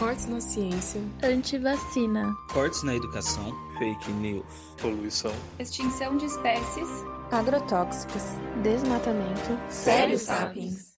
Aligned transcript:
Cortes 0.00 0.24
na 0.28 0.40
ciência. 0.40 0.98
Antivacina. 1.22 2.34
Cortes 2.54 2.82
na 2.82 2.96
educação. 2.96 3.54
Fake 3.78 4.10
news. 4.12 4.46
Poluição. 4.80 5.30
Extinção 5.58 6.16
de 6.16 6.24
espécies. 6.24 6.88
Agrotóxicos. 7.30 8.22
Desmatamento. 8.62 9.58
Sério 9.68 10.18
Sapiens. 10.18 10.94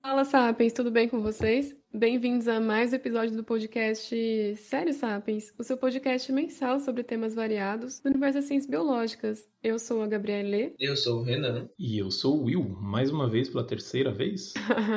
Fala 0.00 0.24
Sapiens, 0.24 0.72
tudo 0.72 0.92
bem 0.92 1.08
com 1.08 1.20
vocês? 1.20 1.76
Bem-vindos 1.94 2.48
a 2.48 2.58
mais 2.58 2.90
um 2.92 2.96
episódio 2.96 3.36
do 3.36 3.44
podcast 3.44 4.56
Sério 4.56 4.94
Sapiens, 4.94 5.52
o 5.58 5.62
seu 5.62 5.76
podcast 5.76 6.32
mensal 6.32 6.80
sobre 6.80 7.02
temas 7.02 7.34
variados 7.34 8.00
do 8.00 8.08
universo 8.08 8.38
das 8.38 8.46
ciências 8.46 8.70
biológicas. 8.70 9.46
Eu 9.62 9.78
sou 9.78 10.02
a 10.02 10.06
Gabriele. 10.06 10.74
Eu 10.78 10.96
sou 10.96 11.20
o 11.20 11.22
Renan. 11.22 11.68
E 11.78 11.98
eu 11.98 12.10
sou 12.10 12.38
o 12.40 12.44
Will, 12.44 12.64
mais 12.80 13.10
uma 13.10 13.28
vez 13.28 13.50
pela 13.50 13.66
terceira 13.66 14.10
vez. 14.10 14.54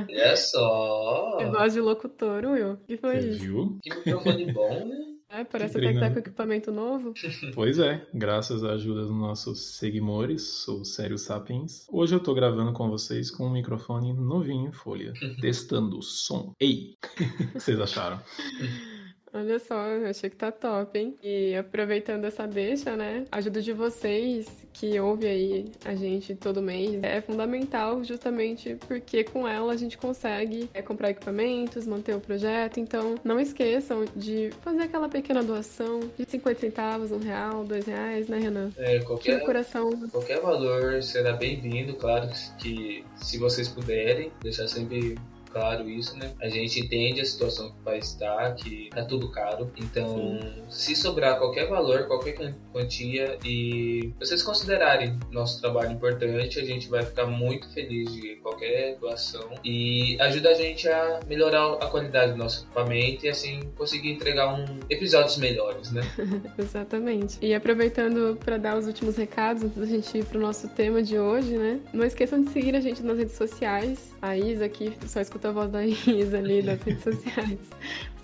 Olha 0.10 0.38
só! 0.38 1.38
Eu 1.42 1.52
gosto 1.52 1.73
de 1.73 1.82
locutor, 1.82 2.46
Will. 2.46 2.72
O 2.73 2.78
que 2.78 2.96
foi 2.96 3.20
Você 3.20 3.30
isso? 3.30 3.40
viu? 3.40 3.77
Que 3.84 3.94
microfone 3.94 4.54
bom, 4.54 4.86
né? 4.86 5.15
É, 5.35 5.44
parece 5.44 5.77
até 5.77 5.91
que 5.91 5.99
tá 5.99 6.09
com 6.09 6.20
equipamento 6.20 6.71
novo. 6.71 7.13
Pois 7.53 7.77
é, 7.77 8.07
graças 8.13 8.63
à 8.63 8.71
ajuda 8.71 9.02
dos 9.02 9.12
nossos 9.12 9.75
seguidores, 9.75 10.44
sou 10.44 10.85
Sério 10.85 11.17
Sapiens. 11.17 11.85
Hoje 11.91 12.16
eu 12.16 12.21
tô 12.21 12.34
gravando 12.34 12.71
com 12.71 12.89
vocês 12.89 13.30
com 13.30 13.48
um 13.48 13.52
microfone 13.52 14.13
novinho 14.13 14.70
em 14.70 14.71
folha, 14.71 15.11
testando 15.41 15.99
o 15.99 16.02
som. 16.02 16.53
Ei! 16.58 16.95
O 17.03 17.16
que 17.52 17.59
vocês 17.59 17.77
acharam? 17.81 18.21
Olha 19.35 19.59
só, 19.59 19.85
eu 19.88 20.07
achei 20.07 20.30
que 20.30 20.35
tá 20.38 20.49
top, 20.49 20.98
hein? 20.98 21.17
E 21.21 21.55
aproveitando 21.55 22.23
essa 22.23 22.48
deixa, 22.48 22.95
né? 22.95 23.25
A 23.30 23.38
ajuda 23.38 23.61
de 23.61 23.73
vocês 23.73 24.48
que 24.71 24.98
ouve 24.98 25.27
aí 25.27 25.71
a 25.84 25.94
gente 25.94 26.34
todo 26.35 26.61
mês 26.61 27.03
é 27.03 27.20
fundamental 27.20 28.02
justamente 28.02 28.77
porque 28.88 29.25
com 29.25 29.45
ela 29.45 29.73
a 29.73 29.75
gente 29.75 29.98
consegue 29.98 30.70
é, 30.73 30.81
comprar 30.81 31.09
equipamentos, 31.09 31.85
manter 31.85 32.16
o 32.16 32.21
projeto. 32.21 32.80
Então 32.80 33.16
não 33.25 33.38
esqueçam 33.38 34.05
de 34.16 34.52
fazer 34.61 34.84
aquela 34.84 35.09
pequena 35.09 35.44
doação 35.44 35.99
de 36.17 36.25
50 36.25 36.59
centavos, 36.61 37.11
um 37.11 37.20
real, 37.20 37.66
dois 37.66 37.86
reais, 37.86 38.30
né, 38.30 38.39
Renan? 38.39 38.72
É, 38.77 38.99
Que 38.99 39.05
qualquer, 39.05 39.42
o 39.42 39.45
coração 39.45 39.89
qualquer 40.09 40.39
valor 40.39 41.03
será 41.03 41.33
bem-vindo, 41.33 41.95
claro 41.95 42.30
que 42.58 43.03
se 43.17 43.38
vocês 43.38 43.67
puderem, 43.67 44.31
deixar 44.42 44.67
sempre 44.70 45.17
claro 45.56 45.89
isso, 45.89 46.17
né? 46.17 46.34
A 46.42 46.50
gente 46.50 46.81
entende 46.81 47.22
a 47.22 47.25
situação 47.25 47.70
que 47.72 47.78
o 47.80 47.84
país 47.84 48.08
está, 48.08 48.52
que 48.52 48.89
tá 48.94 49.06
tudo 49.06 49.31
caro. 49.31 49.72
Então, 49.78 50.38
se 50.70 50.94
sobrar 50.98 51.38
qualquer 51.39 51.70
valor, 51.70 52.03
qualquer 52.08 52.34
quan- 52.34 52.53
quantia 52.73 53.38
e 53.45 54.11
vocês 54.20 54.44
considerarem 54.44 55.17
nosso 55.31 55.61
trabalho 55.61 55.94
importante, 55.94 56.59
a 56.59 56.66
gente 56.66 56.89
vai 56.89 57.03
ficar 57.03 57.26
muito 57.26 57.70
feliz 57.73 58.11
de 58.14 58.36
qualquer 58.44 58.98
doação 59.00 59.50
e 59.64 60.17
ajuda 60.20 60.50
a 60.50 60.53
gente 60.56 60.89
a 60.89 61.22
melhorar 61.26 61.76
a 61.76 61.88
qualidade 61.88 62.33
do 62.33 62.38
nosso 62.38 62.66
equipamento 62.66 63.26
e 63.26 63.30
assim 63.30 63.61
conseguir 63.78 64.11
entregar 64.11 64.53
um 64.53 64.66
episódios 64.89 65.38
melhores, 65.38 65.89
né? 65.94 66.02
Exatamente. 66.59 67.38
E 67.42 67.53
aproveitando 67.53 68.38
para 68.44 68.58
dar 68.58 68.78
os 68.78 68.88
últimos 68.88 69.16
recados 69.16 69.64
antes 69.64 69.78
da 69.78 69.86
gente 69.86 70.17
ir 70.17 70.26
pro 70.26 70.38
nosso 70.38 70.67
tema 70.67 71.02
de 71.02 71.17
hoje, 71.17 71.58
né? 71.58 71.80
Não 71.94 72.03
esqueçam 72.06 72.44
de 72.44 72.50
seguir 72.50 72.76
a 72.76 72.81
gente 72.81 73.02
nas 73.02 73.17
redes 73.17 73.36
sociais. 73.36 74.14
A 74.22 74.36
Isa 74.38 74.66
aqui, 74.66 74.92
só 75.08 75.22
escuta 75.22 75.45
a 75.48 75.52
voz 75.52 75.72
da 75.72 75.86
Isa 75.86 76.38
ali 76.38 76.62
nas 76.62 76.82
redes 76.82 77.04
sociais. 77.04 77.60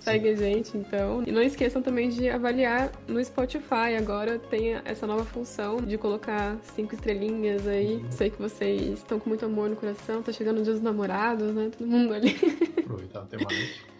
Segue 0.00 0.30
a 0.30 0.34
gente, 0.34 0.76
então. 0.76 1.22
E 1.24 1.30
não 1.30 1.40
esqueçam 1.40 1.80
também 1.80 2.08
de 2.08 2.28
avaliar 2.28 2.90
no 3.06 3.24
Spotify. 3.24 3.94
Agora 3.96 4.36
tem 4.36 4.74
essa 4.84 5.06
nova 5.06 5.24
função 5.24 5.76
de 5.76 5.96
colocar 5.96 6.58
cinco 6.74 6.94
estrelinhas 6.94 7.68
aí. 7.68 8.04
Sei 8.10 8.28
que 8.28 8.40
vocês 8.40 8.98
estão 8.98 9.20
com 9.20 9.28
muito 9.28 9.44
amor 9.44 9.70
no 9.70 9.76
coração. 9.76 10.20
Tá 10.20 10.32
chegando 10.32 10.58
o 10.58 10.62
dia 10.64 10.72
dos 10.72 10.82
namorados, 10.82 11.54
né? 11.54 11.70
Todo 11.78 11.86
mundo 11.86 12.14
ali. 12.14 12.34
Aproveitar 12.78 13.20
até 13.20 13.36
mais. 13.44 13.91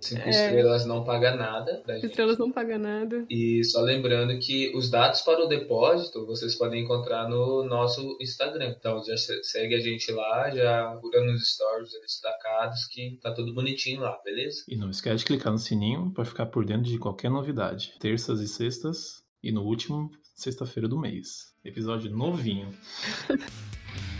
Cinco 0.00 0.22
É. 0.22 0.30
estrelas 0.30 0.86
não 0.86 1.02
paga 1.04 1.34
nada 1.34 1.82
gente. 1.88 2.06
Estrelas 2.06 2.38
não 2.38 2.52
pagam 2.52 2.78
nada. 2.78 3.26
E 3.28 3.64
só 3.64 3.80
lembrando 3.80 4.38
que 4.38 4.72
os 4.76 4.88
dados 4.90 5.20
para 5.22 5.44
o 5.44 5.48
depósito 5.48 6.24
vocês 6.24 6.54
podem 6.54 6.84
encontrar 6.84 7.28
no 7.28 7.64
nosso 7.64 8.16
Instagram. 8.20 8.74
Então 8.78 9.02
já 9.04 9.16
se- 9.16 9.42
segue 9.42 9.74
a 9.74 9.80
gente 9.80 10.12
lá, 10.12 10.50
já 10.50 10.90
procura 10.92 11.24
nos 11.24 11.50
stories 11.52 11.92
ali 11.94 12.02
destacados 12.02 12.86
que 12.86 13.18
tá 13.20 13.32
tudo 13.32 13.52
bonitinho 13.52 14.00
lá, 14.00 14.16
beleza? 14.24 14.62
E 14.68 14.76
não 14.76 14.88
esquece 14.90 15.18
de 15.18 15.24
clicar 15.24 15.52
no 15.52 15.58
sininho 15.58 16.12
para 16.14 16.24
ficar 16.24 16.46
por 16.46 16.64
dentro 16.64 16.84
de 16.90 16.98
qualquer 16.98 17.30
novidade. 17.30 17.94
Terças 17.98 18.40
e 18.40 18.46
sextas, 18.46 19.24
e 19.42 19.50
no 19.50 19.62
último, 19.62 20.10
sexta-feira 20.34 20.88
do 20.88 20.98
mês. 20.98 21.52
Episódio 21.64 22.10
novinho. 22.10 22.68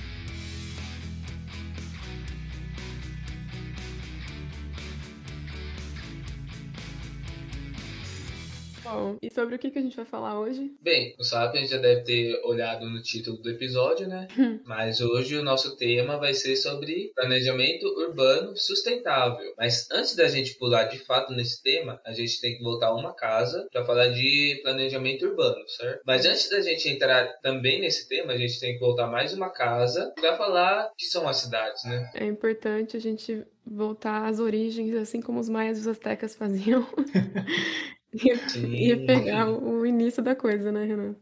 Bom, 8.90 9.18
e 9.20 9.30
sobre 9.30 9.54
o 9.54 9.58
que, 9.58 9.70
que 9.70 9.78
a 9.78 9.82
gente 9.82 9.96
vai 9.96 10.04
falar 10.04 10.40
hoje? 10.40 10.72
Bem, 10.80 11.14
o 11.18 11.24
Sapiens 11.24 11.68
já 11.68 11.76
deve 11.76 12.02
ter 12.02 12.40
olhado 12.44 12.88
no 12.88 13.02
título 13.02 13.36
do 13.36 13.50
episódio, 13.50 14.08
né? 14.08 14.26
Mas 14.64 15.00
hoje 15.00 15.36
o 15.36 15.44
nosso 15.44 15.76
tema 15.76 16.16
vai 16.16 16.32
ser 16.32 16.56
sobre 16.56 17.12
planejamento 17.14 17.86
urbano 17.86 18.56
sustentável. 18.56 19.52
Mas 19.58 19.90
antes 19.90 20.16
da 20.16 20.26
gente 20.28 20.54
pular 20.54 20.84
de 20.84 20.98
fato 20.98 21.32
nesse 21.34 21.62
tema, 21.62 22.00
a 22.04 22.12
gente 22.12 22.40
tem 22.40 22.56
que 22.56 22.62
voltar 22.62 22.88
a 22.88 22.94
uma 22.94 23.14
casa 23.14 23.68
para 23.70 23.84
falar 23.84 24.08
de 24.08 24.60
planejamento 24.62 25.26
urbano, 25.26 25.68
certo? 25.68 26.02
Mas 26.06 26.24
antes 26.24 26.48
da 26.48 26.60
gente 26.60 26.88
entrar 26.88 27.26
também 27.42 27.80
nesse 27.80 28.08
tema, 28.08 28.32
a 28.32 28.38
gente 28.38 28.58
tem 28.58 28.74
que 28.74 28.80
voltar 28.80 29.06
mais 29.06 29.34
uma 29.34 29.50
casa 29.50 30.12
para 30.18 30.36
falar 30.36 30.90
que 30.96 31.06
são 31.06 31.28
as 31.28 31.36
cidades, 31.36 31.84
né? 31.84 32.10
É 32.14 32.24
importante 32.24 32.96
a 32.96 33.00
gente 33.00 33.44
voltar 33.66 34.26
às 34.26 34.38
origens, 34.40 34.94
assim 34.94 35.20
como 35.20 35.38
os 35.38 35.48
maias 35.48 35.78
e 35.78 35.80
os 35.82 35.88
astecas 35.88 36.34
faziam. 36.34 36.86
e, 38.56 38.92
e 38.92 39.06
pegar 39.06 39.50
o 39.50 39.84
início 39.84 40.22
da 40.22 40.34
coisa, 40.34 40.72
né, 40.72 40.84
Renan? 40.84 41.14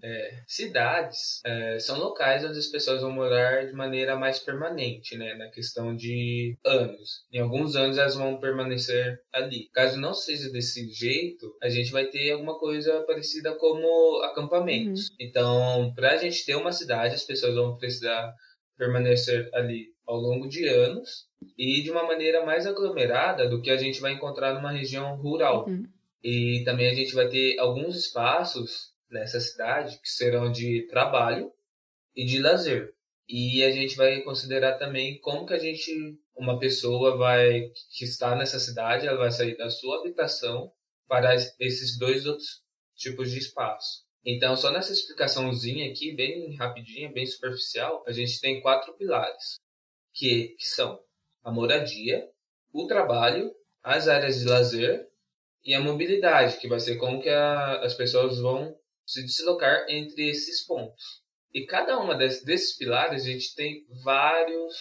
Cidades 0.47 1.41
é, 1.45 1.79
são 1.79 1.99
locais 1.99 2.45
onde 2.45 2.59
as 2.59 2.67
pessoas 2.67 3.01
vão 3.01 3.11
morar 3.11 3.67
de 3.67 3.73
maneira 3.73 4.17
mais 4.17 4.39
permanente, 4.39 5.17
né? 5.17 5.35
Na 5.35 5.49
questão 5.49 5.95
de 5.97 6.57
anos. 6.65 7.25
Em 7.33 7.41
alguns 7.41 7.75
anos 7.75 7.99
elas 7.99 8.15
vão 8.15 8.39
permanecer 8.39 9.21
ali. 9.33 9.69
Caso 9.73 9.99
não 9.99 10.15
seja 10.15 10.51
desse 10.51 10.89
jeito, 10.91 11.53
a 11.63 11.69
gente 11.69 11.91
vai 11.91 12.07
ter 12.07 12.31
alguma 12.31 12.59
coisa 12.59 13.03
parecida 13.03 13.55
como 13.57 14.23
acampamentos. 14.23 15.11
Então, 15.19 15.93
para 15.95 16.13
a 16.13 16.17
gente 16.17 16.45
ter 16.45 16.55
uma 16.55 16.73
cidade, 16.73 17.15
as 17.15 17.25
pessoas 17.25 17.55
vão 17.55 17.77
precisar 17.77 18.33
permanecer 18.77 19.49
ali 19.55 19.87
ao 20.07 20.17
longo 20.17 20.49
de 20.49 20.69
anos 20.69 21.27
e 21.59 21.83
de 21.83 21.91
uma 21.91 22.05
maneira 22.05 22.45
mais 22.45 22.67
aglomerada 22.67 23.49
do 23.49 23.61
que 23.61 23.71
a 23.71 23.77
gente 23.77 24.01
vai 24.01 24.13
encontrar 24.13 24.55
numa 24.55 24.71
região 24.71 25.17
rural. 25.17 25.67
Uhum. 25.67 25.85
E 26.29 26.65
também 26.65 26.91
a 26.91 26.95
gente 26.95 27.15
vai 27.15 27.29
ter 27.29 27.57
alguns 27.61 27.95
espaços 27.95 28.93
nessa 29.09 29.39
cidade 29.39 29.97
que 30.01 30.09
serão 30.09 30.51
de 30.51 30.85
trabalho 30.89 31.53
e 32.17 32.25
de 32.27 32.43
lazer. 32.43 32.93
E 33.29 33.63
a 33.63 33.71
gente 33.71 33.95
vai 33.95 34.21
considerar 34.23 34.77
também 34.77 35.21
como 35.21 35.47
que 35.47 35.55
a 35.55 35.59
gente, 35.59 36.19
uma 36.37 36.59
pessoa 36.59 37.17
vai 37.17 37.71
que 37.97 38.05
está 38.05 38.35
nessa 38.35 38.59
cidade, 38.59 39.07
ela 39.07 39.19
vai 39.19 39.31
sair 39.31 39.57
da 39.57 39.71
sua 39.71 40.01
habitação 40.01 40.73
para 41.07 41.33
esses 41.61 41.97
dois 41.97 42.27
outros 42.27 42.61
tipos 42.97 43.31
de 43.31 43.39
espaço. 43.39 44.05
Então, 44.25 44.57
só 44.57 44.73
nessa 44.73 44.93
explicaçãozinha 44.93 45.89
aqui, 45.89 46.11
bem 46.11 46.57
rapidinha, 46.57 47.13
bem 47.13 47.25
superficial, 47.25 48.03
a 48.05 48.11
gente 48.11 48.41
tem 48.41 48.61
quatro 48.61 48.93
pilares, 48.95 49.61
que, 50.13 50.57
que 50.59 50.67
são 50.67 50.99
a 51.45 51.53
moradia, 51.53 52.29
o 52.73 52.89
trabalho, 52.89 53.55
as 53.81 54.09
áreas 54.09 54.41
de 54.41 54.47
lazer 54.47 55.09
e 55.66 55.75
a 55.75 55.81
mobilidade, 55.81 56.59
que 56.59 56.69
vai 56.69 56.78
ser 56.78 56.97
como 56.97 57.21
que 57.21 57.28
a- 57.28 57.81
as 57.82 57.94
pessoas 57.94 58.38
vão 58.38 58.75
se 59.04 59.22
deslocar 59.25 59.84
entre 59.88 60.28
esses 60.31 60.65
pontos. 60.65 61.03
E 61.53 61.66
cada 61.66 61.99
uma 61.99 62.15
des- 62.15 62.44
desses 62.44 62.77
pilares 62.77 63.22
a 63.25 63.27
gente 63.27 63.54
tem 63.54 63.84
vários, 64.04 64.75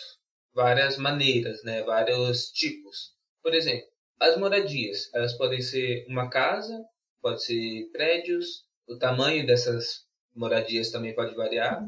várias 0.54 0.98
maneiras, 0.98 1.64
né? 1.64 1.84
vários 1.84 2.52
tipos. 2.52 3.14
Por 3.42 3.54
exemplo, 3.54 3.88
as 4.20 4.38
moradias, 4.38 5.10
elas 5.14 5.34
podem 5.34 5.62
ser 5.62 6.06
uma 6.08 6.30
casa, 6.30 6.84
pode 7.22 7.44
ser 7.44 7.90
prédios, 7.92 8.66
o 8.88 8.98
tamanho 8.98 9.46
dessas 9.46 10.06
moradias 10.36 10.92
também 10.92 11.16
pode 11.16 11.36
variar. 11.36 11.84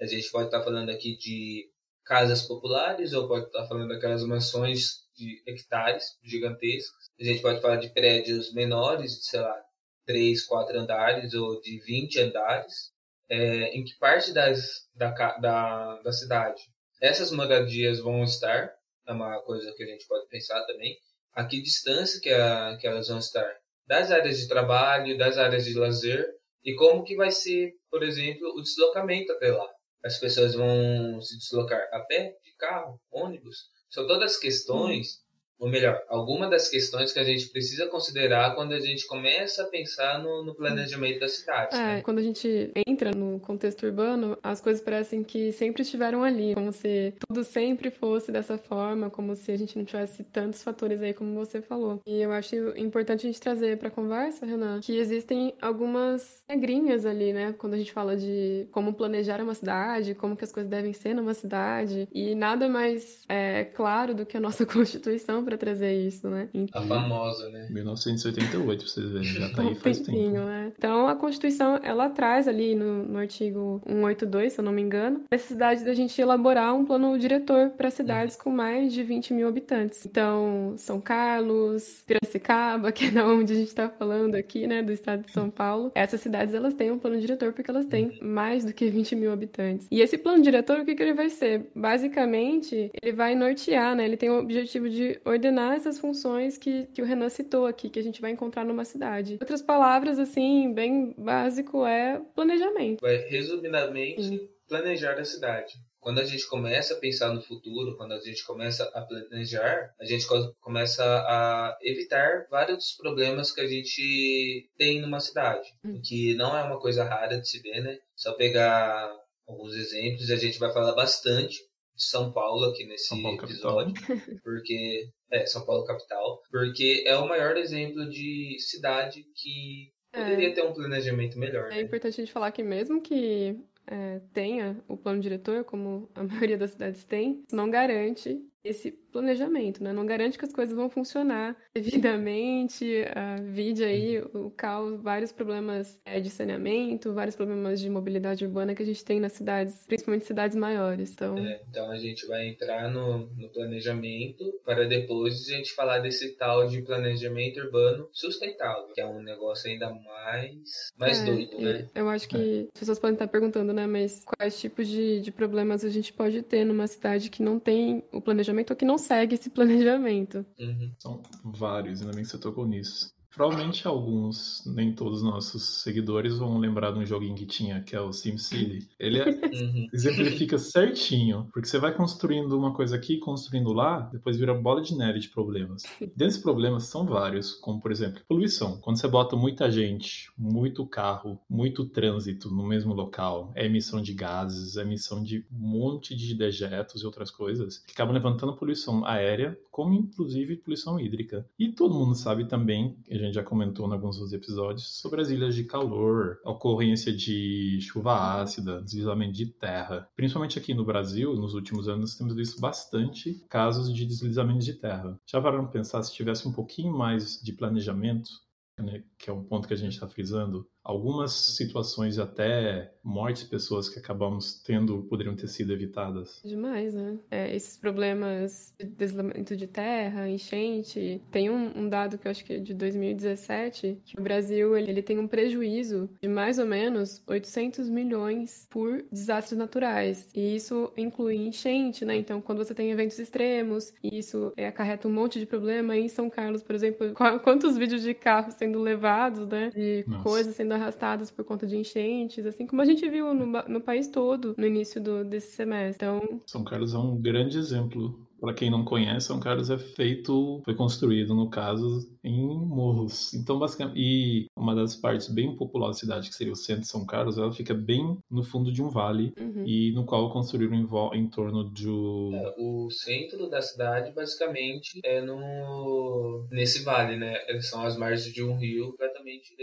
A 0.00 0.06
gente 0.06 0.30
pode 0.30 0.46
estar 0.46 0.62
falando 0.62 0.90
aqui 0.90 1.16
de 1.16 1.70
casas 2.04 2.42
populares 2.42 3.12
ou 3.12 3.28
pode 3.28 3.46
estar 3.46 3.66
falando 3.68 3.88
daquelas 3.88 4.24
mansões 4.24 5.04
de 5.20 5.42
hectares 5.46 6.18
gigantescas. 6.22 7.10
A 7.20 7.24
gente 7.24 7.42
pode 7.42 7.60
falar 7.60 7.76
de 7.76 7.90
prédios 7.90 8.52
menores, 8.52 9.12
de, 9.18 9.26
sei 9.26 9.40
lá, 9.40 9.62
3, 10.06 10.44
4 10.46 10.78
andares 10.78 11.34
ou 11.34 11.60
de 11.60 11.78
20 11.80 12.20
andares. 12.20 12.92
É, 13.28 13.76
em 13.76 13.84
que 13.84 13.96
parte 13.98 14.32
das, 14.32 14.88
da, 14.96 15.10
da, 15.38 16.02
da 16.02 16.12
cidade 16.12 16.60
essas 17.00 17.32
moradias 17.32 17.98
vão 17.98 18.22
estar? 18.22 18.70
É 19.08 19.12
uma 19.12 19.40
coisa 19.40 19.72
que 19.74 19.82
a 19.82 19.86
gente 19.86 20.06
pode 20.06 20.28
pensar 20.28 20.62
também. 20.66 20.96
A 21.32 21.44
que 21.46 21.62
distância 21.62 22.20
que, 22.20 22.30
a, 22.30 22.76
que 22.78 22.86
elas 22.86 23.08
vão 23.08 23.18
estar? 23.18 23.50
Das 23.86 24.10
áreas 24.10 24.38
de 24.38 24.48
trabalho, 24.48 25.16
das 25.16 25.38
áreas 25.38 25.64
de 25.64 25.74
lazer 25.74 26.28
e 26.62 26.74
como 26.74 27.02
que 27.02 27.16
vai 27.16 27.30
ser, 27.30 27.72
por 27.90 28.02
exemplo, 28.02 28.46
o 28.54 28.62
deslocamento 28.62 29.32
até 29.32 29.50
lá. 29.50 29.66
As 30.04 30.18
pessoas 30.18 30.54
vão 30.54 31.20
se 31.22 31.38
deslocar 31.38 31.80
a 31.92 32.00
pé, 32.00 32.36
de 32.44 32.54
carro, 32.56 33.00
ônibus. 33.10 33.56
São 33.90 34.06
todas 34.06 34.36
questões 34.36 35.20
ou 35.60 35.68
melhor, 35.68 36.02
alguma 36.08 36.48
das 36.48 36.68
questões 36.68 37.12
que 37.12 37.18
a 37.18 37.24
gente 37.24 37.48
precisa 37.48 37.86
considerar 37.86 38.54
quando 38.54 38.72
a 38.72 38.80
gente 38.80 39.06
começa 39.06 39.62
a 39.62 39.66
pensar 39.66 40.18
no, 40.22 40.42
no 40.42 40.54
planejamento 40.54 41.20
da 41.20 41.28
cidade. 41.28 41.76
É, 41.76 41.78
né? 41.78 42.02
quando 42.02 42.18
a 42.18 42.22
gente 42.22 42.72
entra 42.74 43.10
no 43.10 43.38
contexto 43.38 43.84
urbano, 43.84 44.38
as 44.42 44.60
coisas 44.60 44.82
parecem 44.82 45.22
que 45.22 45.52
sempre 45.52 45.82
estiveram 45.82 46.24
ali, 46.24 46.54
como 46.54 46.72
se 46.72 47.12
tudo 47.28 47.44
sempre 47.44 47.90
fosse 47.90 48.32
dessa 48.32 48.56
forma, 48.56 49.10
como 49.10 49.36
se 49.36 49.52
a 49.52 49.58
gente 49.58 49.76
não 49.76 49.84
tivesse 49.84 50.24
tantos 50.24 50.62
fatores 50.62 51.02
aí 51.02 51.12
como 51.12 51.34
você 51.34 51.60
falou. 51.60 52.00
E 52.06 52.22
eu 52.22 52.32
acho 52.32 52.56
importante 52.78 53.26
a 53.26 53.30
gente 53.30 53.40
trazer 53.40 53.76
para 53.76 53.90
conversa, 53.90 54.46
Renan, 54.46 54.80
que 54.80 54.96
existem 54.96 55.54
algumas 55.60 56.42
regrinhas 56.48 57.04
ali, 57.04 57.34
né, 57.34 57.54
quando 57.58 57.74
a 57.74 57.78
gente 57.78 57.92
fala 57.92 58.16
de 58.16 58.66
como 58.72 58.94
planejar 58.94 59.42
uma 59.42 59.54
cidade, 59.54 60.14
como 60.14 60.34
que 60.34 60.44
as 60.44 60.52
coisas 60.52 60.70
devem 60.70 60.94
ser 60.94 61.12
numa 61.12 61.34
cidade, 61.34 62.08
e 62.10 62.34
nada 62.34 62.66
mais 62.66 63.24
é, 63.28 63.64
claro 63.64 64.14
do 64.14 64.24
que 64.24 64.38
a 64.38 64.40
nossa 64.40 64.64
Constituição 64.70 65.44
para 65.50 65.58
trazer 65.58 65.92
isso, 65.92 66.28
né? 66.28 66.48
A 66.72 66.82
famosa, 66.82 67.48
né? 67.50 67.66
1988, 67.70 68.78
pra 68.78 68.88
vocês 68.88 69.10
verem, 69.10 69.24
já 69.24 69.48
tá 69.50 69.62
aí 69.62 69.74
faz 69.74 69.98
tempinho, 69.98 70.32
tempo. 70.34 70.44
né? 70.46 70.72
Então, 70.78 71.08
a 71.08 71.16
Constituição, 71.16 71.80
ela 71.82 72.08
traz 72.08 72.46
ali 72.46 72.74
no, 72.76 73.02
no 73.04 73.18
artigo 73.18 73.82
182, 73.84 74.52
se 74.52 74.60
eu 74.60 74.64
não 74.64 74.72
me 74.72 74.80
engano, 74.80 75.22
a 75.30 75.34
necessidade 75.34 75.84
da 75.84 75.92
gente 75.92 76.20
elaborar 76.20 76.74
um 76.74 76.84
plano 76.84 77.18
diretor 77.18 77.70
para 77.70 77.90
cidades 77.90 78.36
com 78.36 78.50
mais 78.50 78.92
de 78.92 79.02
20 79.02 79.34
mil 79.34 79.48
habitantes. 79.48 80.06
Então, 80.06 80.74
São 80.76 81.00
Carlos, 81.00 82.04
Piracicaba, 82.06 82.92
que 82.92 83.06
é 83.06 83.10
da 83.10 83.26
onde 83.26 83.52
a 83.52 83.56
gente 83.56 83.68
está 83.68 83.88
falando 83.88 84.36
aqui, 84.36 84.68
né, 84.68 84.82
do 84.82 84.92
estado 84.92 85.24
de 85.24 85.32
São 85.32 85.50
Paulo, 85.50 85.90
essas 85.96 86.20
cidades, 86.20 86.54
elas 86.54 86.74
têm 86.74 86.92
um 86.92 86.98
plano 86.98 87.18
diretor 87.18 87.52
porque 87.52 87.70
elas 87.70 87.86
têm 87.86 88.18
mais 88.22 88.64
do 88.64 88.72
que 88.72 88.88
20 88.88 89.16
mil 89.16 89.32
habitantes. 89.32 89.88
E 89.90 90.00
esse 90.00 90.16
plano 90.16 90.42
diretor, 90.42 90.78
o 90.78 90.84
que, 90.84 90.94
que 90.94 91.02
ele 91.02 91.14
vai 91.14 91.28
ser? 91.28 91.66
Basicamente, 91.74 92.90
ele 93.02 93.12
vai 93.12 93.34
nortear, 93.34 93.96
né? 93.96 94.04
Ele 94.04 94.16
tem 94.16 94.30
o 94.30 94.38
objetivo 94.38 94.88
de 94.88 95.18
ordenar 95.24 95.39
essas 95.48 95.98
funções 95.98 96.56
que, 96.58 96.86
que 96.86 97.02
o 97.02 97.04
Renan 97.04 97.28
citou 97.28 97.66
aqui, 97.66 97.88
que 97.90 97.98
a 97.98 98.02
gente 98.02 98.20
vai 98.20 98.30
encontrar 98.30 98.64
numa 98.64 98.84
cidade. 98.84 99.38
Outras 99.40 99.62
palavras, 99.62 100.18
assim, 100.18 100.72
bem 100.72 101.14
básico, 101.18 101.84
é 101.86 102.20
planejamento. 102.34 103.00
Vai, 103.00 103.16
resumidamente, 103.28 104.22
Sim. 104.22 104.48
planejar 104.68 105.18
a 105.18 105.24
cidade. 105.24 105.74
Quando 106.00 106.18
a 106.18 106.24
gente 106.24 106.46
começa 106.48 106.94
a 106.94 106.98
pensar 106.98 107.30
no 107.34 107.42
futuro, 107.42 107.94
quando 107.96 108.12
a 108.12 108.20
gente 108.20 108.42
começa 108.46 108.84
a 108.94 109.02
planejar, 109.02 109.90
a 110.00 110.04
gente 110.06 110.26
co- 110.26 110.54
começa 110.60 111.04
a 111.04 111.76
evitar 111.82 112.46
vários 112.50 112.78
dos 112.78 112.92
problemas 112.96 113.52
que 113.52 113.60
a 113.60 113.66
gente 113.66 114.66
tem 114.78 115.00
numa 115.02 115.20
cidade, 115.20 115.68
Hum. 115.84 116.00
que 116.02 116.34
não 116.36 116.56
é 116.56 116.62
uma 116.62 116.80
coisa 116.80 117.04
rara 117.04 117.38
de 117.38 117.46
se 117.46 117.60
ver, 117.60 117.82
né? 117.82 117.98
Só 118.16 118.32
pegar 118.32 119.10
alguns 119.46 119.74
exemplos 119.74 120.28
e 120.30 120.32
a 120.32 120.36
gente 120.36 120.58
vai 120.58 120.72
falar 120.72 120.94
bastante 120.94 121.58
de 121.94 122.04
São 122.04 122.32
Paulo 122.32 122.64
aqui 122.70 122.86
nesse 122.86 123.08
São 123.08 123.20
Paulo 123.22 123.36
capital. 123.36 123.82
episódio, 123.82 124.40
porque 124.42 125.06
é 125.30 125.46
São 125.46 125.64
Paulo 125.64 125.84
capital, 125.84 126.42
porque 126.50 127.04
é 127.06 127.16
o 127.16 127.28
maior 127.28 127.56
exemplo 127.56 128.08
de 128.08 128.56
cidade 128.58 129.24
que 129.34 129.92
poderia 130.12 130.54
ter 130.54 130.62
um 130.62 130.72
planejamento 130.72 131.38
melhor. 131.38 131.70
É 131.70 131.76
né? 131.76 131.80
importante 131.82 132.20
a 132.20 132.24
gente 132.24 132.32
falar 132.32 132.50
que 132.50 132.62
mesmo 132.62 133.00
que 133.00 133.56
é, 133.86 134.20
tenha 134.32 134.82
o 134.88 134.96
plano 134.96 135.20
diretor, 135.20 135.64
como 135.64 136.10
a 136.14 136.22
maioria 136.24 136.58
das 136.58 136.72
cidades 136.72 137.04
tem, 137.04 137.42
isso 137.46 137.56
não 137.56 137.70
garante 137.70 138.40
esse 138.62 138.92
planejamento, 139.10 139.82
né? 139.82 139.92
Não 139.92 140.06
garante 140.06 140.38
que 140.38 140.44
as 140.44 140.52
coisas 140.52 140.74
vão 140.74 140.88
funcionar 140.90 141.56
devidamente. 141.74 143.04
A 143.14 143.36
vide 143.42 143.84
aí 143.84 144.18
o 144.34 144.50
caos, 144.50 145.00
vários 145.02 145.32
problemas 145.32 146.00
é, 146.04 146.20
de 146.20 146.30
saneamento, 146.30 147.12
vários 147.12 147.36
problemas 147.36 147.80
de 147.80 147.88
mobilidade 147.90 148.44
urbana 148.44 148.74
que 148.74 148.82
a 148.82 148.86
gente 148.86 149.04
tem 149.04 149.20
nas 149.20 149.32
cidades, 149.32 149.84
principalmente 149.86 150.26
cidades 150.26 150.56
maiores. 150.56 151.12
Então, 151.12 151.36
É, 151.38 151.60
então 151.68 151.90
a 151.90 151.96
gente 151.98 152.26
vai 152.26 152.48
entrar 152.48 152.90
no, 152.90 153.26
no 153.36 153.48
planejamento 153.50 154.44
para 154.64 154.86
depois 154.86 155.34
a 155.48 155.56
gente 155.56 155.72
falar 155.74 155.98
desse 156.00 156.36
tal 156.36 156.66
de 156.68 156.82
planejamento 156.82 157.60
urbano 157.60 158.08
sustentável, 158.12 158.88
que 158.94 159.00
é 159.00 159.06
um 159.06 159.22
negócio 159.22 159.70
ainda 159.70 159.90
mais, 159.90 160.92
mais 160.96 161.20
É, 161.20 161.24
doido, 161.24 161.58
né? 161.60 161.88
Eu 161.94 162.08
acho 162.08 162.28
que 162.28 162.68
as 162.74 162.80
pessoas 162.80 162.98
podem 162.98 163.14
estar 163.14 163.28
perguntando, 163.28 163.72
né? 163.72 163.86
Mas 163.86 164.22
quais 164.24 164.58
tipos 164.60 164.86
de, 164.88 165.20
de 165.20 165.32
problemas 165.32 165.84
a 165.84 165.88
gente 165.88 166.12
pode 166.12 166.42
ter 166.42 166.64
numa 166.64 166.86
cidade 166.86 167.30
que 167.30 167.42
não 167.42 167.58
tem 167.58 168.04
o 168.12 168.20
planejamento 168.20 168.70
ou 168.70 168.76
que 168.76 168.84
não 168.84 168.98
segue 169.00 169.34
esse 169.34 169.50
planejamento? 169.50 170.44
Uhum. 170.58 170.92
São 170.98 171.22
vários, 171.44 172.00
ainda 172.00 172.14
bem 172.14 172.22
que 172.24 172.30
você 172.30 172.38
tocou 172.38 172.66
nisso. 172.66 173.12
Provavelmente 173.34 173.86
alguns, 173.86 174.62
nem 174.66 174.92
todos 174.92 175.18
os 175.18 175.22
nossos 175.24 175.62
seguidores 175.82 176.36
vão 176.36 176.58
lembrar 176.58 176.90
de 176.92 176.98
um 176.98 177.06
joguinho 177.06 177.34
que 177.34 177.46
tinha, 177.46 177.80
que 177.82 177.94
é 177.94 178.00
o 178.00 178.12
SimCity. 178.12 178.88
Ele 178.98 179.18
é- 179.20 179.30
Uhum. 179.30 179.86
exemplifica 179.92 180.58
certinho, 180.58 181.48
porque 181.52 181.68
você 181.68 181.78
vai 181.78 181.94
construindo 181.94 182.56
uma 182.58 182.74
coisa 182.74 182.96
aqui, 182.96 183.18
construindo 183.18 183.72
lá, 183.72 184.00
depois 184.12 184.36
vira 184.36 184.52
bola 184.54 184.82
de 184.82 184.96
neve 184.96 185.20
de 185.20 185.28
problemas. 185.28 185.82
Desses 186.16 186.40
problemas 186.42 186.84
são 186.84 187.06
vários, 187.06 187.52
como 187.54 187.80
por 187.80 187.90
exemplo, 187.92 188.20
poluição. 188.28 188.78
Quando 188.80 188.98
você 188.98 189.08
bota 189.08 189.36
muita 189.36 189.70
gente, 189.70 190.30
muito 190.36 190.84
carro, 190.86 191.40
muito 191.48 191.84
trânsito 191.86 192.50
no 192.50 192.66
mesmo 192.66 192.92
local, 192.92 193.52
é 193.54 193.66
emissão 193.66 194.02
de 194.02 194.12
gases, 194.12 194.76
é 194.76 194.82
emissão 194.82 195.22
de 195.22 195.44
um 195.52 195.68
monte 195.68 196.14
de 196.16 196.34
dejetos 196.34 197.02
e 197.02 197.06
outras 197.06 197.30
coisas, 197.30 197.78
que 197.78 197.92
acabam 197.92 198.12
levantando 198.14 198.56
poluição 198.56 199.04
aérea, 199.06 199.58
como 199.70 199.94
inclusive 199.94 200.56
poluição 200.56 200.98
hídrica. 200.98 201.46
E 201.58 201.72
todo 201.72 201.94
mundo 201.94 202.14
sabe 202.14 202.46
também, 202.46 202.96
gente 203.20 203.34
já 203.34 203.42
comentou 203.42 203.88
em 203.88 203.92
alguns 203.92 204.18
dos 204.18 204.32
episódios, 204.32 204.98
sobre 205.00 205.20
as 205.20 205.30
ilhas 205.30 205.54
de 205.54 205.64
calor, 205.64 206.38
ocorrência 206.44 207.12
de 207.12 207.78
chuva 207.80 208.40
ácida, 208.40 208.82
deslizamento 208.82 209.32
de 209.32 209.46
terra. 209.46 210.08
Principalmente 210.16 210.58
aqui 210.58 210.74
no 210.74 210.84
Brasil, 210.84 211.34
nos 211.34 211.54
últimos 211.54 211.88
anos, 211.88 212.16
temos 212.16 212.34
visto 212.34 212.60
bastante 212.60 213.44
casos 213.48 213.92
de 213.92 214.04
deslizamento 214.04 214.64
de 214.64 214.74
terra. 214.74 215.18
Já 215.26 215.40
pararam 215.40 215.64
para 215.64 215.72
pensar 215.72 216.02
se 216.02 216.14
tivesse 216.14 216.46
um 216.46 216.52
pouquinho 216.52 216.96
mais 216.96 217.40
de 217.42 217.52
planejamento, 217.52 218.30
né, 218.78 219.04
que 219.18 219.28
é 219.28 219.32
um 219.32 219.44
ponto 219.44 219.68
que 219.68 219.74
a 219.74 219.76
gente 219.76 219.92
está 219.92 220.08
frisando, 220.08 220.66
algumas 220.84 221.32
situações 221.32 222.18
até 222.18 222.92
mortes 223.02 223.44
de 223.44 223.48
pessoas 223.48 223.88
que 223.88 223.98
acabamos 223.98 224.62
tendo 224.62 225.02
poderiam 225.04 225.34
ter 225.36 225.48
sido 225.48 225.72
evitadas. 225.72 226.40
Demais, 226.44 226.94
né? 226.94 227.18
É, 227.30 227.54
esses 227.54 227.76
problemas 227.76 228.72
de 228.78 228.86
deslizamento 228.86 229.56
de 229.56 229.66
terra, 229.66 230.28
enchente. 230.28 231.20
Tem 231.30 231.50
um, 231.50 231.78
um 231.78 231.88
dado 231.88 232.18
que 232.18 232.26
eu 232.26 232.30
acho 232.30 232.44
que 232.44 232.54
é 232.54 232.58
de 232.58 232.74
2017, 232.74 233.98
que 234.04 234.18
o 234.18 234.22
Brasil 234.22 234.76
ele, 234.76 234.90
ele 234.90 235.02
tem 235.02 235.18
um 235.18 235.26
prejuízo 235.28 236.08
de 236.20 236.28
mais 236.28 236.58
ou 236.58 236.66
menos 236.66 237.22
800 237.26 237.88
milhões 237.88 238.66
por 238.70 239.02
desastres 239.10 239.58
naturais. 239.58 240.28
E 240.34 240.56
isso 240.56 240.92
inclui 240.96 241.36
enchente, 241.36 242.04
né? 242.04 242.16
Então, 242.16 242.40
quando 242.40 242.58
você 242.58 242.74
tem 242.74 242.90
eventos 242.90 243.18
extremos, 243.18 243.92
e 244.02 244.18
isso 244.18 244.52
é, 244.56 244.66
acarreta 244.66 245.08
um 245.08 245.12
monte 245.12 245.38
de 245.38 245.46
problema. 245.46 245.96
Em 245.96 246.08
São 246.08 246.28
Carlos, 246.30 246.62
por 246.62 246.74
exemplo, 246.74 247.12
qu- 247.14 247.38
quantos 247.40 247.76
vídeos 247.76 248.02
de 248.02 248.14
carros 248.14 248.54
sendo 248.54 248.80
levados, 248.80 249.46
né? 249.46 249.70
De 249.70 250.04
Nossa. 250.06 250.22
coisas 250.22 250.54
sendo 250.54 250.69
arrastadas 250.72 251.30
por 251.30 251.44
conta 251.44 251.66
de 251.66 251.76
enchentes, 251.76 252.44
assim 252.46 252.66
como 252.66 252.82
a 252.82 252.84
gente 252.84 253.08
viu 253.08 253.34
no, 253.34 253.46
no 253.46 253.80
país 253.80 254.08
todo 254.08 254.54
no 254.56 254.66
início 254.66 255.00
do, 255.00 255.24
desse 255.24 255.52
semestre. 255.52 256.06
Então, 256.06 256.40
São 256.46 256.64
Carlos 256.64 256.94
é 256.94 256.98
um 256.98 257.16
grande 257.16 257.58
exemplo. 257.58 258.18
Para 258.40 258.54
quem 258.54 258.70
não 258.70 258.82
conhece, 258.86 259.26
São 259.26 259.38
Carlos 259.38 259.68
é 259.68 259.76
feito, 259.76 260.62
foi 260.64 260.74
construído, 260.74 261.34
no 261.34 261.50
caso, 261.50 262.10
em 262.24 262.42
morros. 262.42 263.34
Então, 263.34 263.58
basicamente, 263.58 263.98
e 264.00 264.46
uma 264.56 264.74
das 264.74 264.96
partes 264.96 265.28
bem 265.28 265.54
populosas 265.54 265.96
da 265.96 266.00
cidade, 266.00 266.30
que 266.30 266.34
seria 266.34 266.52
o 266.54 266.56
centro 266.56 266.80
de 266.80 266.88
São 266.88 267.04
Carlos, 267.04 267.36
ela 267.36 267.52
fica 267.52 267.74
bem 267.74 268.16
no 268.30 268.42
fundo 268.42 268.72
de 268.72 268.82
um 268.82 268.88
vale, 268.88 269.34
uhum. 269.38 269.62
e 269.66 269.92
no 269.92 270.06
qual 270.06 270.32
construíram 270.32 270.74
em, 270.74 270.88
em 271.18 271.26
torno 271.28 271.70
de. 271.70 271.86
É, 271.86 272.54
o 272.58 272.90
centro 272.90 273.46
da 273.50 273.60
cidade 273.60 274.10
basicamente 274.12 275.00
é 275.04 275.20
no 275.20 276.46
nesse 276.50 276.82
vale, 276.82 277.16
né? 277.16 277.36
São 277.60 277.82
as 277.82 277.96
margens 277.98 278.32
de 278.32 278.42
um 278.42 278.56
rio 278.56 278.94
completamente. 279.20 279.54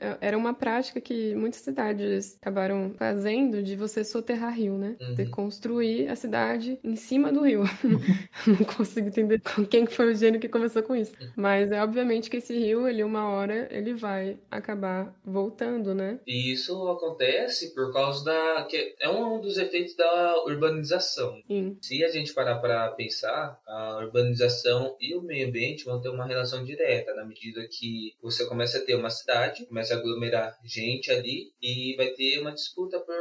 É- 0.00 0.18
Era 0.28 0.36
uma 0.38 0.54
prática 0.54 1.00
que 1.00 1.34
muitas 1.34 1.60
cidades 1.60 2.36
acabaram 2.40 2.94
fazendo 2.96 3.62
de 3.62 3.76
você 3.76 4.04
soterrar 4.04 4.54
rio, 4.54 4.76
né? 4.76 4.96
Uhum. 5.00 5.16
Você 5.16 5.26
construir 5.26 6.08
a 6.08 6.16
cidade 6.16 6.78
em 6.82 6.96
cima 6.96 7.32
do 7.32 7.42
rio. 7.42 7.62
Não 8.46 8.64
consigo 8.76 9.08
entender 9.08 9.40
quem 9.70 9.86
foi 9.86 10.12
o 10.12 10.14
gênio 10.14 10.40
que 10.40 10.48
começou 10.48 10.82
com 10.82 10.94
isso. 10.94 11.12
Mas 11.36 11.72
é 11.72 11.82
obviamente 11.82 12.30
que 12.30 12.38
esse 12.38 12.56
rio, 12.56 12.86
ele 12.88 13.02
uma 13.02 13.28
hora, 13.30 13.68
ele 13.70 13.94
vai 13.94 14.38
acabar 14.50 15.14
voltando, 15.24 15.94
né? 15.94 16.18
E 16.26 16.52
isso 16.52 16.88
acontece 16.88 17.74
por 17.74 17.92
causa 17.92 18.24
da 18.24 18.64
que 18.68 18.94
é 19.00 19.08
um 19.08 19.40
dos 19.40 19.56
efeitos 19.58 19.94
da 19.96 20.44
urbanização. 20.44 21.40
Sim. 21.46 21.76
Se 21.80 22.04
a 22.04 22.08
gente 22.08 22.32
parar 22.32 22.56
para 22.58 22.88
pensar, 22.92 23.58
a 23.66 23.98
urbanização 23.98 24.96
e 25.00 25.14
o 25.14 25.22
meio 25.22 25.48
ambiente 25.48 25.84
vão 25.84 26.00
ter 26.00 26.08
uma 26.08 26.26
relação 26.26 26.64
direta 26.64 27.14
na 27.14 27.24
medida 27.24 27.66
que 27.70 28.14
você 28.22 28.46
começa 28.46 28.78
a 28.78 28.80
ter 28.88 28.94
uma 28.94 29.10
cidade, 29.10 29.66
começa 29.66 29.94
a 29.94 29.98
aglomerar 29.98 30.56
gente 30.64 31.10
ali 31.10 31.52
e 31.60 31.94
vai 31.96 32.08
ter 32.08 32.40
uma 32.40 32.52
disputa 32.52 32.98
por 32.98 33.14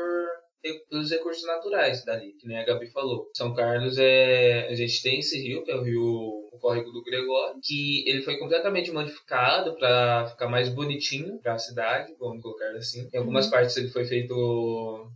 pelos 0.90 1.12
recursos 1.12 1.46
naturais 1.46 2.04
dali, 2.04 2.34
que 2.34 2.48
nem 2.48 2.58
a 2.58 2.66
Gabi 2.66 2.88
falou. 2.92 3.30
São 3.36 3.54
Carlos 3.54 3.98
é 3.98 4.68
a 4.68 4.76
gente 4.76 5.02
tem 5.02 5.20
esse 5.20 5.40
rio, 5.42 5.64
que 5.64 5.72
é 5.72 5.76
o 5.76 5.84
rio 5.84 6.02
o 6.52 6.58
córrego 6.60 6.92
do 6.92 7.04
Gregório, 7.04 7.60
que 7.64 8.04
ele 8.10 8.24
foi 8.24 8.38
completamente 8.38 8.92
modificado 8.92 9.76
para 9.78 10.26
ficar 10.26 10.48
mais 10.50 10.70
bonitinho 10.70 11.40
para 11.40 11.54
a 11.54 11.60
cidade, 11.60 12.16
vamos 12.20 12.42
colocar 12.42 12.72
assim. 12.76 13.08
Em 13.14 13.18
algumas 13.18 13.46
Uhum. 13.46 13.52
partes 13.52 13.78
ele 13.78 13.90
foi 13.90 14.06
feito 14.06 14.34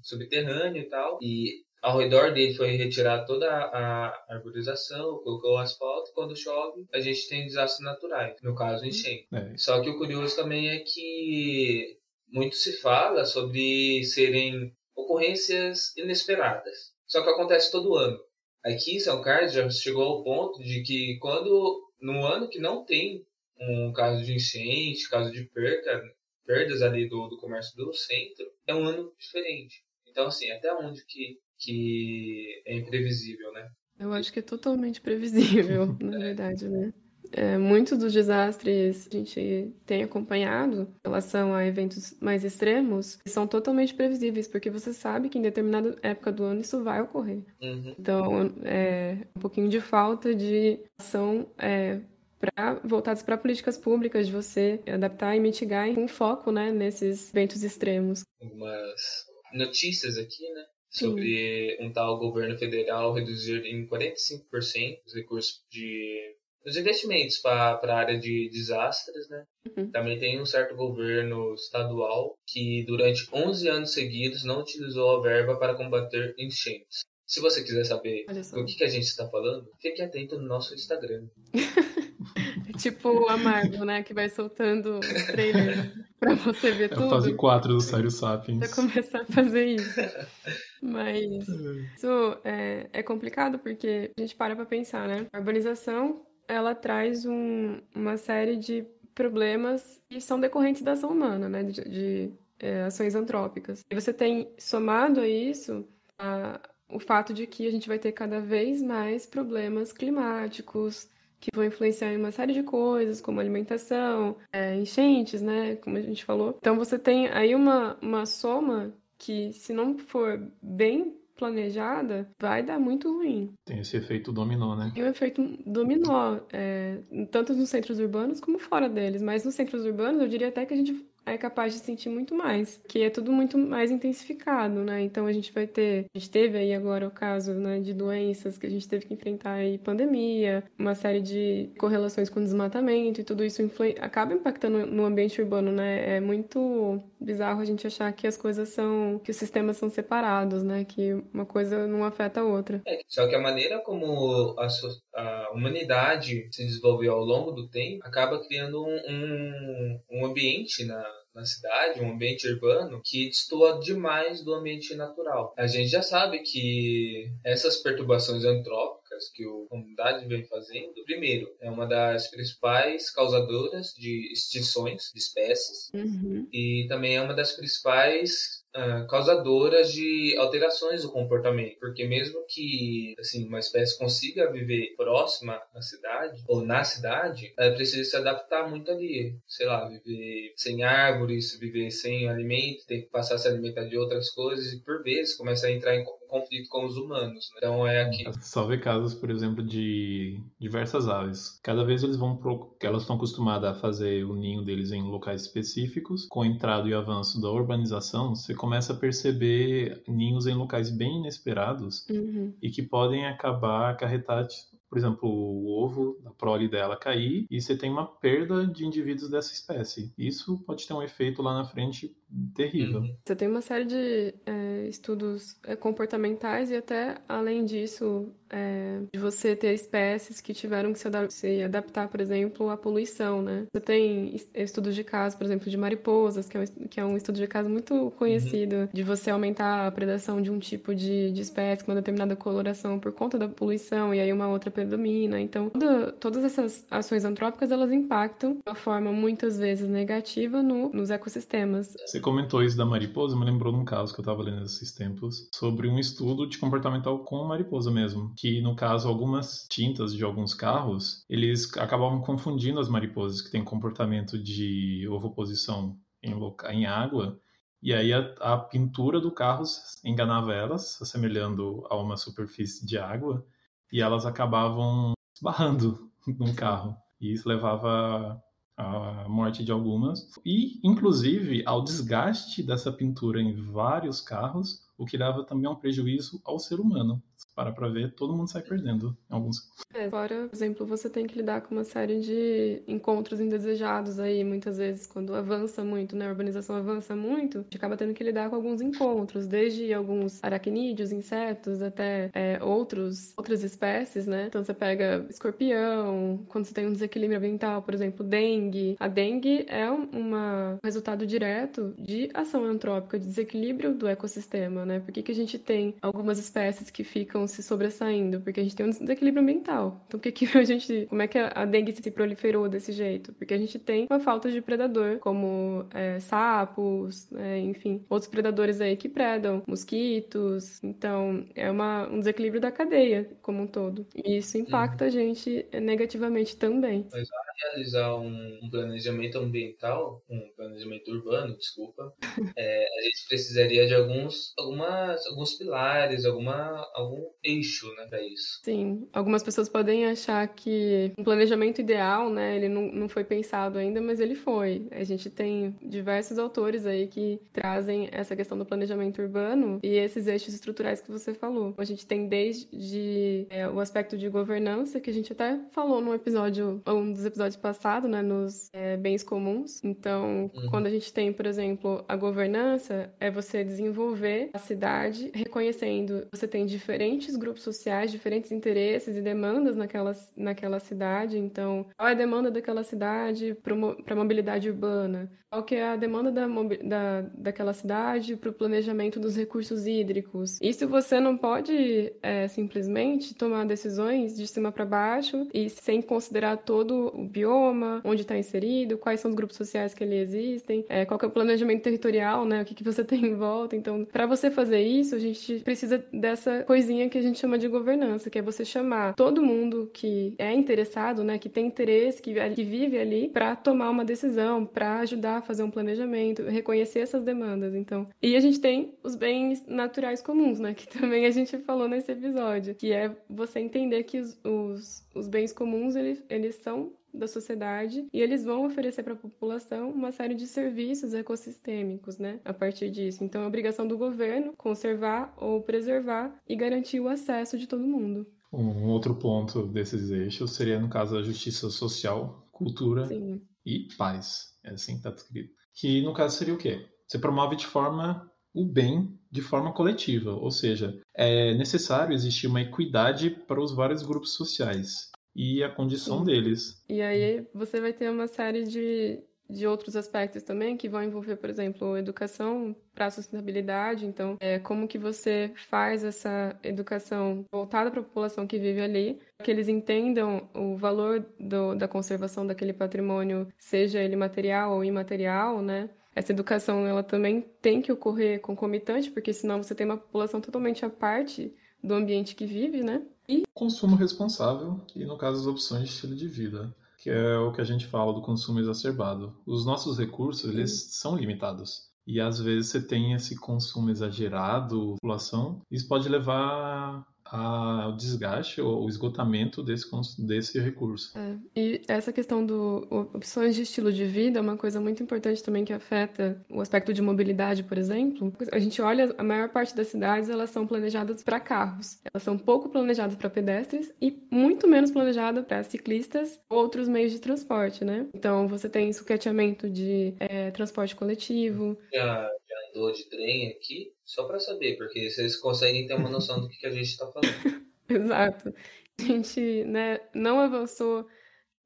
subterrâneo 0.03 0.84
e 0.84 0.89
tal, 0.89 1.17
e 1.22 1.63
Ao 1.82 1.98
redor 1.98 2.32
dele 2.32 2.54
foi 2.54 2.76
retirar 2.76 3.26
toda 3.26 3.50
a 3.50 4.26
arborização, 4.30 5.18
colocou 5.24 5.54
o 5.54 5.58
asfalto. 5.58 6.12
Quando 6.14 6.38
chove, 6.38 6.86
a 6.94 7.00
gente 7.00 7.28
tem 7.28 7.46
desastres 7.46 7.84
naturais, 7.84 8.36
no 8.44 8.54
caso, 8.54 8.86
enchente. 8.86 9.28
É. 9.34 9.58
Só 9.58 9.82
que 9.82 9.90
o 9.90 9.98
curioso 9.98 10.36
também 10.36 10.70
é 10.70 10.80
que 10.80 11.98
muito 12.28 12.56
se 12.56 12.80
fala 12.80 13.26
sobre 13.26 14.04
serem 14.04 14.72
ocorrências 14.96 15.96
inesperadas. 15.98 16.94
Só 17.08 17.24
que 17.24 17.30
acontece 17.30 17.72
todo 17.72 17.96
ano. 17.96 18.20
Aqui 18.64 18.96
em 18.96 19.00
São 19.00 19.22
Carlos 19.22 19.54
já 19.54 19.68
chegou 19.70 20.04
ao 20.04 20.24
ponto 20.24 20.62
de 20.62 20.84
que 20.84 21.18
quando 21.20 21.82
no 22.00 22.26
ano 22.26 22.48
que 22.48 22.60
não 22.60 22.86
tem 22.86 23.26
um 23.60 23.92
caso 23.92 24.24
de 24.24 24.34
enchente, 24.34 25.10
caso 25.10 25.32
de 25.32 25.46
perca, 25.46 26.02
perdas 26.46 26.82
ali 26.82 27.10
do, 27.10 27.28
do 27.28 27.38
comércio 27.38 27.76
do 27.76 27.94
centro, 27.94 28.46
é 28.68 28.74
um 28.74 28.86
ano 28.86 29.14
diferente. 29.18 29.84
Então, 30.08 30.28
assim, 30.28 30.52
até 30.52 30.74
onde 30.74 31.04
que, 31.06 31.38
que 31.62 32.63
é 32.65 32.75
imprevisível, 32.75 33.51
né? 33.53 33.70
Eu 34.00 34.12
acho 34.13 34.34
que 34.34 34.39
é 34.39 34.41
totalmente 34.41 35.00
previsível, 35.00 35.96
na 36.01 36.18
verdade, 36.18 36.68
né? 36.68 36.91
É, 37.34 37.58
muitos 37.58 37.98
dos 37.98 38.12
desastres 38.12 39.08
que 39.08 39.15
a 39.15 39.20
gente 39.20 39.74
tem 39.86 40.03
acompanhado 40.03 40.82
em 40.82 41.08
relação 41.08 41.53
a 41.53 41.65
eventos 41.65 42.13
mais 42.20 42.44
extremos 42.44 43.20
são 43.25 43.48
totalmente 43.48 43.94
previsíveis, 43.94 44.50
porque 44.50 44.70
você 44.70 44.91
sabe 44.91 45.30
que 45.30 45.38
em 45.38 45.41
determinada 45.41 45.98
época 46.01 46.32
do 46.32 46.44
ano 46.44 46.60
isso 46.60 46.84
vai 46.84 47.01
ocorrer. 47.01 47.41
Uhum. 47.62 47.96
Então, 47.98 48.53
é 48.63 49.18
um 49.36 49.39
pouquinho 49.39 49.70
de 49.70 49.80
falta 49.80 50.36
de 50.36 50.80
ação 51.00 51.50
é, 51.58 52.01
pra, 52.38 52.74
voltadas 52.84 53.24
para 53.24 53.38
políticas 53.38 53.77
públicas, 53.77 54.27
de 54.27 54.34
você 54.34 54.82
adaptar 54.88 55.36
e 55.36 55.39
mitigar 55.39 55.94
com 55.94 56.08
foco 56.08 56.51
né, 56.51 56.72
nesses 56.72 57.30
eventos 57.30 57.63
extremos. 57.63 58.25
Algumas 58.41 59.25
notícias 59.53 60.18
aqui, 60.18 60.50
né? 60.53 60.65
Sim. 60.92 61.06
Sobre 61.10 61.78
um 61.80 61.92
tal 61.92 62.20
governo 62.20 62.58
federal 62.58 63.14
reduzir 63.14 63.66
em 63.66 63.88
45% 63.88 64.98
os 65.06 65.14
recursos 65.16 65.62
de 65.72 66.36
os 66.66 66.78
investimentos 66.78 67.38
para 67.40 67.80
a 67.82 67.96
área 67.98 68.20
de 68.20 68.48
desastres, 68.52 69.28
né? 69.30 69.44
Uhum. 69.76 69.90
Também 69.90 70.20
tem 70.20 70.40
um 70.40 70.46
certo 70.46 70.76
governo 70.76 71.56
estadual 71.56 72.36
que 72.46 72.84
durante 72.86 73.28
11 73.34 73.68
anos 73.68 73.94
seguidos 73.94 74.44
não 74.44 74.60
utilizou 74.60 75.18
a 75.18 75.22
verba 75.24 75.58
para 75.58 75.74
combater 75.74 76.36
enchentes. 76.38 77.06
Se 77.26 77.40
você 77.40 77.64
quiser 77.64 77.86
saber 77.86 78.26
do 78.54 78.66
que, 78.66 78.76
que 78.76 78.84
a 78.84 78.90
gente 78.90 79.06
está 79.06 79.28
falando, 79.30 79.66
fique 79.82 80.02
atento 80.02 80.38
no 80.38 80.46
nosso 80.48 80.76
Instagram. 80.76 81.26
Tipo 82.78 83.28
a 83.30 83.38
Marvel, 83.38 83.86
né? 83.86 84.04
Que 84.04 84.14
vai 84.14 84.30
soltando 84.30 85.00
os 85.00 85.24
trailers 85.28 85.92
pra 86.20 86.36
você 86.36 86.72
ver 86.72 86.90
É 86.92 86.94
a 86.94 86.98
tudo. 86.98 87.10
fase 87.10 87.34
4 87.34 87.74
do 87.74 87.82
Sério 87.82 88.10
Pra 88.10 88.12
Sapiens. 88.12 88.74
começar 88.74 89.22
a 89.22 89.26
fazer 89.26 89.66
isso. 89.66 90.00
Mas 90.82 91.48
isso 91.96 92.08
é, 92.44 92.90
é 92.92 93.04
complicado 93.04 93.60
porque 93.60 94.12
a 94.18 94.22
gente 94.22 94.36
para 94.36 94.56
pra 94.56 94.66
pensar, 94.66 95.08
né? 95.08 95.28
A 95.32 95.38
urbanização, 95.40 96.26
ela 96.48 96.74
traz 96.76 97.26
um- 97.26 97.80
uma 97.96 98.18
série 98.18 98.58
de 98.58 98.86
problemas 99.14 100.02
que 100.10 100.20
são 100.22 100.40
decorrentes 100.40 100.82
da 100.82 100.94
ação 100.94 101.12
humana, 101.12 101.48
né? 101.50 101.64
De, 101.64 101.82
de, 101.84 102.34
é, 102.60 102.84
ações 102.84 103.16
antrópicas. 103.16 103.82
E 103.90 103.96
você 103.96 104.14
tem 104.14 104.52
somado 104.58 105.20
a 105.22 105.28
isso 105.28 105.88
a- 106.18 106.60
o 106.90 107.00
fato 107.00 107.34
de 107.34 107.48
que 107.48 107.68
a 107.68 107.72
gente 107.72 107.88
vai 107.88 107.98
ter 108.00 108.12
cada 108.12 108.40
vez 108.42 108.82
mais 108.82 109.26
problemas 109.26 109.94
climáticos 109.94 111.08
que 111.40 111.50
vão 111.56 111.64
influenciar 111.66 112.14
em 112.14 112.18
uma 112.18 112.32
série 112.32 112.54
de 112.54 112.62
coisas, 112.64 113.20
como 113.22 113.40
alimentação, 113.40 114.38
é, 114.54 114.76
enchentes, 114.76 115.42
né? 115.42 115.76
Como 115.78 115.98
a 115.98 116.02
gente 116.02 116.24
falou. 116.24 116.56
Então 116.60 116.76
você 116.78 117.00
tem 117.00 117.28
aí 117.30 117.56
uma, 117.56 117.98
uma 118.02 118.26
soma 118.26 118.94
que, 119.22 119.54
se 119.54 119.72
não 119.72 120.00
for 120.00 120.42
bem 120.60 121.16
planejada, 121.38 122.28
vai 122.40 122.63
dar 122.63 122.80
muito 122.80 123.12
ruim. 123.12 123.54
Tem 123.66 123.80
esse 123.80 123.96
efeito 123.96 124.32
dominó, 124.32 124.75
né? 124.75 124.92
Tem 124.94 125.04
um 125.04 125.08
efeito 125.08 125.42
dominó, 125.66 126.40
é, 126.51 127.00
tanto 127.32 127.54
nos 127.54 127.70
centros 127.70 128.00
urbanos 128.00 128.40
como 128.40 128.58
fora 128.58 128.90
deles. 128.90 129.22
Mas 129.22 129.44
nos 129.44 129.54
centros 129.54 129.86
urbanos, 129.86 130.22
eu 130.22 130.28
diria 130.28 130.48
até 130.50 130.66
que 130.66 130.74
a 130.74 130.78
gente 130.78 131.06
é 131.25 131.38
capaz 131.38 131.74
de 131.74 131.80
sentir 131.80 132.10
muito 132.10 132.36
mais, 132.36 132.82
que 132.88 133.01
é 133.01 133.10
tudo 133.10 133.32
muito 133.32 133.58
mais 133.58 133.92
intensificado, 133.92 134.84
né? 134.84 135.01
Então 135.01 135.25
a 135.25 135.34
gente 135.34 135.51
vai 135.51 135.68
ter, 135.68 136.06
a 136.13 136.18
gente 136.18 136.30
teve 136.30 136.58
aí 136.58 136.74
agora 136.74 137.08
o 137.08 137.12
caso, 137.12 137.54
né, 137.54 137.80
de 137.80 137.94
doenças 137.94 138.58
que 138.58 138.66
a 138.66 138.70
gente 138.70 138.88
teve 138.88 139.06
que 139.06 139.13
enfrentar 139.13 139.54
aí, 139.54 139.78
pandemia, 139.78 140.63
uma 140.78 140.96
série 140.96 141.22
de 141.22 141.70
correlações 141.78 142.30
com 142.30 142.42
desmatamento 142.42 143.22
e 143.22 143.24
tudo 143.24 143.44
isso 143.44 143.62
acaba 144.00 144.34
impactando 144.34 144.86
no 144.86 145.06
ambiente 145.06 145.42
urbano, 145.42 145.72
né? 145.72 146.18
É 146.18 146.20
muito 146.20 147.01
bizarro 147.20 147.62
a 147.62 147.66
gente 147.66 147.86
achar 147.86 148.12
que 148.13 148.25
as 148.25 148.36
coisas 148.36 148.70
são, 148.70 149.20
que 149.24 149.32
os 149.32 149.38
sistemas 149.38 149.78
são 149.78 149.90
separados, 149.90 150.63
né? 150.63 150.84
Que 150.84 151.13
uma 151.34 151.46
coisa 151.46 151.88
não 151.88 152.04
afeta 152.04 152.42
a 152.42 152.46
outra. 152.46 152.82
É, 152.88 153.01
só 153.08 153.28
que 153.28 153.36
a 153.36 153.42
maneira 153.42 153.80
como 153.80 154.56
a, 154.58 154.68
a 155.16 155.51
humanidade 155.51 156.48
se 156.51 156.66
desenvolveu 156.66 157.13
ao 157.13 157.24
longo 157.24 157.51
do 157.51 157.70
tempo 157.70 158.00
acaba 158.04 158.44
criando 158.44 158.84
um, 158.84 159.00
um, 159.10 160.00
um 160.12 160.25
ambiente 160.25 160.84
na, 160.86 161.11
na 161.34 161.46
cidade, 161.46 162.02
um 162.02 162.12
ambiente 162.12 162.48
urbano, 162.48 163.02
que 163.04 163.28
destoa 163.28 163.80
demais 163.80 164.44
do 164.44 164.54
ambiente 164.54 164.94
natural. 164.96 165.54
A 165.58 165.68
gente 165.68 165.90
já 165.90 166.02
sabe 166.02 166.40
que 166.40 167.32
essas 167.44 167.78
perturbações 167.78 168.44
antrópicas 168.44 169.30
que 169.34 169.44
a 169.44 169.70
comunidade 169.70 170.28
vem 170.28 170.44
fazendo, 170.46 170.94
primeiro, 171.06 171.54
é 171.60 171.70
uma 171.70 171.86
das 171.88 172.28
principais 172.30 173.10
causadoras 173.12 173.94
de 173.94 174.32
extinções 174.32 175.12
de 175.14 175.20
espécies 175.20 175.90
Uhum. 175.94 176.48
e 176.52 176.86
também 176.88 177.16
é 177.16 177.22
uma 177.22 177.34
das 177.34 177.52
principais 177.54 178.61
ah, 178.74 179.06
causadoras 179.10 179.92
de 179.92 180.36
alterações 180.38 181.01
do 181.01 181.12
comportamento, 181.12 181.78
porque 181.80 182.08
mesmo 182.08 182.46
que 182.48 183.13
assim 183.20 183.46
uma 183.46 183.60
espécie 183.60 183.98
consiga 183.98 184.51
viver 184.51 184.96
próxima 184.96 185.62
à 185.75 185.82
cidade 185.82 186.42
ou 186.48 186.63
na 186.66 186.84
cidade, 186.84 187.54
ela 187.58 187.75
precisa 187.75 188.10
se 188.10 188.16
adaptar 188.16 188.70
muito 188.70 188.90
ali, 188.90 189.36
sei 189.46 189.66
lá, 189.66 189.90
viver 189.90 190.54
sem 190.56 190.84
árvores, 190.84 191.60
viver 191.60 191.92
sem 191.92 192.30
alimento, 192.30 192.86
tem 192.88 193.01
que 193.01 193.10
passar 193.10 193.36
a 193.36 193.38
se 193.38 193.48
alimentar 193.48 193.84
de 193.84 193.98
outras 193.98 194.30
coisas 194.30 194.72
e 194.72 194.82
por 194.84 195.04
vezes 195.04 195.36
começa 195.36 195.68
a 195.68 195.72
entrar 195.72 195.96
em 195.96 196.06
conflito 196.32 196.70
com 196.70 196.86
os 196.86 196.96
humanos. 196.98 197.50
né? 197.54 197.58
Então 197.58 197.86
é 197.86 198.02
aqui. 198.04 198.24
Só 198.42 198.66
vê 198.66 198.78
casos, 198.78 199.14
por 199.14 199.30
exemplo, 199.30 199.64
de 199.64 200.40
diversas 200.60 201.08
aves. 201.08 201.60
Cada 201.62 201.84
vez 201.84 202.02
eles 202.04 202.16
vão 202.16 202.38
pro... 202.38 202.76
elas 202.82 203.04
estão 203.04 203.18
acostumadas 203.18 203.70
a 203.72 203.80
fazer 203.80 204.24
o 204.26 204.36
ninho 204.36 204.64
deles 204.64 204.92
em 204.92 205.04
locais 205.04 205.42
específicos. 205.44 206.26
Com 206.30 206.40
o 206.40 206.46
entrado 206.46 206.88
e 206.88 206.94
avanço 206.94 207.42
da 207.42 207.52
urbanização, 207.52 208.34
você 208.36 208.56
começa 208.56 208.94
a 208.94 208.96
perceber 208.96 210.02
ninhos 210.08 210.48
em 210.48 210.56
locais 210.56 210.90
bem 210.90 211.18
inesperados 211.20 212.06
Uhum. 212.10 212.54
e 212.62 212.70
que 212.70 212.82
podem 212.82 213.26
acabar 213.28 213.92
acarretar, 213.92 214.48
por 214.90 214.98
exemplo, 214.98 215.30
o 215.30 215.68
ovo 215.84 216.18
da 216.24 216.32
prole 216.32 216.68
dela 216.70 216.96
cair 216.96 217.46
e 217.50 217.62
você 217.62 217.76
tem 217.78 217.90
uma 217.92 218.06
perda 218.06 218.66
de 218.66 218.86
indivíduos 218.86 219.30
dessa 219.30 219.54
espécie. 219.54 220.14
Isso 220.18 220.58
pode 220.66 220.88
ter 220.88 220.94
um 220.94 221.02
efeito 221.02 221.42
lá 221.42 221.54
na 221.54 221.66
frente 221.66 222.16
terrível. 222.56 223.02
Uhum. 223.02 223.16
Você 223.26 223.36
tem 223.36 223.48
uma 223.48 223.62
série 223.62 223.86
de 223.86 224.34
é, 224.46 224.88
estudos 224.90 225.56
é, 225.66 225.76
comportamentais 225.76 226.72
e 226.72 226.76
até 226.76 227.16
além 227.28 227.66
disso, 227.66 228.30
é, 228.50 229.00
de 229.14 229.20
você 229.20 229.56
ter 229.56 229.74
espécies 229.74 230.42
que 230.42 230.54
tiveram 230.54 230.92
que 230.94 231.00
se, 231.00 231.08
ada- 231.08 231.30
se 231.30 231.62
adaptar, 231.64 232.08
por 232.10 232.20
exemplo, 232.20 232.70
à 232.70 232.78
poluição, 232.78 233.42
né? 233.42 233.66
Você 233.74 233.82
tem 233.82 234.36
es- 234.36 234.50
estudos 234.54 234.94
de 234.96 235.04
caso, 235.04 235.38
por 235.38 235.46
exemplo, 235.46 235.70
de 235.70 235.78
mariposas, 235.78 236.48
que 236.50 236.58
é 236.58 236.60
um, 236.62 236.66
que 236.90 237.00
é 237.00 237.06
um 237.06 237.16
estudo 237.18 237.38
de 237.38 237.48
caso 237.48 237.70
muito 237.70 238.12
conhecido, 238.18 238.90
de 238.94 239.04
você 239.04 239.30
aumentar 239.30 239.88
a 239.88 239.92
predação 239.92 240.42
de 240.42 240.52
um 240.52 240.60
tipo 240.60 240.94
de, 240.94 241.32
de 241.32 241.42
espécie 241.42 241.84
com 241.84 241.92
uma 241.92 241.96
determinada 242.02 242.36
coloração 242.36 243.00
por 243.00 243.12
conta 243.12 243.38
da 243.38 243.48
poluição 243.48 244.14
e 244.14 244.20
aí 244.20 244.32
uma 244.34 244.48
outra 244.50 244.70
predomina. 244.72 245.40
Então, 245.40 245.70
toda- 245.70 246.12
todas 246.14 246.44
essas 246.44 246.86
ações 246.92 247.24
antrópicas, 247.26 247.72
elas 247.72 247.92
impactam 247.92 248.54
de 248.56 248.60
uma 248.66 248.76
forma 248.76 249.12
muitas 249.12 249.58
vezes 249.58 249.88
negativa 249.90 250.62
no- 250.62 250.90
nos 250.92 251.10
ecossistemas. 251.10 251.96
Você 252.06 252.20
comentou 252.22 252.63
isso 252.63 252.78
da 252.78 252.86
mariposa, 252.86 253.36
me 253.36 253.44
lembrou 253.44 253.74
de 253.74 253.80
um 253.80 253.86
caso 253.86 254.13
que 254.13 254.20
eu 254.20 254.24
estava 254.24 254.42
lendo 254.42 254.63
esses 254.63 254.94
tempos 254.94 255.50
sobre 255.54 255.88
um 255.88 256.00
estudo 256.00 256.48
de 256.48 256.58
comportamental 256.58 257.20
com 257.25 257.44
mariposa 257.44 257.92
mesmo, 257.92 258.34
que 258.38 258.62
no 258.62 258.75
caso 258.75 259.08
algumas 259.08 259.68
tintas 259.70 260.13
de 260.13 260.24
alguns 260.24 260.54
carros, 260.54 261.25
eles 261.30 261.75
acabavam 261.78 262.22
confundindo 262.22 262.80
as 262.80 262.88
mariposas 262.88 263.42
que 263.42 263.51
têm 263.51 263.63
comportamento 263.63 264.42
de 264.42 265.08
ovoposição 265.10 265.98
em, 266.24 266.34
em 266.70 266.86
água, 266.86 267.40
e 267.82 267.94
aí 267.94 268.13
a, 268.13 268.20
a 268.40 268.58
pintura 268.58 269.20
do 269.20 269.32
carro 269.32 269.63
enganava 270.06 270.54
elas, 270.54 271.01
assemelhando 271.01 271.86
a 271.90 271.98
uma 271.98 272.16
superfície 272.16 272.86
de 272.86 272.98
água, 272.98 273.46
e 273.92 274.01
elas 274.01 274.25
acabavam 274.25 275.13
esbarrando 275.36 276.10
no 276.40 276.54
carro. 276.54 276.96
E 277.20 277.34
isso 277.34 277.50
levava 277.50 278.42
a 278.78 279.28
morte 279.28 279.63
de 279.63 279.72
algumas 279.72 280.32
e, 280.46 280.80
inclusive, 280.84 281.63
ao 281.66 281.84
desgaste 281.84 282.63
dessa 282.63 282.92
pintura 282.92 283.42
em 283.42 283.54
vários 283.54 284.22
carros, 284.22 284.88
o 284.98 285.06
que 285.06 285.18
leva 285.18 285.44
também 285.44 285.70
um 285.70 285.75
prejuízo 285.75 286.42
ao 286.44 286.58
ser 286.60 286.80
humano. 286.80 287.22
Para 287.55 287.72
pra 287.72 287.89
ver, 287.89 288.13
todo 288.13 288.36
mundo 288.36 288.50
sai 288.50 288.62
perdendo 288.62 289.15
em 289.29 289.34
alguns. 289.34 289.70
É, 289.93 290.10
fora, 290.10 290.48
por 290.48 290.55
exemplo, 290.55 290.86
você 290.86 291.10
tem 291.10 291.25
que 291.25 291.38
lidar 291.38 291.62
com 291.62 291.75
uma 291.75 291.84
série 291.84 292.20
de 292.20 292.81
encontros 292.88 293.39
indesejados 293.39 294.20
aí, 294.20 294.43
muitas 294.43 294.77
vezes, 294.77 295.08
quando 295.08 295.36
avança 295.36 295.84
muito, 295.84 296.15
né? 296.15 296.27
A 296.27 296.29
urbanização 296.29 296.75
avança 296.75 297.15
muito, 297.15 297.60
a 297.60 297.62
gente 297.63 297.77
acaba 297.77 297.98
tendo 297.98 298.13
que 298.13 298.24
lidar 298.24 298.50
com 298.50 298.55
alguns 298.55 298.81
encontros, 298.81 299.48
desde 299.48 299.93
alguns 299.93 300.43
aracnídeos, 300.43 301.12
insetos, 301.12 301.81
até 301.81 302.29
é, 302.34 302.63
outros, 302.63 303.34
outras 303.36 303.63
espécies, 303.63 304.25
né? 304.25 304.46
Então 304.48 304.63
você 304.63 304.74
pega 304.74 305.25
escorpião, 305.29 306.46
quando 306.48 306.65
você 306.65 306.74
tem 306.74 306.88
um 306.88 306.93
desequilíbrio 306.93 307.38
ambiental, 307.38 307.81
por 307.81 307.93
exemplo, 307.93 308.25
dengue. 308.25 308.96
A 309.00 309.08
dengue 309.08 309.65
é 309.67 309.91
um 309.91 310.22
uma, 310.22 310.79
resultado 310.84 311.25
direto 311.25 311.93
de 311.98 312.29
ação 312.34 312.63
antrópica, 312.63 313.20
de 313.20 313.25
desequilíbrio 313.25 313.93
do 313.93 314.08
ecossistema, 314.08 314.86
né? 314.86 315.00
Por 315.00 315.12
que, 315.12 315.24
que 315.24 315.31
a 315.31 315.36
gente 315.36 315.58
tem 315.58 315.96
algumas 316.01 316.39
espécies 316.39 316.89
que 316.89 317.03
ficam 317.03 317.41
se 317.48 317.64
sobressaindo? 317.64 318.42
Porque 318.42 318.60
a 318.60 318.64
gente 318.64 318.76
tem 318.76 318.86
um 318.86 318.90
desequilíbrio 318.90 319.42
ambiental. 319.42 320.02
Então, 320.08 320.20
por 320.20 320.24
que, 320.24 320.32
que 320.32 320.46
a 320.58 320.64
gente. 320.64 321.06
Como 321.08 321.22
é 321.22 321.28
que 321.28 321.38
a 321.38 321.66
dengue 321.66 321.92
se 321.92 322.12
proliferou 322.12 322.68
desse 322.68 322.92
jeito? 322.92 323.34
Porque 323.34 323.54
a 323.54 323.58
gente 323.58 323.78
tem 323.80 324.08
uma 324.10 324.20
falta 324.20 324.52
de 324.52 324.62
predador, 324.62 325.20
como 325.20 325.86
é, 325.94 326.20
sapos, 326.20 327.32
é, 327.34 327.60
enfim, 327.60 328.04
outros 328.10 328.30
predadores 328.30 328.82
aí 328.82 328.96
que 328.96 329.10
predam, 329.10 329.64
mosquitos. 329.68 330.84
Então, 330.84 331.46
é 331.56 331.70
uma, 331.70 332.08
um 332.08 332.20
desequilíbrio 332.20 332.62
da 332.62 332.72
cadeia 332.72 333.30
como 333.42 333.64
um 333.64 333.68
todo. 333.68 334.06
E 334.16 334.38
isso 334.38 334.58
impacta 334.58 335.06
uhum. 335.06 335.10
a 335.10 335.12
gente 335.12 335.66
negativamente 335.74 336.56
também. 336.56 337.06
Mas 337.12 337.30
realizar 337.63 338.15
um, 338.15 338.60
um 338.62 338.70
planejamento 338.70 339.38
ambiental, 339.38 340.24
um 340.30 340.50
planejamento 340.56 341.12
urbano, 341.12 341.58
desculpa, 341.58 342.13
é, 342.58 342.86
a 343.00 343.01
gente 343.03 343.27
precisaria 343.27 343.88
de 343.88 343.94
alguns, 343.96 344.53
algumas, 344.58 345.25
alguns 345.27 345.53
pilares, 345.53 346.25
alguma, 346.25 346.88
algum 346.94 347.30
eixo, 347.44 347.88
né, 347.96 348.08
para 348.08 348.22
isso. 348.22 348.60
Sim, 348.63 349.08
algumas 349.13 349.44
pessoas 349.44 349.70
podem 349.70 350.06
achar 350.06 350.48
que 350.48 351.12
um 351.18 351.24
planejamento 351.24 351.80
ideal, 351.80 352.30
né, 352.30 352.56
ele 352.56 352.70
não, 352.70 352.91
não 352.91 353.10
foi 353.10 353.24
pensado 353.24 353.77
ainda, 353.77 354.01
mas 354.01 354.20
ele 354.20 354.36
foi. 354.36 354.88
A 354.91 355.03
gente 355.03 355.30
tem 355.30 355.75
diversos 355.82 356.38
autores 356.38 356.86
aí 356.86 357.08
que 357.08 357.39
trazem 357.53 358.10
essa 358.12 358.36
questão 358.36 358.58
do 358.58 358.65
planejamento 358.65 359.22
urbano 359.22 359.80
e 359.84 359.89
esses 359.96 360.27
eixos 360.27 360.53
estruturais 360.53 361.01
que 361.01 361.12
você 361.12 361.34
falou. 361.34 361.74
A 361.77 361.84
gente 361.84 362.06
tem 362.06 362.27
desde 362.27 363.46
é, 363.50 363.68
o 363.68 363.80
aspecto 363.80 364.18
de 364.18 364.30
governança, 364.30 365.00
que 365.00 365.10
a 365.10 365.13
gente 365.13 365.32
até 365.32 365.60
falou 365.72 366.01
num 366.01 366.13
episódio, 366.13 366.82
um 366.88 367.12
dos 367.12 367.25
episódios 367.25 367.50
passado, 367.58 368.08
né, 368.08 368.22
nos 368.22 368.70
é, 368.74 368.98
bens 368.98 369.24
comuns. 369.24 369.84
Então, 369.84 370.50
uhum. 370.53 370.70
quando 370.70 370.88
a 370.88 370.89
gente 370.89 371.12
tem, 371.13 371.31
por 371.31 371.46
exemplo, 371.46 372.03
a 372.08 372.15
governança, 372.15 373.13
é 373.20 373.29
você 373.29 373.63
desenvolver 373.63 374.50
a 374.53 374.60
cidade 374.60 375.31
reconhecendo 375.34 376.27
você 376.31 376.48
tem 376.48 376.65
diferentes 376.65 377.36
grupos 377.36 377.63
sociais, 377.63 378.12
diferentes 378.12 378.51
interesses 378.51 379.15
e 379.15 379.22
demandas 379.22 379.75
naquela, 379.75 380.13
naquela 380.36 380.79
cidade. 380.79 381.38
Então, 381.38 381.86
qual 381.98 382.10
é 382.10 382.12
a 382.12 382.15
demanda 382.15 382.51
daquela 382.51 382.84
cidade 382.84 383.55
para 383.63 383.74
a 383.74 384.15
mobilidade 384.15 384.70
urbana? 384.70 385.29
Qual 385.51 385.63
que 385.63 385.75
é 385.75 385.86
a 385.86 385.98
demanda 385.98 386.31
da, 386.31 386.48
da, 386.48 387.22
daquela 387.38 387.74
cidade 387.74 388.38
para 388.38 388.50
o 388.50 388.53
planejamento 388.53 389.20
dos 389.20 389.36
recursos 389.36 389.86
hídricos? 389.86 390.58
Isso 390.62 390.88
você 390.88 391.20
não 391.20 391.38
pode 391.38 392.13
é, 392.22 392.48
simplesmente 392.48 393.36
tomar 393.36 393.65
decisões 393.65 394.38
de 394.38 394.48
cima 394.48 394.72
para 394.72 394.86
baixo 394.86 395.50
e 395.53 395.70
sem 395.70 396.01
considerar 396.01 396.55
todo 396.55 397.12
o 397.13 397.27
bioma, 397.32 398.02
onde 398.04 398.22
está 398.22 398.38
inserido, 398.38 398.98
quais 398.98 399.20
são 399.20 399.30
os 399.30 399.36
grupos 399.36 399.58
sociais 399.58 399.94
que 399.94 400.04
ali 400.04 400.18
existem, 400.18 400.86
é, 400.90 401.06
qual 401.06 401.20
é 401.22 401.26
o 401.26 401.32
planejamento 401.32 401.84
territorial, 401.84 402.46
né? 402.46 402.62
O 402.62 402.66
que, 402.66 402.76
que 402.76 402.84
você 402.84 403.04
tem 403.06 403.26
em 403.26 403.36
volta. 403.36 403.76
Então, 403.76 404.06
para 404.06 404.26
você 404.26 404.52
fazer 404.52 404.82
isso, 404.82 405.16
a 405.16 405.20
gente 405.20 405.60
precisa 405.60 406.04
dessa 406.14 406.64
coisinha 406.64 407.10
que 407.10 407.18
a 407.18 407.22
gente 407.22 407.40
chama 407.40 407.58
de 407.58 407.68
governança, 407.68 408.30
que 408.30 408.40
é 408.40 408.42
você 408.42 408.66
chamar 408.66 409.16
todo 409.16 409.42
mundo 409.42 409.90
que 409.94 410.36
é 410.38 410.54
interessado, 410.54 411.24
né? 411.24 411.38
Que 411.38 411.50
tem 411.50 411.68
interesse, 411.68 412.22
que, 412.22 412.34
que 412.34 412.64
vive 412.64 412.98
ali, 412.98 413.30
para 413.30 413.56
tomar 413.56 413.90
uma 413.90 414.04
decisão, 414.04 414.66
para 414.66 415.00
ajudar 415.00 415.42
fazer 415.42 415.64
um 415.64 415.72
planejamento, 415.72 416.44
reconhecer 416.44 417.00
essas 417.00 417.24
demandas. 417.24 417.76
Então, 417.76 418.08
e 418.22 418.36
a 418.36 418.40
gente 418.40 418.60
tem 418.60 418.94
os 419.04 419.16
bens 419.16 419.66
naturais 419.68 420.22
comuns, 420.22 420.60
né? 420.60 420.74
Que 420.82 420.88
também 420.88 421.28
a 421.28 421.32
gente 421.32 421.60
falou 421.60 421.88
nesse 421.88 422.12
episódio, 422.12 422.74
que 422.74 422.92
é 422.92 423.16
você 423.30 423.60
entender 423.60 424.04
que 424.04 424.20
os, 424.20 424.40
os, 424.44 425.06
os 425.14 425.28
bens 425.28 425.54
comuns 425.54 425.96
eles, 425.96 426.24
eles 426.28 426.56
são 426.56 426.92
da 427.13 427.27
sociedade 427.27 428.08
e 428.12 428.22
eles 428.22 428.44
vão 428.44 428.65
oferecer 428.65 429.03
para 429.03 429.13
a 429.13 429.18
população 429.18 429.89
uma 429.89 430.12
série 430.12 430.36
de 430.36 430.48
serviços 430.48 431.13
ecossistêmicos, 431.13 432.18
né? 432.18 432.40
A 432.44 432.53
partir 432.53 432.90
disso. 432.90 433.24
Então, 433.24 433.44
é 433.44 433.48
obrigação 433.48 433.88
do 433.88 433.98
governo 433.98 434.53
conservar 434.57 435.33
ou 435.38 435.62
preservar 435.62 436.36
e 436.48 436.55
garantir 436.55 437.00
o 437.00 437.07
acesso 437.07 437.57
de 437.57 437.68
todo 437.68 437.88
mundo. 437.88 438.25
Um 438.51 438.88
outro 438.88 439.16
ponto 439.16 439.66
desses 439.68 440.09
eixos 440.09 440.51
seria, 440.51 440.79
no 440.79 440.90
caso, 440.90 441.18
a 441.18 441.24
justiça 441.24 441.70
social, 441.70 442.48
cultura 442.51 443.07
Sim. 443.07 443.42
e 443.66 443.88
paz. 443.98 444.57
É 444.64 444.72
assim 444.72 444.94
que 444.94 444.98
está 445.00 445.12
descrito. 445.12 445.53
Que 445.74 446.01
no 446.01 446.14
caso 446.14 446.38
seria 446.38 446.53
o 446.53 446.57
quê? 446.57 446.86
Você 447.07 447.18
promove 447.18 447.55
de 447.55 447.66
forma 447.66 448.29
o 448.53 448.66
bem 448.66 449.18
de 449.31 449.42
forma 449.42 449.72
coletiva, 449.74 450.33
ou 450.33 450.51
seja, 450.51 451.00
é 451.16 451.53
necessário 451.53 452.14
existir 452.14 452.48
uma 452.48 452.62
equidade 452.62 453.29
para 453.29 453.62
os 453.62 453.74
vários 453.74 454.03
grupos 454.03 454.33
sociais 454.33 455.11
e 455.35 455.63
a 455.63 455.70
condição 455.70 456.20
Sim. 456.20 456.25
deles. 456.25 456.83
E 456.89 457.01
aí 457.01 457.46
você 457.53 457.79
vai 457.79 457.94
ter 457.94 458.09
uma 458.09 458.27
série 458.27 458.63
de, 458.63 459.20
de 459.50 459.65
outros 459.65 459.96
aspectos 459.96 460.44
também 460.44 460.77
que 460.77 460.89
vão 460.89 461.03
envolver, 461.03 461.35
por 461.35 461.50
exemplo, 461.50 461.98
educação 461.98 462.75
para 462.94 463.07
a 463.07 463.11
sustentabilidade. 463.11 464.05
Então, 464.05 464.37
é, 464.39 464.59
como 464.59 464.87
que 464.87 464.98
você 464.98 465.51
faz 465.70 466.03
essa 466.03 466.57
educação 466.63 467.46
voltada 467.51 467.89
para 467.89 468.01
a 468.01 468.03
população 468.03 468.46
que 468.46 468.59
vive 468.59 468.81
ali, 468.81 469.20
que 469.44 469.51
eles 469.51 469.67
entendam 469.67 470.50
o 470.53 470.75
valor 470.75 471.25
do, 471.39 471.75
da 471.75 471.87
conservação 471.87 472.46
daquele 472.46 472.74
patrimônio, 472.74 473.48
seja 473.57 474.00
ele 474.00 474.15
material 474.15 474.75
ou 474.75 474.83
imaterial, 474.83 475.61
né? 475.61 475.89
Essa 476.13 476.33
educação 476.33 476.85
ela 476.85 477.03
também 477.03 477.41
tem 477.61 477.81
que 477.81 477.91
ocorrer 477.91 478.41
concomitante, 478.41 479.09
porque 479.09 479.31
senão 479.31 479.63
você 479.63 479.74
tem 479.74 479.85
uma 479.85 479.98
população 479.98 480.41
totalmente 480.41 480.85
à 480.85 480.89
parte 480.89 481.53
do 481.81 481.94
ambiente 481.94 482.35
que 482.35 482.46
vive, 482.46 482.83
né? 482.83 483.01
E 483.31 483.44
consumo 483.53 483.96
responsável 483.96 484.81
e 484.94 485.05
no 485.05 485.17
caso 485.17 485.39
as 485.39 485.48
opções 485.48 485.83
de 485.83 485.89
estilo 485.89 486.15
de 486.15 486.27
vida 486.27 486.75
que 487.01 487.09
é 487.09 487.35
o 487.37 487.51
que 487.51 487.59
a 487.59 487.63
gente 487.63 487.87
fala 487.87 488.13
do 488.13 488.22
consumo 488.22 488.59
exacerbado. 488.59 489.35
Os 489.44 489.65
nossos 489.65 489.98
recursos, 489.98 490.48
eles 490.48 490.89
são 490.91 491.15
limitados. 491.15 491.89
E 492.05 492.22
às 492.22 492.39
vezes 492.39 492.70
você 492.70 492.79
tem 492.79 493.13
esse 493.13 493.35
consumo 493.35 493.89
exagerado, 493.89 494.98
população, 495.01 495.61
isso 495.72 495.87
pode 495.87 496.07
levar 496.07 497.03
ao 497.31 497.94
desgaste 497.94 498.59
ou 498.59 498.83
o 498.83 498.89
esgotamento 498.89 499.63
desse, 499.63 499.87
desse 500.20 500.59
recurso. 500.59 501.17
É. 501.17 501.35
E 501.55 501.81
essa 501.87 502.11
questão 502.11 502.46
do 502.46 502.85
opções 503.13 503.55
de 503.55 503.61
estilo 503.61 503.91
de 503.91 504.05
vida 504.05 504.39
é 504.39 504.41
uma 504.41 504.57
coisa 504.57 504.81
muito 504.81 505.01
importante 505.01 505.41
também 505.41 505.63
que 505.63 505.72
afeta 505.72 506.44
o 506.50 506.59
aspecto 506.59 506.94
de 506.94 507.01
mobilidade, 507.01 507.63
por 507.63 507.77
exemplo. 507.77 508.33
A 508.51 508.59
gente 508.59 508.81
olha, 508.81 509.15
a 509.17 509.24
maior 509.24 509.50
parte 509.50 509.75
das 509.75 509.87
cidades 509.87 510.29
elas 510.29 510.50
são 510.50 510.67
planejadas 510.67 511.24
para 511.24 511.39
carros. 511.39 512.00
Elas 512.13 512.24
são 512.24 512.37
pouco 512.37 512.70
planejadas 512.70 513.15
para 513.15 513.29
pedestres 513.29 513.94
e 514.01 514.27
muito 514.29 514.67
menos 514.67 514.91
planejadas 514.91 515.46
para 515.46 515.63
ciclistas 515.63 516.39
ou 516.50 516.57
outros 516.57 516.89
meios 516.89 517.13
de 517.13 517.20
transporte, 517.20 517.85
né? 517.85 518.07
Então 518.13 518.48
você 518.48 518.67
tem 518.67 518.91
sucateamento 518.91 519.70
de 519.70 520.13
é, 520.20 520.51
transporte 520.51 520.96
coletivo. 520.96 521.77
Já, 521.94 522.29
já 522.51 522.70
andou 522.70 522.92
de 522.92 523.09
trem 523.09 523.48
aqui? 523.50 523.94
Só 524.03 524.25
para 524.25 524.40
saber, 524.40 524.77
porque 524.77 525.09
vocês 525.09 525.37
conseguem 525.37 525.87
ter 525.87 525.94
uma 525.94 526.09
noção 526.11 526.42
do 526.42 526.50
que, 526.50 526.57
que 526.57 526.68
a 526.68 526.72
gente 526.72 526.87
está 526.87 527.07
falando. 527.07 527.66
Exato. 527.90 528.53
A 529.00 529.03
gente 529.03 529.64
né, 529.66 530.00
não 530.14 530.40
avançou 530.40 531.07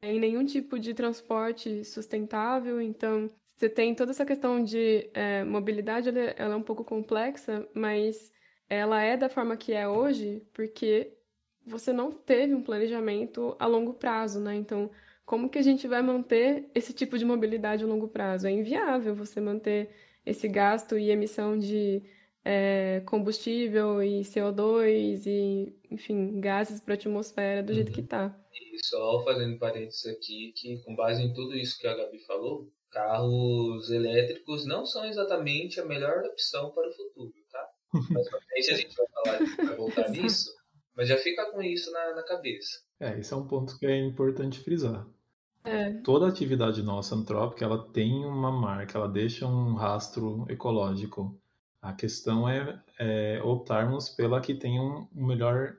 em 0.02 0.20
nenhum 0.20 0.46
tipo 0.46 0.80
de 0.80 0.94
transporte 0.94 1.84
sustentável, 1.84 2.80
então 2.80 3.30
você 3.56 3.70
tem 3.70 3.96
toda 3.96 4.12
essa 4.12 4.26
questão 4.26 4.64
de 4.64 5.10
é, 5.14 5.44
mobilidade, 5.44 6.10
ela, 6.10 6.20
ela 6.20 6.54
é 6.54 6.58
um 6.58 6.62
pouco 6.62 6.84
complexa, 6.84 7.68
mas 7.74 8.32
ela 8.70 9.02
é 9.02 9.18
da 9.18 9.30
forma 9.30 9.58
que 9.58 9.74
é 9.74 9.88
hoje 9.88 10.44
porque 10.54 11.14
você 11.66 11.92
não 11.92 12.12
teve 12.12 12.54
um 12.54 12.62
planejamento 12.62 13.56
a 13.58 13.66
longo 13.66 13.94
prazo, 13.94 14.40
né? 14.40 14.56
Então, 14.56 14.92
como 15.26 15.50
que 15.50 15.58
a 15.58 15.62
gente 15.62 15.88
vai 15.88 16.02
manter 16.02 16.70
esse 16.76 16.94
tipo 16.94 17.18
de 17.18 17.26
mobilidade 17.26 17.84
a 17.84 17.88
longo 17.88 18.08
prazo? 18.08 18.48
É 18.48 18.52
inviável 18.52 19.16
você 19.16 19.42
manter 19.42 19.90
esse 20.26 20.48
gasto 20.48 20.98
e 20.98 21.12
emissão 21.12 21.58
de 21.58 22.02
é, 22.44 23.02
combustível 23.06 24.04
e 24.04 24.22
CO2 24.22 25.26
e, 25.26 25.76
enfim, 25.90 26.40
gases 26.40 26.80
para 26.80 26.94
a 26.94 26.96
atmosfera 26.96 27.64
do 27.64 27.70
uhum. 27.70 27.76
jeito 27.76 27.92
que 27.92 28.02
está. 28.02 28.26
Uhum. 28.28 28.46
E 28.74 28.86
só 28.86 29.24
fazendo 29.24 29.58
parênteses 29.58 30.06
aqui, 30.06 30.54
que 30.56 30.78
com 30.84 30.96
base 30.96 31.24
em 31.24 31.34
tudo 31.34 31.56
isso 31.56 31.78
que 31.80 31.88
a 31.88 31.96
Gabi 31.96 32.20
falou, 32.26 32.72
carros 32.92 33.90
elétricos 33.90 34.66
não 34.66 34.86
são 34.86 35.06
exatamente 35.06 35.80
a 35.80 35.86
melhor 35.86 36.24
opção 36.24 36.72
para 36.72 36.88
o 36.88 36.94
futuro, 36.94 37.34
tá? 37.52 37.68
Mas 38.12 38.28
frente 38.30 38.72
a 38.72 38.76
gente 38.76 38.96
vai 38.96 39.08
falar, 39.08 39.66
vai 39.66 39.76
voltar 39.76 40.10
nisso, 40.10 40.54
mas 40.96 41.10
já 41.10 41.18
fica 41.18 41.52
com 41.52 41.62
isso 41.62 41.92
na, 41.92 42.16
na 42.16 42.24
cabeça. 42.24 42.80
É, 43.00 43.20
esse 43.20 43.34
é 43.34 43.36
um 43.36 43.48
ponto 43.48 43.78
que 43.78 43.86
é 43.86 43.98
importante 43.98 44.60
frisar. 44.60 45.06
É. 45.66 45.94
Toda 46.04 46.28
atividade 46.28 46.84
nossa 46.84 47.16
antrópica, 47.16 47.66
ela 47.66 47.92
tem 47.92 48.24
uma 48.26 48.52
marca, 48.52 48.98
ela 49.00 49.10
deixa 49.10 49.48
um 49.48 49.74
rastro 49.74 50.46
ecológico 50.50 51.40
A 51.82 51.94
questão 51.94 52.48
é, 52.50 52.84
é 53.00 53.42
optarmos 53.44 54.10
pela 54.10 54.42
que 54.42 54.56
tenha 54.56 54.82
um 54.82 55.08
melhor 55.14 55.78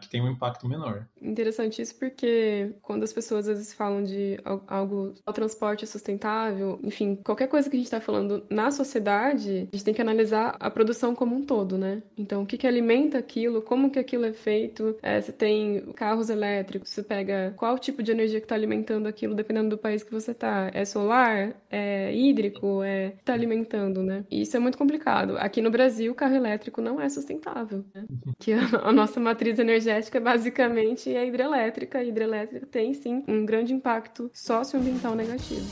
que 0.00 0.08
tem 0.08 0.22
um 0.22 0.30
impacto 0.30 0.68
menor. 0.68 1.06
Interessante 1.20 1.82
isso 1.82 1.94
porque 1.98 2.74
quando 2.82 3.02
as 3.02 3.12
pessoas 3.12 3.48
às 3.48 3.58
vezes 3.58 3.72
falam 3.72 4.02
de 4.02 4.38
algo, 4.66 5.14
o 5.26 5.32
transporte 5.32 5.86
sustentável, 5.86 6.78
enfim, 6.82 7.16
qualquer 7.16 7.48
coisa 7.48 7.68
que 7.68 7.76
a 7.76 7.78
gente 7.78 7.86
está 7.86 8.00
falando 8.00 8.44
na 8.48 8.70
sociedade, 8.70 9.68
a 9.72 9.76
gente 9.76 9.84
tem 9.84 9.94
que 9.94 10.02
analisar 10.02 10.56
a 10.58 10.70
produção 10.70 11.14
como 11.14 11.36
um 11.36 11.42
todo, 11.44 11.76
né? 11.76 12.02
Então, 12.16 12.42
o 12.42 12.46
que, 12.46 12.56
que 12.56 12.66
alimenta 12.66 13.18
aquilo, 13.18 13.62
como 13.62 13.90
que 13.90 13.98
aquilo 13.98 14.24
é 14.24 14.32
feito, 14.32 14.96
é, 15.02 15.20
você 15.20 15.32
tem 15.32 15.80
carros 15.94 16.30
elétricos, 16.30 16.90
você 16.90 17.02
pega 17.02 17.52
qual 17.56 17.78
tipo 17.78 18.02
de 18.02 18.12
energia 18.12 18.40
que 18.40 18.44
está 18.44 18.54
alimentando 18.54 19.06
aquilo, 19.06 19.34
dependendo 19.34 19.70
do 19.70 19.78
país 19.78 20.02
que 20.02 20.12
você 20.12 20.32
está. 20.32 20.70
É 20.72 20.84
solar? 20.84 21.54
É 21.70 22.14
hídrico? 22.14 22.82
É 22.82 23.12
está 23.18 23.32
alimentando, 23.32 24.02
né? 24.02 24.24
E 24.30 24.42
isso 24.42 24.56
é 24.56 24.60
muito 24.60 24.78
complicado. 24.78 25.36
Aqui 25.38 25.60
no 25.60 25.70
Brasil, 25.70 26.12
o 26.12 26.14
carro 26.14 26.34
elétrico 26.34 26.80
não 26.80 27.00
é 27.00 27.08
sustentável, 27.08 27.84
né? 27.94 28.04
Que 28.38 28.52
a, 28.52 28.88
a 28.88 28.92
nossa 28.92 29.07
nossa 29.08 29.20
matriz 29.20 29.58
energética 29.58 30.20
basicamente 30.20 31.14
é 31.14 31.26
hidrelétrica. 31.26 31.98
A 31.98 32.04
hidrelétrica 32.04 32.66
tem 32.66 32.92
sim 32.92 33.24
um 33.26 33.44
grande 33.46 33.72
impacto 33.72 34.30
socioambiental 34.34 35.14
negativo. 35.14 35.66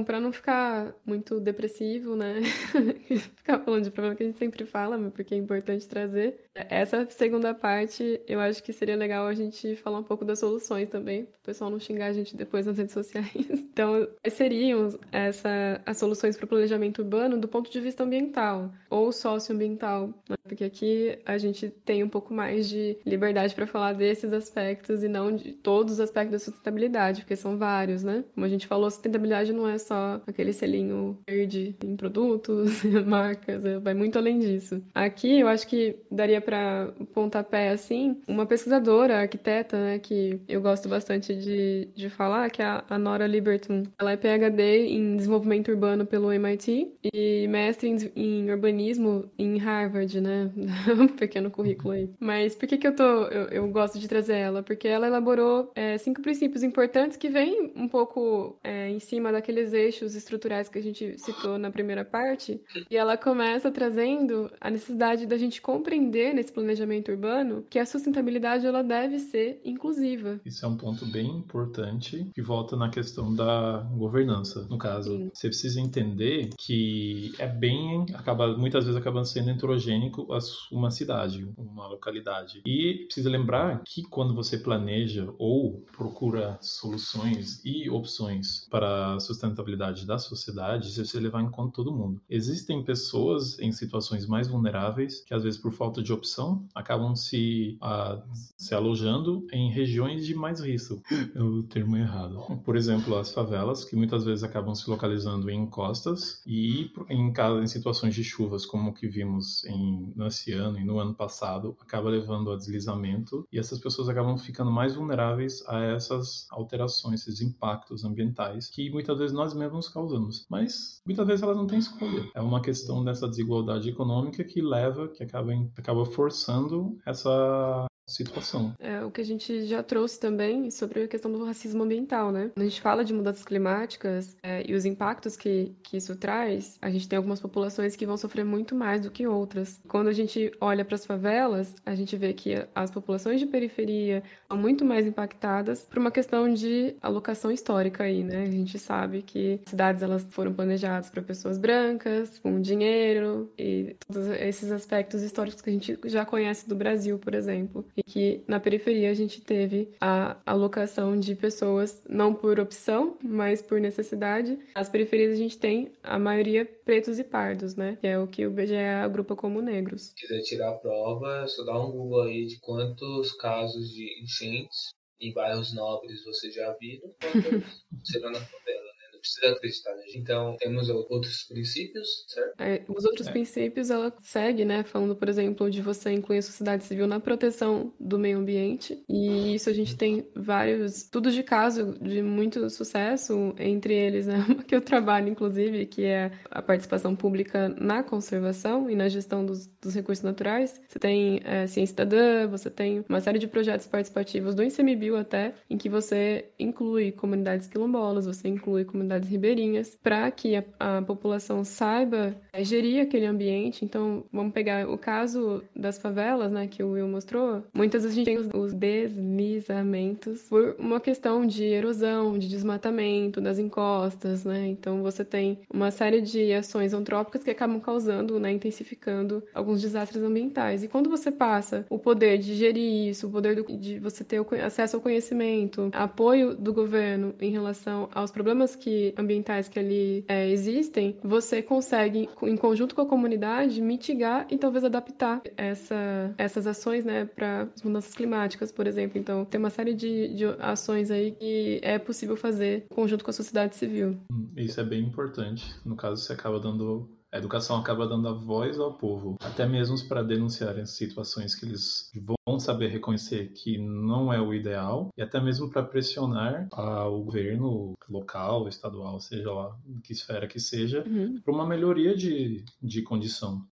Bom, 0.00 0.04
para 0.04 0.18
não 0.18 0.32
ficar 0.32 0.94
muito 1.04 1.38
depressivo, 1.38 2.16
né? 2.16 2.40
ficar 3.36 3.58
falando 3.58 3.84
de 3.84 3.90
problema 3.90 4.16
que 4.16 4.22
a 4.22 4.26
gente 4.26 4.38
sempre 4.38 4.64
fala, 4.64 4.96
mas 4.96 5.12
porque 5.12 5.34
é 5.34 5.38
importante 5.38 5.86
trazer. 5.86 6.40
Essa 6.54 7.06
segunda 7.10 7.54
parte, 7.54 8.20
eu 8.26 8.40
acho 8.40 8.62
que 8.62 8.72
seria 8.72 8.96
legal 8.96 9.26
a 9.26 9.34
gente 9.34 9.76
falar 9.76 9.98
um 9.98 10.02
pouco 10.02 10.24
das 10.24 10.38
soluções 10.38 10.88
também, 10.88 11.24
para 11.24 11.38
o 11.38 11.42
pessoal 11.42 11.70
não 11.70 11.78
xingar 11.78 12.06
a 12.06 12.12
gente 12.12 12.34
depois 12.34 12.66
nas 12.66 12.78
redes 12.78 12.94
sociais. 12.94 13.30
Então, 13.70 14.06
seriam 14.28 14.88
essa, 15.10 15.80
as 15.86 15.96
soluções 15.96 16.36
para 16.36 16.44
o 16.44 16.48
planejamento 16.48 17.00
urbano 17.00 17.38
do 17.38 17.48
ponto 17.48 17.70
de 17.70 17.80
vista 17.80 18.02
ambiental 18.02 18.70
ou 18.90 19.10
socioambiental? 19.10 20.08
Né? 20.28 20.36
Porque 20.42 20.64
aqui 20.64 21.18
a 21.24 21.38
gente 21.38 21.70
tem 21.70 22.02
um 22.02 22.08
pouco 22.08 22.34
mais 22.34 22.68
de 22.68 22.98
liberdade 23.06 23.54
para 23.54 23.66
falar 23.66 23.94
desses 23.94 24.34
aspectos 24.34 25.02
e 25.02 25.08
não 25.08 25.34
de 25.34 25.52
todos 25.52 25.94
os 25.94 26.00
aspectos 26.00 26.32
da 26.32 26.38
sustentabilidade, 26.38 27.22
porque 27.22 27.36
são 27.36 27.56
vários, 27.56 28.02
né? 28.02 28.24
Como 28.34 28.44
a 28.44 28.48
gente 28.48 28.66
falou, 28.66 28.90
sustentabilidade 28.90 29.52
não 29.52 29.66
é 29.66 29.78
só 29.90 30.20
aquele 30.26 30.52
selinho 30.52 31.18
verde 31.28 31.76
em 31.84 31.96
produtos, 31.96 32.82
marcas, 33.06 33.64
é, 33.64 33.78
vai 33.78 33.94
muito 33.94 34.18
além 34.18 34.38
disso. 34.38 34.82
Aqui 34.94 35.40
eu 35.40 35.48
acho 35.48 35.66
que 35.66 35.96
daria 36.10 36.40
para 36.40 36.92
pontapé 37.12 37.70
assim, 37.70 38.20
uma 38.26 38.46
pesquisadora, 38.46 39.20
arquiteta, 39.20 39.76
né, 39.76 39.98
que 39.98 40.40
eu 40.48 40.60
gosto 40.60 40.88
bastante 40.88 41.34
de, 41.34 41.88
de 41.94 42.10
falar, 42.10 42.50
que 42.50 42.62
é 42.62 42.82
a 42.88 42.98
Nora 42.98 43.26
Liberton. 43.26 43.84
Ela 43.98 44.12
é 44.12 44.16
PhD 44.16 44.86
em 44.88 45.16
desenvolvimento 45.16 45.70
urbano 45.70 46.06
pelo 46.06 46.32
MIT 46.32 46.92
e 47.12 47.48
mestre 47.48 47.88
em, 47.88 47.96
em 48.16 48.50
urbanismo 48.50 49.30
em 49.38 49.58
Harvard, 49.58 50.20
né? 50.20 50.50
um 50.98 51.08
pequeno 51.08 51.50
currículo 51.50 51.94
aí. 51.94 52.10
Mas 52.18 52.54
por 52.54 52.68
que 52.68 52.78
que 52.78 52.86
eu 52.86 52.94
tô 52.94 53.02
eu, 53.02 53.48
eu 53.48 53.68
gosto 53.68 53.98
de 53.98 54.08
trazer 54.08 54.36
ela? 54.36 54.62
Porque 54.62 54.86
ela 54.86 55.06
elaborou 55.06 55.70
é, 55.74 55.98
cinco 55.98 56.22
princípios 56.22 56.62
importantes 56.62 57.16
que 57.16 57.28
vêm 57.28 57.72
um 57.76 57.88
pouco 57.88 58.58
é, 58.62 58.88
em 58.88 59.00
cima 59.00 59.32
daqueles 59.32 59.50
aqueles 59.50 59.72
eixos 59.80 60.14
estruturais 60.14 60.68
que 60.68 60.78
a 60.78 60.82
gente 60.82 61.18
citou 61.18 61.58
na 61.58 61.70
primeira 61.70 62.04
parte, 62.04 62.60
e 62.90 62.96
ela 62.96 63.16
começa 63.16 63.70
trazendo 63.70 64.50
a 64.60 64.70
necessidade 64.70 65.26
da 65.26 65.36
gente 65.36 65.60
compreender 65.60 66.34
nesse 66.34 66.52
planejamento 66.52 67.10
urbano 67.10 67.64
que 67.68 67.78
a 67.78 67.86
sustentabilidade 67.86 68.66
ela 68.66 68.82
deve 68.82 69.18
ser 69.18 69.60
inclusiva. 69.64 70.40
Isso 70.44 70.64
é 70.64 70.68
um 70.68 70.76
ponto 70.76 71.06
bem 71.06 71.28
importante 71.28 72.28
que 72.34 72.42
volta 72.42 72.76
na 72.76 72.90
questão 72.90 73.34
da 73.34 73.78
governança. 73.94 74.66
No 74.68 74.78
caso, 74.78 75.16
Sim. 75.16 75.30
você 75.32 75.48
precisa 75.48 75.80
entender 75.80 76.50
que 76.58 77.32
é 77.38 77.46
bem 77.46 78.06
acaba 78.14 78.56
muitas 78.56 78.84
vezes 78.84 79.00
acaba 79.00 79.24
sendo 79.24 79.50
heterogênico 79.50 80.26
uma 80.70 80.90
cidade, 80.90 81.50
uma 81.56 81.86
localidade. 81.86 82.62
E 82.66 83.04
precisa 83.06 83.30
lembrar 83.30 83.82
que 83.86 84.02
quando 84.02 84.34
você 84.34 84.58
planeja 84.58 85.32
ou 85.38 85.84
procura 85.96 86.58
soluções 86.60 87.60
e 87.64 87.88
opções 87.88 88.66
para 88.70 89.18
sustentabilidade 89.20 89.59
sustentabilidade 89.60 90.06
da 90.06 90.18
sociedade 90.18 90.90
se 90.90 91.04
você 91.04 91.20
levar 91.20 91.42
em 91.42 91.50
conta 91.50 91.74
todo 91.74 91.92
mundo. 91.92 92.20
Existem 92.28 92.82
pessoas 92.82 93.58
em 93.58 93.70
situações 93.72 94.26
mais 94.26 94.48
vulneráveis 94.48 95.20
que, 95.20 95.34
às 95.34 95.42
vezes, 95.42 95.60
por 95.60 95.72
falta 95.72 96.02
de 96.02 96.12
opção, 96.12 96.66
acabam 96.74 97.14
se, 97.14 97.76
a, 97.80 98.22
se 98.56 98.74
alojando 98.74 99.46
em 99.52 99.70
regiões 99.70 100.26
de 100.26 100.34
mais 100.34 100.60
risco. 100.60 101.02
É 101.34 101.42
o 101.42 101.62
termo 101.62 101.96
errado. 101.96 102.60
Por 102.64 102.76
exemplo, 102.76 103.16
as 103.16 103.32
favelas, 103.32 103.84
que 103.84 103.94
muitas 103.94 104.24
vezes 104.24 104.42
acabam 104.42 104.74
se 104.74 104.88
localizando 104.88 105.50
em 105.50 105.62
encostas 105.62 106.42
e, 106.46 106.90
em, 107.08 107.32
em 107.62 107.66
situações 107.66 108.14
de 108.14 108.24
chuvas, 108.24 108.64
como 108.64 108.90
o 108.90 108.94
que 108.94 109.06
vimos 109.06 109.64
em, 109.64 110.12
nesse 110.16 110.52
ano 110.52 110.78
e 110.78 110.84
no 110.84 110.98
ano 110.98 111.14
passado, 111.14 111.76
acaba 111.80 112.08
levando 112.08 112.50
a 112.50 112.56
deslizamento 112.56 113.46
e 113.52 113.58
essas 113.58 113.78
pessoas 113.78 114.08
acabam 114.08 114.36
ficando 114.38 114.70
mais 114.70 114.94
vulneráveis 114.94 115.62
a 115.66 115.80
essas 115.80 116.46
alterações, 116.50 117.20
esses 117.20 117.40
impactos 117.40 118.04
ambientais 118.04 118.68
que 118.68 118.90
muitas 118.90 119.18
vezes 119.18 119.34
nós 119.50 119.54
mesmos 119.54 119.88
causamos. 119.88 120.46
Mas 120.48 121.00
muitas 121.04 121.26
vezes 121.26 121.42
elas 121.42 121.56
não 121.56 121.66
têm 121.66 121.78
escolha. 121.78 122.30
É 122.34 122.40
uma 122.40 122.62
questão 122.62 123.04
dessa 123.04 123.28
desigualdade 123.28 123.88
econômica 123.88 124.44
que 124.44 124.60
leva, 124.60 125.08
que 125.08 125.22
acaba, 125.22 125.52
acaba 125.76 126.04
forçando 126.04 126.98
essa 127.06 127.89
situação. 128.10 128.74
É 128.78 129.02
o 129.02 129.10
que 129.10 129.20
a 129.20 129.24
gente 129.24 129.64
já 129.66 129.82
trouxe 129.82 130.18
também 130.18 130.70
sobre 130.70 131.04
a 131.04 131.08
questão 131.08 131.30
do 131.30 131.44
racismo 131.44 131.82
ambiental, 131.82 132.32
né? 132.32 132.50
Quando 132.54 132.66
a 132.66 132.68
gente 132.68 132.80
fala 132.80 133.04
de 133.04 133.12
mudanças 133.12 133.44
climáticas 133.44 134.36
é, 134.42 134.64
e 134.68 134.74
os 134.74 134.84
impactos 134.84 135.36
que, 135.36 135.72
que 135.82 135.96
isso 135.96 136.16
traz, 136.16 136.76
a 136.82 136.90
gente 136.90 137.08
tem 137.08 137.16
algumas 137.16 137.40
populações 137.40 137.96
que 137.96 138.04
vão 138.04 138.16
sofrer 138.16 138.44
muito 138.44 138.74
mais 138.74 139.02
do 139.02 139.10
que 139.10 139.26
outras. 139.26 139.80
Quando 139.86 140.08
a 140.08 140.12
gente 140.12 140.50
olha 140.60 140.84
para 140.84 140.96
as 140.96 141.06
favelas, 141.06 141.74
a 141.86 141.94
gente 141.94 142.16
vê 142.16 142.32
que 142.32 142.66
as 142.74 142.90
populações 142.90 143.40
de 143.40 143.46
periferia 143.46 144.22
são 144.48 144.58
muito 144.58 144.84
mais 144.84 145.06
impactadas 145.06 145.84
por 145.84 145.98
uma 145.98 146.10
questão 146.10 146.52
de 146.52 146.94
alocação 147.00 147.50
histórica 147.50 148.04
aí, 148.04 148.24
né? 148.24 148.42
A 148.42 148.50
gente 148.50 148.78
sabe 148.78 149.22
que 149.22 149.60
cidades 149.66 150.02
elas 150.02 150.26
foram 150.30 150.52
planejadas 150.52 151.10
para 151.10 151.22
pessoas 151.22 151.58
brancas, 151.58 152.38
com 152.38 152.60
dinheiro 152.60 153.50
e 153.56 153.96
todos 154.06 154.28
esses 154.28 154.72
aspectos 154.72 155.22
históricos 155.22 155.62
que 155.62 155.70
a 155.70 155.72
gente 155.72 155.98
já 156.04 156.24
conhece 156.24 156.68
do 156.68 156.74
Brasil, 156.74 157.18
por 157.18 157.34
exemplo 157.34 157.84
e 158.00 158.02
que 158.02 158.42
na 158.48 158.58
periferia 158.58 159.10
a 159.10 159.14
gente 159.14 159.40
teve 159.40 159.90
a 160.00 160.36
alocação 160.46 161.18
de 161.18 161.34
pessoas 161.34 162.02
não 162.08 162.34
por 162.34 162.58
opção, 162.58 163.18
mas 163.22 163.60
por 163.60 163.80
necessidade. 163.80 164.58
Nas 164.74 164.88
periferias 164.88 165.32
a 165.32 165.36
gente 165.36 165.58
tem 165.58 165.92
a 166.02 166.18
maioria 166.18 166.64
pretos 166.84 167.18
e 167.18 167.24
pardos, 167.24 167.76
né? 167.76 167.98
Que 168.00 168.06
é 168.06 168.18
o 168.18 168.26
que 168.26 168.46
o 168.46 168.50
BGE 168.50 168.76
agrupa 168.76 169.36
como 169.36 169.60
negros. 169.60 170.08
Se 170.08 170.14
quiser 170.14 170.40
tirar 170.42 170.70
a 170.70 170.78
prova, 170.78 171.42
é 171.44 171.46
só 171.46 171.64
dá 171.64 171.78
um 171.78 171.90
Google 171.90 172.22
aí 172.22 172.46
de 172.46 172.58
quantos 172.60 173.32
casos 173.32 173.88
de 173.90 174.22
enchentes 174.22 174.90
em 175.20 175.32
bairros 175.34 175.74
nobres 175.74 176.24
você 176.24 176.50
já 176.50 176.74
viu, 176.80 177.00
quantos 177.20 178.10
serão 178.10 178.30
na 178.30 178.40
favela 178.40 178.79
precisa 179.20 179.52
acreditar 179.52 179.96
gente. 179.98 180.18
Então, 180.18 180.56
temos 180.58 180.88
outros 180.88 181.44
princípios, 181.44 182.08
certo? 182.28 182.60
É, 182.60 182.82
os 182.88 183.04
outros 183.04 183.28
é. 183.28 183.30
princípios, 183.30 183.90
ela 183.90 184.12
segue, 184.20 184.64
né? 184.64 184.82
Falando, 184.82 185.14
por 185.14 185.28
exemplo, 185.28 185.70
de 185.70 185.80
você 185.80 186.10
incluir 186.10 186.38
a 186.38 186.42
sociedade 186.42 186.84
civil 186.84 187.06
na 187.06 187.20
proteção 187.20 187.92
do 187.98 188.18
meio 188.18 188.38
ambiente. 188.38 189.02
E 189.08 189.54
isso 189.54 189.68
a 189.68 189.72
gente 189.72 189.96
tem 189.96 190.26
vários 190.34 191.04
tudo 191.10 191.30
de 191.30 191.42
caso 191.42 191.94
de 192.00 192.22
muito 192.22 192.68
sucesso, 192.70 193.54
entre 193.58 193.94
eles, 193.94 194.26
né? 194.26 194.38
que 194.66 194.74
eu 194.74 194.80
trabalho, 194.80 195.28
inclusive, 195.28 195.86
que 195.86 196.04
é 196.04 196.32
a 196.50 196.62
participação 196.62 197.14
pública 197.14 197.68
na 197.68 198.02
conservação 198.02 198.90
e 198.90 198.94
na 198.94 199.08
gestão 199.08 199.44
dos, 199.44 199.66
dos 199.66 199.94
recursos 199.94 200.24
naturais. 200.24 200.80
Você 200.88 200.98
tem 200.98 201.40
é, 201.44 201.66
Ciência 201.66 201.90
Cidadã, 201.90 202.46
você 202.46 202.70
tem 202.70 203.04
uma 203.08 203.20
série 203.20 203.38
de 203.38 203.46
projetos 203.46 203.86
participativos 203.86 204.54
do 204.54 204.62
ICMBio 204.62 205.16
até, 205.16 205.54
em 205.68 205.76
que 205.76 205.88
você 205.88 206.46
inclui 206.58 207.12
comunidades 207.12 207.66
quilombolas, 207.66 208.26
você 208.26 208.48
inclui 208.48 208.84
comunidades 208.84 209.09
comunidades 209.10 209.28
ribeirinhas, 209.28 209.98
para 210.00 210.30
que 210.30 210.56
a, 210.56 210.64
a, 210.78 211.02
população 211.02 211.64
saiba 211.64 212.34
é, 212.52 212.62
gerir 212.62 213.02
aquele 213.02 213.26
ambiente. 213.26 213.84
Então, 213.84 214.24
vamos 214.32 214.52
pegar 214.52 214.88
o 214.88 214.96
caso 214.96 215.62
das 215.74 215.98
favelas, 215.98 216.52
né, 216.52 216.66
que 216.68 216.82
o 216.82 216.92
Will 216.92 217.08
mostrou. 217.08 217.62
Muitas 217.74 218.02
vezes 218.02 218.16
a 218.16 218.20
gente 218.20 218.26
tem 218.26 218.38
os, 218.38 218.48
os 218.54 218.72
deslizamentos 218.72 220.42
por 220.48 220.76
uma 220.78 221.00
questão 221.00 221.44
de 221.44 221.64
erosão, 221.64 222.38
de 222.38 222.48
desmatamento 222.48 223.40
das 223.40 223.58
encostas, 223.58 224.44
né? 224.44 224.68
Então, 224.68 225.02
você 225.02 225.24
tem 225.24 225.58
uma 225.72 225.90
série 225.90 226.20
de 226.20 226.52
ações 226.52 226.92
antrópicas 226.92 227.42
que 227.42 227.50
acabam 227.50 227.80
causando, 227.80 228.38
né, 228.38 228.52
intensificando 228.52 229.42
alguns 229.52 229.80
desastres 229.80 230.22
ambientais. 230.22 230.84
E 230.84 230.88
quando 230.88 231.10
você 231.10 231.30
passa 231.30 231.84
o 231.90 231.98
poder 231.98 232.38
de 232.38 232.54
gerir 232.54 233.08
isso, 233.08 233.26
o 233.26 233.30
poder 233.30 233.56
do, 233.56 233.64
de 233.76 233.98
você 233.98 234.22
ter 234.22 234.40
acesso 234.62 234.96
ao 234.96 235.02
conhecimento, 235.02 235.90
apoio 235.92 236.54
do 236.54 236.72
governo 236.72 237.34
em 237.40 237.50
relação 237.50 238.08
aos 238.14 238.30
problemas 238.30 238.76
que 238.76 238.99
que, 239.00 239.14
ambientais 239.16 239.68
que 239.68 239.78
ali 239.78 240.24
é, 240.28 240.48
existem, 240.50 241.16
você 241.22 241.62
consegue, 241.62 242.28
em 242.42 242.56
conjunto 242.56 242.94
com 242.94 243.02
a 243.02 243.06
comunidade, 243.06 243.80
mitigar 243.80 244.46
e 244.50 244.58
talvez 244.58 244.84
adaptar 244.84 245.40
essa, 245.56 246.34
essas 246.36 246.66
ações 246.66 247.04
né, 247.04 247.24
para 247.24 247.68
as 247.74 247.82
mudanças 247.82 248.14
climáticas, 248.14 248.70
por 248.70 248.86
exemplo. 248.86 249.18
Então, 249.18 249.44
tem 249.44 249.58
uma 249.58 249.70
série 249.70 249.94
de, 249.94 250.34
de 250.34 250.44
ações 250.58 251.10
aí 251.10 251.32
que 251.32 251.80
é 251.82 251.98
possível 251.98 252.36
fazer 252.36 252.86
em 252.90 252.94
conjunto 252.94 253.24
com 253.24 253.30
a 253.30 253.34
sociedade 253.34 253.76
civil. 253.76 254.18
Isso 254.56 254.80
é 254.80 254.84
bem 254.84 255.02
importante. 255.02 255.74
No 255.84 255.96
caso, 255.96 256.22
você 256.22 256.32
acaba 256.32 256.60
dando 256.60 257.08
a 257.32 257.38
educação 257.38 257.76
acaba 257.76 258.06
dando 258.06 258.28
a 258.28 258.32
voz 258.32 258.78
ao 258.78 258.94
povo, 258.94 259.36
até 259.40 259.66
mesmo 259.66 259.96
para 260.08 260.22
denunciarem 260.22 260.84
situações 260.86 261.54
que 261.54 261.64
eles 261.64 262.10
vão 262.46 262.58
saber 262.58 262.88
reconhecer 262.88 263.52
que 263.52 263.78
não 263.78 264.32
é 264.32 264.40
o 264.40 264.52
ideal, 264.52 265.10
e 265.16 265.22
até 265.22 265.40
mesmo 265.40 265.70
para 265.70 265.82
pressionar 265.82 266.68
o 266.72 267.22
governo 267.22 267.94
local, 268.08 268.68
estadual, 268.68 269.20
seja 269.20 269.52
lá 269.52 269.76
que 270.02 270.12
esfera 270.12 270.46
que 270.46 270.58
seja, 270.58 271.04
uhum. 271.06 271.40
para 271.44 271.54
uma 271.54 271.66
melhoria 271.66 272.16
de, 272.16 272.64
de 272.82 273.02
condição. 273.02 273.64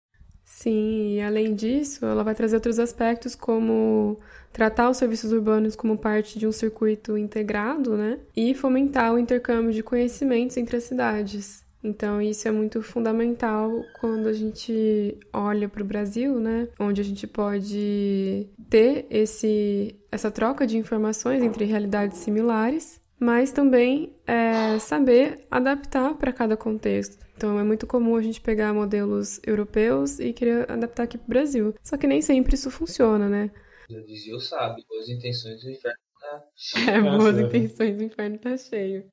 Sim, 0.46 1.16
e 1.16 1.22
além 1.22 1.54
disso, 1.56 2.06
ela 2.06 2.24
vai 2.24 2.34
trazer 2.34 2.56
outros 2.56 2.80
aspectos 2.80 3.36
como 3.36 4.18
tratar 4.54 4.90
os 4.90 4.96
serviços 4.96 5.34
urbanos 5.34 5.76
como 5.76 5.98
parte 5.98 6.40
de 6.40 6.48
um 6.48 6.54
circuito 6.54 7.18
integrado, 7.18 7.98
né? 7.98 8.18
E 8.36 8.56
fomentar 8.56 9.14
o 9.14 9.20
intercâmbio 9.20 9.74
de 9.74 9.84
conhecimentos 9.84 10.56
entre 10.56 10.78
as 10.78 10.84
cidades. 10.84 11.67
Então, 11.84 12.22
isso 12.22 12.48
é 12.48 12.52
muito 12.52 12.82
fundamental 12.82 13.84
quando 14.00 14.28
a 14.28 14.34
gente 14.34 15.18
olha 15.32 15.70
para 15.70 15.84
o 15.84 15.86
Brasil, 15.86 16.40
né? 16.40 16.68
Onde 16.80 17.02
a 17.02 17.04
gente 17.04 17.28
pode 17.28 18.50
ter 18.70 19.06
esse, 19.10 19.96
essa 20.12 20.32
troca 20.32 20.66
de 20.66 20.78
informações 20.78 21.42
entre 21.42 21.66
realidades 21.66 22.18
similares, 22.18 23.00
mas 23.20 23.52
também 23.52 24.16
é, 24.26 24.78
saber 24.80 25.46
adaptar 25.50 26.16
para 26.16 26.34
cada 26.34 26.58
contexto. 26.58 27.18
Então, 27.36 27.60
é 27.60 27.64
muito 27.64 27.86
comum 27.86 28.16
a 28.16 28.22
gente 28.22 28.42
pegar 28.42 28.74
modelos 28.74 29.40
europeus 29.46 30.20
e 30.20 30.34
querer 30.34 30.70
adaptar 30.72 31.04
aqui 31.04 31.18
para 31.18 31.26
o 31.26 31.30
Brasil. 31.30 31.76
Só 31.84 31.96
que 31.96 32.08
nem 32.08 32.22
sempre 32.22 32.56
isso 32.56 32.72
funciona, 32.72 33.30
né? 33.30 33.52
Já 33.90 34.02
dizia 34.02 34.36
o 34.36 34.40
sábio, 34.40 34.84
boas 34.90 35.08
intenções 35.08 35.62
do 35.62 35.70
inferno 35.70 35.98
tá 36.20 36.44
cheio. 36.56 36.90
É, 36.90 37.02
boas 37.02 37.38
intenções 37.40 37.96
do 37.96 38.04
inferno 38.04 38.38
tá 38.40 38.58
cheio. 38.58 39.06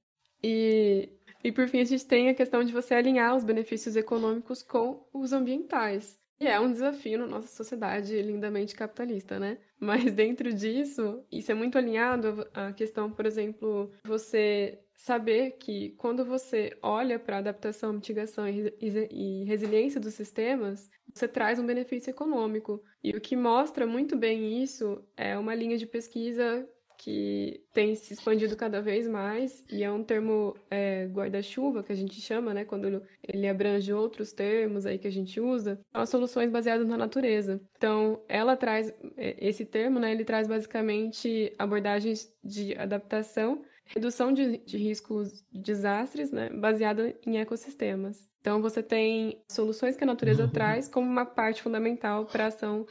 E 0.42 1.11
e 1.44 1.52
por 1.52 1.68
fim, 1.68 1.80
a 1.80 1.85
gente 1.85 2.07
tem 2.07 2.30
a 2.30 2.35
questão 2.35 2.64
de 2.64 2.72
você 2.72 2.94
alinhar 2.94 3.37
os 3.37 3.44
benefícios 3.44 3.94
econômicos 3.96 4.62
com 4.62 5.07
os 5.12 5.33
ambientais. 5.33 6.18
E 6.40 6.46
é 6.46 6.59
um 6.59 6.72
desafio 6.72 7.18
na 7.18 7.26
nossa 7.26 7.48
sociedade 7.48 8.20
lindamente 8.20 8.74
capitalista, 8.74 9.38
né? 9.38 9.59
Mas 9.78 10.14
dentro 10.14 10.52
disso, 10.52 11.22
isso 11.30 11.52
é 11.52 11.54
muito 11.54 11.76
alinhado 11.76 12.48
à 12.54 12.72
questão, 12.72 13.11
por 13.11 13.26
exemplo, 13.26 13.92
você 14.04 14.80
saber 14.96 15.52
que 15.59 15.90
quando 15.98 16.24
você 16.24 16.76
olha 16.83 17.18
para 17.18 17.38
adaptação, 17.38 17.92
mitigação 17.92 18.46
e 18.48 19.44
resiliência 19.44 20.00
dos 20.00 20.14
sistemas, 20.14 20.88
você 21.12 21.28
traz 21.28 21.59
um 21.59 21.66
benefício 21.66 22.11
econômico. 22.11 22.83
E 23.02 23.11
o 23.11 23.20
que 23.20 23.37
mostra 23.37 23.87
muito 23.87 24.16
bem 24.16 24.62
isso 24.62 25.04
é 25.16 25.37
uma 25.37 25.54
linha 25.54 25.76
de 25.76 25.87
pesquisa 25.87 26.66
que 26.98 27.62
tem 27.72 27.94
se 27.94 28.14
expandido 28.14 28.57
cada 28.57 28.80
vez 28.80 29.07
mais 29.09 29.64
e 29.70 29.83
é 29.83 29.90
um 29.90 30.02
termo 30.02 30.57
é, 30.70 31.07
guarda-chuva 31.07 31.83
que 31.83 31.92
a 31.92 31.96
gente 31.96 32.20
chama, 32.20 32.54
né, 32.54 32.64
quando 32.64 33.02
ele 33.22 33.48
abrange 33.48 33.92
outros 33.92 34.33
termos 34.33 34.87
aí 34.87 34.98
que 34.98 35.09
a 35.09 35.12
gente 35.12 35.40
usa, 35.40 35.78
são 35.92 36.02
as 36.02 36.09
soluções 36.09 36.50
baseadas 36.50 36.88
na 36.88 36.96
natureza. 36.96 37.61
Então, 37.76 38.22
ela 38.28 38.57
traz 38.57 38.92
é, 39.16 39.37
esse 39.38 39.64
termo, 39.64 39.98
né, 39.98 40.12
ele 40.12 40.24
traz 40.24 40.46
basicamente 40.46 41.52
abordagens 41.59 42.33
de 42.42 42.76
adaptação, 42.76 43.62
redução 43.87 44.33
de, 44.33 44.59
de 44.59 44.78
riscos 44.78 45.44
de 45.52 45.61
desastres, 45.61 46.33
né, 46.33 46.48
baseada 46.50 47.14
em 47.26 47.38
ecossistemas. 47.38 48.28
Então, 48.40 48.61
você 48.61 48.83
tem 48.83 49.42
soluções 49.50 49.96
que 49.96 50.04
a 50.04 50.07
natureza 50.07 50.44
uhum. 50.44 50.50
traz 50.50 50.87
como 50.87 51.09
uma 51.09 51.24
parte 51.24 51.62
fundamental 51.62 52.26
para 52.26 52.44
a 52.44 52.48
ação 52.48 52.87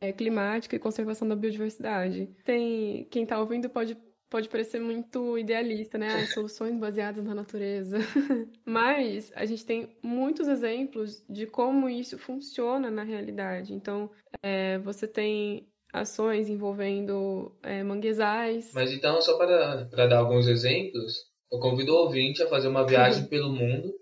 é, 0.00 0.12
climática 0.12 0.76
e 0.76 0.78
conservação 0.78 1.26
da 1.26 1.36
biodiversidade. 1.36 2.28
Tem 2.44 3.06
quem 3.10 3.22
está 3.22 3.38
ouvindo 3.38 3.68
pode 3.68 3.96
pode 4.28 4.48
parecer 4.48 4.80
muito 4.80 5.38
idealista, 5.38 5.98
né? 5.98 6.08
As 6.22 6.34
soluções 6.34 6.76
baseadas 6.78 7.24
na 7.24 7.34
natureza. 7.34 7.98
Mas 8.64 9.32
a 9.34 9.44
gente 9.44 9.64
tem 9.64 9.96
muitos 10.02 10.48
exemplos 10.48 11.24
de 11.28 11.46
como 11.46 11.88
isso 11.88 12.18
funciona 12.18 12.90
na 12.90 13.02
realidade. 13.02 13.72
Então, 13.72 14.10
é, 14.42 14.78
você 14.78 15.06
tem 15.06 15.68
ações 15.92 16.48
envolvendo 16.48 17.56
é, 17.62 17.82
manguezais. 17.82 18.72
Mas 18.74 18.92
então, 18.92 19.20
só 19.22 19.38
para, 19.38 19.86
para 19.86 20.06
dar 20.06 20.18
alguns 20.18 20.48
exemplos, 20.48 21.14
eu 21.50 21.58
convido 21.60 21.92
o 21.92 22.04
ouvinte 22.04 22.42
a 22.42 22.48
fazer 22.48 22.68
uma 22.68 22.86
viagem 22.86 23.26
pelo 23.26 23.52
mundo, 23.52 23.94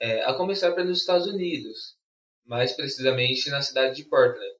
é, 0.00 0.24
a 0.24 0.34
começar 0.34 0.72
pelos 0.72 0.98
Estados 0.98 1.26
Unidos, 1.26 1.96
mais 2.44 2.72
precisamente 2.72 3.48
na 3.48 3.62
cidade 3.62 3.96
de 3.96 4.04
Portland 4.04 4.53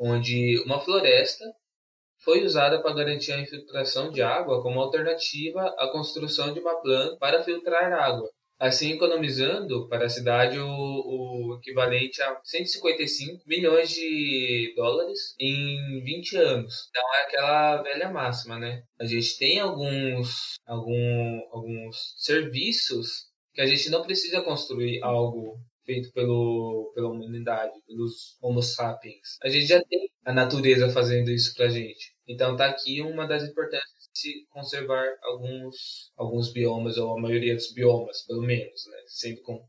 onde 0.00 0.58
uma 0.64 0.80
floresta 0.80 1.44
foi 2.24 2.42
usada 2.42 2.82
para 2.82 2.94
garantir 2.94 3.32
a 3.32 3.40
infiltração 3.40 4.10
de 4.10 4.22
água 4.22 4.62
como 4.62 4.80
alternativa 4.80 5.62
à 5.78 5.88
construção 5.92 6.52
de 6.52 6.60
uma 6.60 6.80
planta 6.80 7.16
para 7.18 7.42
filtrar 7.42 7.92
água, 7.92 8.28
assim 8.58 8.92
economizando 8.92 9.88
para 9.88 10.06
a 10.06 10.08
cidade 10.08 10.58
o, 10.58 10.66
o, 10.66 11.58
equivalente 11.58 12.22
a 12.22 12.40
155 12.42 13.42
milhões 13.46 13.90
de 13.90 14.72
dólares 14.76 15.34
em 15.38 16.02
20 16.02 16.36
anos. 16.36 16.88
Então 16.90 17.14
é 17.14 17.22
aquela 17.22 17.82
velha 17.82 18.10
máxima, 18.10 18.58
né? 18.58 18.82
A 18.98 19.04
gente 19.04 19.38
tem 19.38 19.58
alguns, 19.60 20.54
algum, 20.66 21.40
alguns 21.52 22.14
serviços 22.18 23.30
que 23.52 23.60
a 23.60 23.66
gente 23.66 23.90
não 23.90 24.02
precisa 24.02 24.42
construir 24.42 25.02
algo 25.02 25.58
feito 25.90 26.12
pelo, 26.12 26.92
pela 26.94 27.08
humanidade, 27.08 27.72
pelos 27.84 28.38
Homo 28.40 28.62
sapiens. 28.62 29.38
A 29.42 29.48
gente 29.48 29.66
já 29.66 29.82
tem 29.82 30.08
a 30.24 30.32
natureza 30.32 30.88
fazendo 30.90 31.30
isso 31.30 31.52
pra 31.54 31.68
gente. 31.68 32.14
Então 32.28 32.56
tá 32.56 32.66
aqui 32.66 33.02
uma 33.02 33.26
das 33.26 33.42
importâncias 33.42 33.90
de 34.12 34.20
se 34.20 34.46
conservar 34.50 35.04
alguns, 35.22 36.12
alguns 36.16 36.52
biomas, 36.52 36.96
ou 36.96 37.18
a 37.18 37.20
maioria 37.20 37.56
dos 37.56 37.72
biomas, 37.72 38.24
pelo 38.24 38.42
menos, 38.42 38.86
né? 38.86 38.98
Sendo 39.06 39.42
com, 39.42 39.60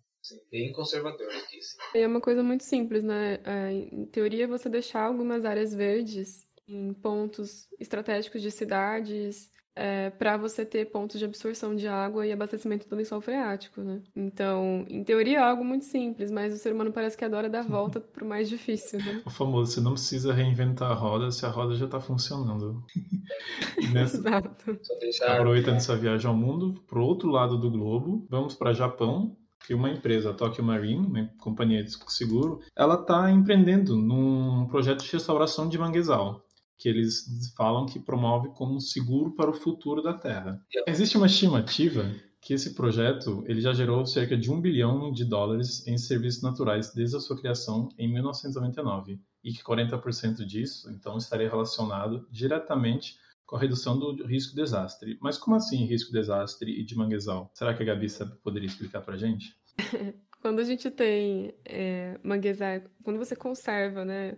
bem 0.52 0.72
conservador 0.72 1.28
aqui. 1.28 1.60
É 1.96 2.06
uma 2.06 2.22
coisa 2.22 2.44
muito 2.44 2.64
simples, 2.64 3.04
né? 3.04 3.40
É, 3.44 3.72
em 3.72 4.06
teoria, 4.06 4.48
você 4.48 4.70
deixar 4.70 5.06
algumas 5.06 5.44
áreas 5.44 5.74
verdes 5.74 6.46
em 6.68 6.94
pontos 6.94 7.68
estratégicos 7.80 8.42
de 8.44 8.52
cidades, 8.52 9.52
é, 9.76 10.10
para 10.10 10.38
você 10.38 10.66
ter 10.66 10.86
pontos 10.92 11.18
de 11.18 11.26
absorção 11.26 11.76
de 11.76 11.88
água 11.88 12.26
e 12.26 12.32
abastecimento 12.32 12.88
do 12.88 12.96
lençol 12.96 13.22
freático, 13.22 13.82
né? 13.82 14.02
Então, 14.16 14.86
em 14.90 15.04
teoria 15.04 15.40
é 15.40 15.42
algo 15.42 15.64
muito 15.64 15.86
simples, 15.86 16.30
mas 16.30 16.54
o 16.54 16.58
ser 16.58 16.74
humano 16.74 16.92
parece 16.92 17.18
que 17.18 17.24
adora 17.24 17.50
dar 17.50 17.64
volta 17.64 18.00
pro 18.02 18.26
mais 18.26 18.50
difícil, 18.50 19.00
né? 19.00 19.22
O 19.26 19.30
famoso, 19.30 19.72
você 19.72 19.82
não 19.82 19.94
precisa 19.94 20.34
reinventar 20.34 20.92
a 20.92 20.96
roda 20.96 21.32
se 21.32 21.46
a 21.46 21.50
roda 21.50 21.76
já 21.76 21.86
está 21.86 22.00
funcionando. 22.00 22.84
Nessa... 23.94 24.18
Exato. 24.18 24.80
Aproveitando 25.26 25.78
essa 25.78 25.96
viagem 25.96 26.28
ao 26.28 26.36
mundo, 26.36 26.82
pro 26.88 27.04
outro 27.04 27.30
lado 27.30 27.58
do 27.58 27.72
globo, 27.72 28.26
vamos 28.30 28.54
para 28.56 28.74
Japão, 28.74 29.38
que 29.66 29.74
uma 29.74 29.90
empresa, 29.90 30.32
a 30.32 30.34
Tokyo 30.34 30.64
Marine, 30.64 31.06
uma 31.06 31.30
companhia 31.40 31.84
de 31.84 31.92
seguro, 32.12 32.60
ela 32.76 32.96
está 32.96 33.32
empreendendo 33.32 33.96
num 33.96 34.68
projeto 34.68 35.04
de 35.04 35.12
restauração 35.12 35.70
de 35.70 35.78
manguezal 35.78 36.44
que 36.82 36.90
eles 36.90 37.54
falam 37.56 37.86
que 37.86 38.00
promove 38.00 38.50
como 38.50 38.82
seguro 38.82 39.36
para 39.36 39.52
o 39.52 39.54
futuro 39.54 40.02
da 40.02 40.16
Terra. 40.16 40.60
Existe 40.88 41.16
uma 41.16 41.28
estimativa 41.28 42.12
que 42.42 42.56
esse 42.56 42.74
projeto 42.74 43.44
ele 43.46 43.62
já 43.62 43.72
gerou 43.72 44.04
cerca 44.04 44.36
de 44.36 44.52
um 44.52 44.60
bilhão 44.60 45.12
de 45.12 45.24
dólares 45.24 45.86
em 45.88 45.96
serviços 45.96 46.42
naturais 46.42 46.92
desde 46.92 47.16
a 47.16 47.20
sua 47.20 47.38
criação 47.38 47.90
em 48.00 48.12
1999 48.12 49.22
e 49.44 49.54
que 49.54 49.62
40% 49.62 50.44
disso 50.44 50.90
então 50.90 51.20
estaria 51.20 51.48
relacionado 51.48 52.28
diretamente 52.32 53.16
com 53.46 53.58
a 53.58 53.60
redução 53.60 54.00
do 54.00 54.26
risco 54.26 54.56
de 54.56 54.64
desastre. 54.64 55.20
Mas 55.22 55.38
como 55.38 55.56
assim 55.56 55.86
risco 55.86 56.12
de 56.12 56.18
desastre 56.18 56.72
e 56.72 56.84
de 56.84 56.96
manguezal? 56.96 57.52
Será 57.54 57.76
que 57.76 57.84
a 57.84 57.86
Gabi 57.86 58.08
poderia 58.42 58.68
explicar 58.68 59.02
para 59.02 59.14
a 59.14 59.18
gente? 59.18 59.56
quando 60.42 60.60
a 60.60 60.64
gente 60.64 60.90
tem 60.90 61.54
é, 61.64 62.20
manguezal, 62.24 62.82
quando 63.04 63.20
você 63.20 63.36
conserva, 63.36 64.04
né, 64.04 64.36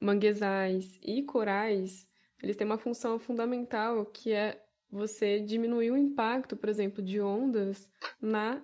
manguezais 0.00 0.98
e 1.02 1.22
corais, 1.22 2.08
eles 2.42 2.56
têm 2.56 2.66
uma 2.66 2.78
função 2.78 3.18
fundamental 3.18 4.04
que 4.06 4.32
é 4.32 4.62
você 4.90 5.40
diminuir 5.40 5.90
o 5.90 5.96
impacto, 5.96 6.56
por 6.56 6.68
exemplo, 6.68 7.02
de 7.02 7.20
ondas 7.20 7.90
na 8.20 8.62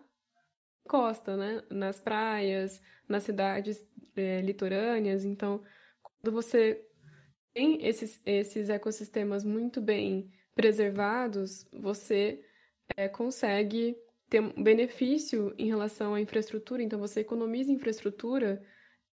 costa, 0.84 1.36
né? 1.36 1.62
Nas 1.70 2.00
praias, 2.00 2.80
nas 3.08 3.24
cidades 3.24 3.84
é, 4.16 4.40
litorâneas. 4.40 5.24
Então, 5.24 5.62
quando 6.02 6.32
você 6.34 6.84
tem 7.52 7.84
esses, 7.86 8.20
esses 8.24 8.68
ecossistemas 8.68 9.44
muito 9.44 9.80
bem 9.80 10.30
preservados, 10.54 11.66
você 11.72 12.44
é, 12.96 13.08
consegue 13.08 13.96
ter 14.28 14.40
um 14.40 14.62
benefício 14.62 15.54
em 15.58 15.66
relação 15.66 16.14
à 16.14 16.20
infraestrutura. 16.20 16.82
Então, 16.82 16.98
você 16.98 17.20
economiza 17.20 17.72
infraestrutura 17.72 18.62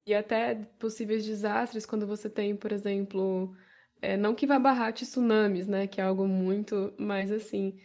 e 0.10 0.16
até 0.16 0.56
possíveis 0.80 1.24
desastres 1.24 1.86
quando 1.86 2.08
você 2.08 2.30
tem, 2.30 2.56
por 2.56 2.72
exemplo, 2.72 3.56
é, 4.02 4.18
não 4.18 4.34
que 4.34 4.48
vá 4.48 4.58
barrar 4.58 4.92
tsunamis, 4.92 5.68
né, 5.68 5.86
que 5.86 6.02
é 6.02 6.04
algo 6.04 6.28
muito 6.28 6.94
mais 6.98 7.32
assim, 7.32 7.80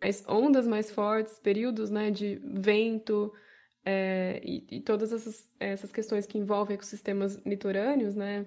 mas 0.00 0.24
ondas 0.28 0.66
mais 0.66 0.90
fortes, 0.90 1.38
períodos 1.38 1.88
né, 1.88 2.10
de 2.10 2.40
vento 2.44 3.32
é, 3.84 4.40
e, 4.44 4.66
e, 4.78 4.80
todas 4.80 5.12
essas, 5.12 5.48
essas 5.60 5.92
questões 5.92 6.26
que 6.26 6.36
envolvem 6.36 6.74
ecossistemas 6.74 7.36
litorâneos, 7.46 8.16
né, 8.16 8.46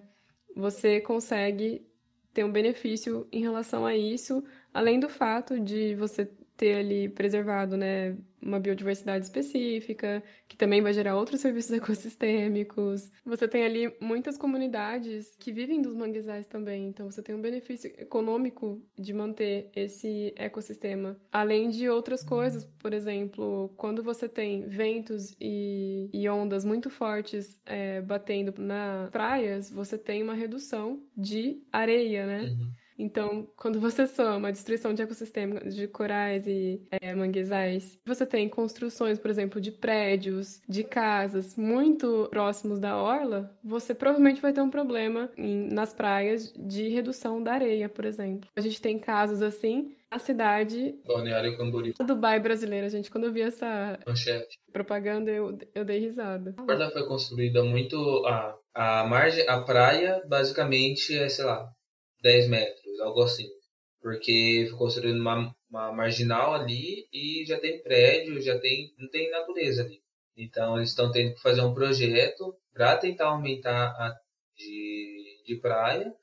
você 0.54 1.00
consegue 1.00 1.88
ter 2.34 2.44
um 2.44 2.52
benefício 2.52 3.28
em 3.32 3.42
relação 3.42 3.86
a 3.86 3.96
isso, 3.96 4.44
além 4.74 5.00
do 5.00 5.08
fato 5.08 5.60
de 5.60 5.96
você 5.96 6.30
ter 6.62 6.76
ali 6.76 7.10
preservado, 7.10 7.76
né, 7.76 8.16
uma 8.40 8.60
biodiversidade 8.60 9.26
específica, 9.26 10.24
que 10.48 10.56
também 10.56 10.80
vai 10.80 10.94
gerar 10.94 11.18
outros 11.18 11.42
serviços 11.42 11.72
ecossistêmicos. 11.72 13.10
Você 13.26 13.48
tem 13.48 13.66
ali 13.66 13.92
muitas 14.00 14.38
comunidades 14.38 15.36
que 15.40 15.52
vivem 15.52 15.82
dos 15.82 15.96
manguezais 15.96 16.46
também, 16.46 16.88
então 16.88 17.10
você 17.10 17.24
tem 17.24 17.34
um 17.34 17.42
benefício 17.42 17.92
econômico 17.98 18.80
de 18.96 19.12
manter 19.12 19.72
esse 19.76 20.36
ecossistema. 20.38 21.20
Além 21.32 21.72
de 21.72 21.90
outras 21.90 22.24
coisas, 22.24 22.64
por 22.78 22.94
exemplo, 22.94 23.74
quando 23.76 24.04
você 24.04 24.30
tem 24.30 24.68
ventos 24.68 25.36
e, 25.42 26.12
e 26.14 26.30
ondas 26.30 26.64
muito 26.64 26.92
fortes 26.92 27.60
é, 27.66 28.02
batendo 28.02 28.54
nas 28.62 29.10
praias, 29.10 29.72
você 29.72 29.98
tem 29.98 30.22
uma 30.22 30.36
redução 30.36 31.02
de 31.18 31.60
areia, 31.72 32.28
né? 32.28 32.42
Uhum. 32.44 32.72
Então, 33.02 33.48
quando 33.58 33.80
você 33.80 34.06
soma 34.06 34.50
a 34.50 34.52
destruição 34.52 34.94
de 34.94 35.02
ecossistemas 35.02 35.76
de 35.76 35.88
corais 35.88 36.46
e 36.46 36.80
é, 36.92 37.16
manguezais, 37.16 38.00
você 38.06 38.28
tem 38.28 38.48
construções, 38.48 39.18
por 39.18 39.32
exemplo, 39.32 39.60
de 39.60 39.72
prédios, 39.72 40.62
de 40.70 40.84
casas 40.84 41.56
muito 41.58 42.28
próximos 42.30 42.80
da 42.80 42.96
orla, 42.96 43.58
você 43.64 43.96
provavelmente 43.96 44.40
vai 44.40 44.54
ter 44.54 44.62
um 44.62 44.70
problema 44.70 45.32
em, 45.36 45.68
nas 45.74 45.94
praias 45.94 46.54
de 46.56 46.90
redução 46.90 47.42
da 47.42 47.54
areia, 47.54 47.90
por 47.90 48.06
exemplo. 48.06 48.48
A 48.56 48.62
gente 48.62 48.80
tem 48.80 49.00
casos 49.00 49.42
assim 49.42 49.96
na 50.12 50.20
cidade. 50.20 50.94
Balneário 51.08 51.58
Camboriú. 51.58 51.96
Dubai 52.06 52.40
brasileira, 52.40 52.88
gente. 52.88 53.10
Quando 53.10 53.24
eu 53.24 53.34
vi 53.34 53.42
essa 53.42 53.98
Manchete. 54.06 54.60
propaganda, 54.72 55.32
eu, 55.32 55.58
eu 55.74 55.84
dei 55.84 56.00
risada. 56.00 56.54
A 56.58 56.62
orla 56.62 56.92
foi 56.92 57.08
construída 57.08 57.64
muito. 57.64 57.96
A, 58.28 58.56
a 58.76 59.06
margem, 59.08 59.48
a 59.48 59.60
praia, 59.62 60.22
basicamente, 60.28 61.18
é, 61.18 61.28
sei 61.30 61.46
lá, 61.46 61.68
10 62.22 62.50
metros 62.50 62.81
algo 63.02 63.22
assim. 63.22 63.48
Porque 64.02 64.64
ficou 64.66 64.80
construindo 64.80 65.20
uma, 65.20 65.56
uma 65.70 65.92
marginal 65.92 66.54
ali 66.54 67.08
e 67.14 67.46
já 67.46 67.60
tem 67.60 67.82
prédio, 67.82 68.42
já 68.42 68.60
tem. 68.60 68.94
não 68.98 69.10
tem 69.10 69.30
natureza 69.30 69.84
ali. 69.84 70.02
Então 70.36 70.78
eles 70.78 70.90
estão 70.90 71.12
tendo 71.12 71.36
que 71.36 71.42
fazer 71.42 71.62
um 71.62 71.74
projeto 71.74 72.56
para 72.74 72.98
tentar 72.98 73.28
aumentar 73.28 73.88
a 73.90 74.16
de, 74.58 75.44
de 75.46 75.56
praia. 75.58 76.14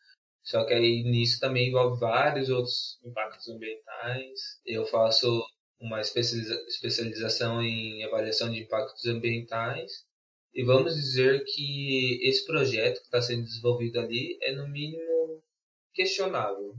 Só 0.42 0.64
que 0.64 0.72
aí 0.72 1.02
nisso 1.04 1.38
também 1.40 1.68
envolve 1.68 2.00
vários 2.00 2.48
outros 2.48 2.98
impactos 3.04 3.48
ambientais. 3.48 4.40
Eu 4.64 4.86
faço 4.86 5.44
uma 5.80 6.00
especialização 6.00 7.62
em 7.62 8.02
avaliação 8.04 8.50
de 8.50 8.60
impactos 8.60 9.06
ambientais. 9.06 10.04
E 10.54 10.64
vamos 10.64 10.94
dizer 10.94 11.44
que 11.44 12.20
esse 12.22 12.44
projeto 12.46 12.98
que 13.00 13.04
está 13.04 13.20
sendo 13.20 13.44
desenvolvido 13.44 14.00
ali 14.00 14.38
é 14.42 14.52
no 14.52 14.66
mínimo 14.68 15.02
questionável. 15.98 16.74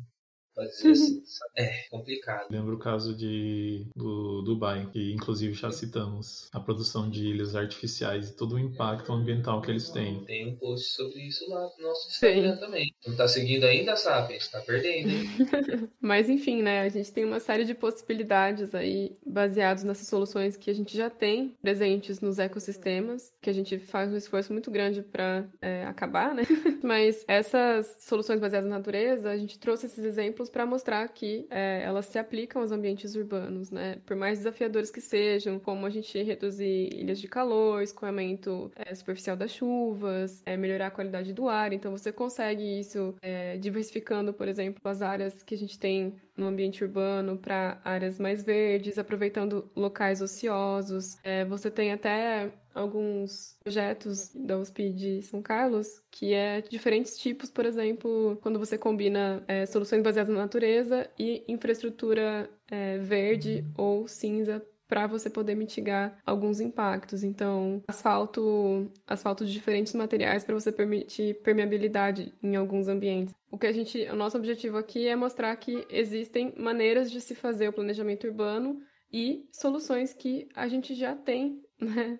Pode 0.59 0.71
dizer 0.71 0.91
assim. 0.91 1.23
É 1.55 1.83
complicado. 1.89 2.47
Lembro 2.51 2.75
o 2.75 2.79
caso 2.79 3.15
de, 3.15 3.85
do 3.95 4.41
Dubai, 4.41 4.89
que 4.91 5.13
inclusive 5.13 5.53
já 5.53 5.71
citamos 5.71 6.49
a 6.51 6.59
produção 6.59 7.09
de 7.09 7.27
ilhas 7.27 7.55
artificiais 7.55 8.29
e 8.29 8.35
todo 8.35 8.55
o 8.55 8.59
impacto 8.59 9.13
ambiental 9.13 9.61
que 9.61 9.71
eles 9.71 9.89
têm. 9.89 10.25
Tem 10.25 10.49
um 10.49 10.55
post 10.57 10.91
sobre 10.91 11.21
isso 11.21 11.49
lá 11.49 11.61
no 11.77 11.87
nosso 11.87 12.09
Instagram 12.09 12.57
também. 12.57 12.93
Não 13.07 13.15
tá 13.15 13.25
seguindo 13.25 13.63
ainda, 13.63 13.95
sabe? 13.95 14.37
Tá 14.51 14.59
perdendo, 14.59 15.09
hein? 15.09 15.29
Mas 16.01 16.29
enfim, 16.29 16.61
né? 16.61 16.81
A 16.81 16.89
gente 16.89 17.11
tem 17.13 17.23
uma 17.23 17.39
série 17.39 17.63
de 17.63 17.73
possibilidades 17.73 18.75
aí 18.75 19.15
baseados 19.25 19.85
nessas 19.85 20.07
soluções 20.07 20.57
que 20.57 20.69
a 20.69 20.73
gente 20.73 20.97
já 20.97 21.09
tem 21.09 21.55
presentes 21.61 22.19
nos 22.19 22.37
ecossistemas, 22.37 23.33
que 23.41 23.49
a 23.49 23.53
gente 23.53 23.79
faz 23.79 24.11
um 24.11 24.17
esforço 24.17 24.51
muito 24.51 24.69
grande 24.69 25.03
para 25.03 25.47
é, 25.61 25.85
acabar, 25.85 26.35
né? 26.35 26.43
Mas 26.83 27.23
essas 27.29 27.95
soluções 28.01 28.41
baseadas 28.41 28.69
na 28.69 28.77
natureza, 28.77 29.29
a 29.29 29.37
gente 29.37 29.57
trouxe 29.57 29.85
esses 29.85 30.03
exemplos 30.03 30.48
para 30.51 30.65
mostrar 30.65 31.07
que 31.09 31.47
é, 31.49 31.81
elas 31.83 32.05
se 32.05 32.17
aplicam 32.19 32.61
aos 32.61 32.71
ambientes 32.71 33.15
urbanos, 33.15 33.71
né? 33.71 33.97
Por 34.05 34.15
mais 34.15 34.39
desafiadores 34.39 34.91
que 34.91 35.01
sejam, 35.01 35.59
como 35.59 35.85
a 35.85 35.89
gente 35.89 36.21
reduzir 36.21 36.89
ilhas 36.93 37.19
de 37.19 37.27
calor, 37.27 37.81
escoamento 37.81 38.71
é, 38.75 38.93
superficial 38.93 39.35
das 39.37 39.51
chuvas, 39.51 40.41
é, 40.45 40.57
melhorar 40.57 40.87
a 40.87 40.91
qualidade 40.91 41.33
do 41.33 41.47
ar. 41.47 41.73
Então, 41.73 41.91
você 41.91 42.11
consegue 42.11 42.79
isso 42.79 43.15
é, 43.21 43.57
diversificando, 43.57 44.33
por 44.33 44.47
exemplo, 44.47 44.79
as 44.83 45.01
áreas 45.01 45.43
que 45.43 45.55
a 45.55 45.57
gente 45.57 45.77
tem 45.79 46.15
no 46.35 46.47
ambiente 46.47 46.83
urbano 46.83 47.37
para 47.37 47.79
áreas 47.83 48.17
mais 48.17 48.43
verdes, 48.43 48.97
aproveitando 48.97 49.69
locais 49.75 50.21
ociosos. 50.21 51.17
É, 51.23 51.45
você 51.45 51.69
tem 51.69 51.91
até 51.91 52.51
alguns 52.79 53.57
projetos 53.63 54.31
da 54.33 54.57
USP 54.57 54.91
de 54.91 55.21
São 55.21 55.41
Carlos, 55.41 55.87
que 56.11 56.33
é 56.33 56.61
diferentes 56.61 57.17
tipos, 57.17 57.49
por 57.49 57.65
exemplo, 57.65 58.37
quando 58.41 58.59
você 58.59 58.77
combina 58.77 59.43
é, 59.47 59.65
soluções 59.65 60.01
baseadas 60.01 60.33
na 60.33 60.41
natureza 60.41 61.09
e 61.17 61.43
infraestrutura 61.47 62.49
é, 62.69 62.97
verde 62.97 63.65
ou 63.77 64.07
cinza 64.07 64.65
para 64.89 65.05
você 65.05 65.29
poder 65.29 65.53
mitigar 65.53 66.17
alguns 66.25 66.59
impactos. 66.59 67.23
Então, 67.23 67.83
asfalto, 67.87 68.91
asfalto 69.05 69.45
de 69.45 69.53
diferentes 69.53 69.93
materiais 69.93 70.43
para 70.43 70.55
você 70.55 70.71
permitir 70.71 71.35
permeabilidade 71.43 72.33
em 72.41 72.55
alguns 72.55 72.87
ambientes. 72.87 73.35
O 73.51 73.57
que 73.57 73.67
a 73.67 73.71
gente, 73.71 74.01
o 74.09 74.15
nosso 74.15 74.35
objetivo 74.35 74.77
aqui 74.77 75.07
é 75.07 75.15
mostrar 75.15 75.55
que 75.57 75.85
existem 75.91 76.53
maneiras 76.57 77.11
de 77.11 77.21
se 77.21 77.35
fazer 77.35 77.69
o 77.69 77.73
planejamento 77.73 78.25
urbano 78.25 78.81
e 79.13 79.47
soluções 79.51 80.13
que 80.13 80.47
a 80.55 80.67
gente 80.67 80.95
já 80.95 81.15
tem, 81.15 81.61
né, 81.79 82.19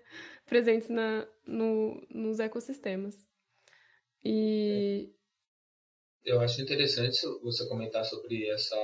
presentes 0.50 0.90
na, 0.90 1.28
no, 1.46 2.06
nos 2.10 2.40
ecossistemas. 2.40 3.16
E 4.24 5.10
eu 6.26 6.42
acho 6.42 6.62
interessante 6.62 7.22
você 7.42 7.68
comentar 7.68 8.04
sobre 8.04 8.50
essa 8.50 8.76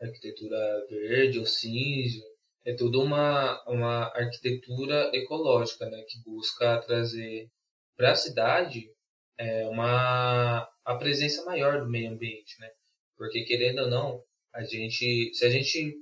arquitetura 0.00 0.86
verde 0.88 1.38
ou 1.38 1.46
cinza 1.46 2.24
é 2.64 2.74
toda 2.74 2.98
uma, 2.98 3.62
uma 3.66 4.04
arquitetura 4.14 5.10
ecológica, 5.14 5.88
né, 5.88 6.02
que 6.08 6.22
busca 6.22 6.80
trazer 6.82 7.50
para 7.96 8.12
a 8.12 8.16
cidade 8.16 8.90
é, 9.38 9.66
uma 9.66 10.68
a 10.84 10.94
presença 10.96 11.44
maior 11.44 11.80
do 11.80 11.88
meio 11.88 12.10
ambiente, 12.10 12.58
né? 12.60 12.68
Porque 13.16 13.44
querendo 13.44 13.82
ou 13.82 13.90
não, 13.90 14.24
a 14.52 14.62
gente, 14.62 15.30
se 15.34 15.44
a 15.44 15.50
gente, 15.50 15.94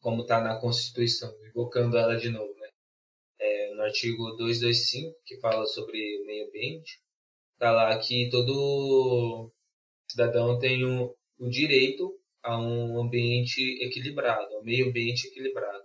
como 0.00 0.22
está 0.22 0.40
na 0.42 0.58
Constituição, 0.60 1.32
invocando 1.46 1.96
ela 1.96 2.16
de 2.16 2.30
novo, 2.30 2.54
né? 2.58 2.63
No 3.74 3.82
artigo 3.82 4.36
225 4.36 5.16
que 5.24 5.40
fala 5.40 5.66
sobre 5.66 5.98
meio 6.26 6.48
ambiente, 6.48 7.00
tá 7.58 7.70
lá 7.70 7.98
que 7.98 8.28
todo 8.30 9.52
cidadão 10.08 10.58
tem 10.58 10.84
o, 10.84 11.14
o 11.38 11.48
direito 11.48 12.18
a 12.42 12.60
um 12.60 13.00
ambiente 13.00 13.60
equilibrado, 13.82 14.54
ao 14.54 14.62
meio 14.62 14.88
ambiente 14.88 15.26
equilibrado. 15.26 15.84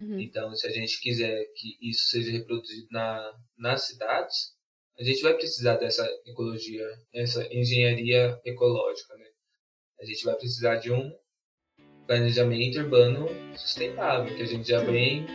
Uhum. 0.00 0.20
Então, 0.20 0.54
se 0.54 0.66
a 0.66 0.70
gente 0.70 1.00
quiser 1.00 1.44
que 1.56 1.76
isso 1.80 2.08
seja 2.08 2.30
reproduzido 2.30 2.86
na, 2.90 3.34
nas 3.56 3.86
cidades, 3.86 4.54
a 4.98 5.04
gente 5.04 5.22
vai 5.22 5.34
precisar 5.34 5.76
dessa 5.76 6.08
ecologia, 6.26 6.84
essa 7.12 7.46
engenharia 7.54 8.40
ecológica, 8.44 9.14
né? 9.16 9.26
A 10.00 10.04
gente 10.04 10.24
vai 10.24 10.34
precisar 10.36 10.76
de 10.76 10.92
um 10.92 11.12
planejamento 12.06 12.78
urbano 12.78 13.28
sustentável, 13.56 14.34
que 14.34 14.42
a 14.42 14.46
gente 14.46 14.66
já 14.66 14.82
vem 14.82 15.26